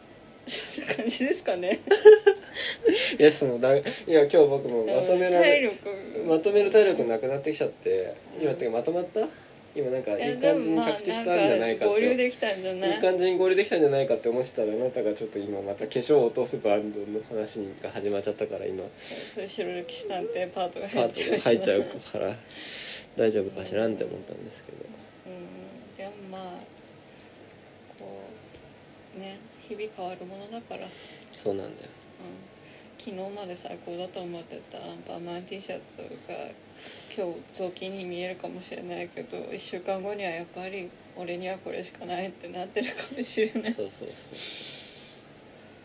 [0.51, 1.79] そんな感じですかね。
[3.17, 5.89] いやそのだいや今日僕もまとめられ体力。
[6.27, 9.21] まとめる体力なくなってきちゃって今ってかまとまった？
[9.75, 11.95] 今なんかいい感じに着地したんじゃないかって。
[11.95, 12.95] 合流できたんじゃない？
[12.95, 18.85] いい感じに合流できたんじゃないかって思ってたらあなたがちょっと今また化粧を落とすバンドの話が始まっちゃったから今。
[19.35, 21.83] そういう白歴史探偵パートがパー入っちゃうトが入っちゃう
[22.13, 22.37] から
[23.17, 24.79] 大丈夫かしらんって思ったんですけど。
[25.27, 25.97] うん。
[25.97, 26.43] でもまあ
[27.99, 28.05] こ
[29.17, 30.91] うね日々変わるものだから、うん、
[31.35, 31.91] そうなんだよ。
[32.97, 36.35] 昨昨日まで最高だと思ってたアンパンマン T シャツが
[37.17, 43.73] 今日雑巾に見えるかもしれないけど1週間後にはやっぱり俺にはこれしかないってなってるかもしれない。
[43.73, 44.35] そうそうそう。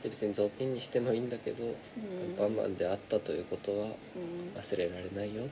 [0.04, 1.72] で別に雑巾にしてもいいんだけど、うん。
[1.72, 1.76] アン
[2.38, 3.92] パンマンであったということはうん。
[4.58, 5.46] 忘れられないよっていう。
[5.46, 5.50] うん。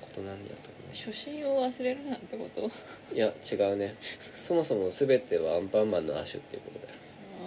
[0.00, 2.66] ことなんやと思初心を忘れるなんてこと？
[2.66, 2.70] う
[3.14, 3.96] いや違うね。
[4.42, 6.98] そもそも全てはアンパンマンの亜種っていうことだよ。
[7.44, 7.46] あ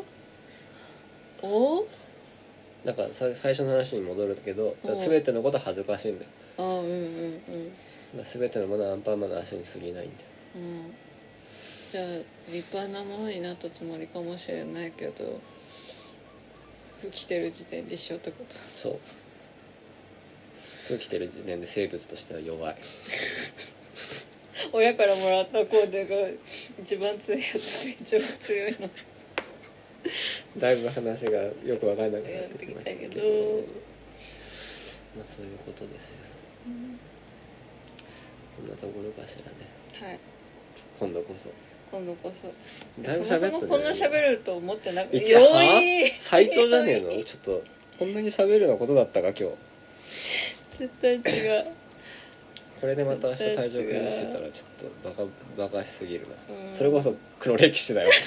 [0.00, 0.02] あ
[1.46, 1.86] お
[2.84, 6.30] だからさ最初の話に戻るけどうん全てのことは恥ずかしいんだよ。
[6.58, 7.68] ああうんうんうん。
[7.70, 10.28] だから全てのものはアンパンマンの亜種に過ぎないんだよ。
[10.56, 10.94] うん。
[11.90, 12.04] じゃあ
[12.50, 15.40] 立派なものになったつもりかもしれないけど
[16.98, 18.54] 服着てる時点で一緒ってこと？
[18.76, 18.98] そう。
[20.86, 22.76] 服着てる時点で生物としては弱い。
[24.72, 26.14] 親からもらったコーデが
[26.80, 28.90] 一番強いやつが一番強いの
[30.58, 33.20] だいぶ話がよく分からなくなってきましたけど。
[35.16, 36.16] まあそういうことですよ。
[38.56, 40.08] そんなところかしらね。
[40.08, 40.18] はい。
[40.98, 41.48] 今度こそ。
[41.90, 42.52] 今度こそ。
[43.02, 47.22] だいぶそもそ喋ったもこんな喋ると思ってなくて最長じゃねえの？
[47.24, 47.64] ちょっと
[47.98, 50.78] こんなに喋るのことだったか今日。
[50.78, 51.66] 絶対違う。
[52.80, 56.34] これでまた明日体重崩してたらちょっとバカバカしすぎるな、
[56.66, 56.74] うん。
[56.74, 58.10] それこそ黒歴史だよ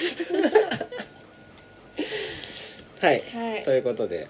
[3.00, 3.62] はい、はい。
[3.64, 4.28] ということで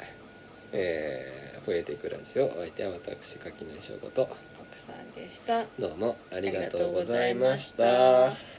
[0.72, 4.22] えー、増えていくラジオお相手は私垣内翔子と。
[4.60, 5.64] 奥さんでした。
[5.78, 8.57] どうもありがとうございました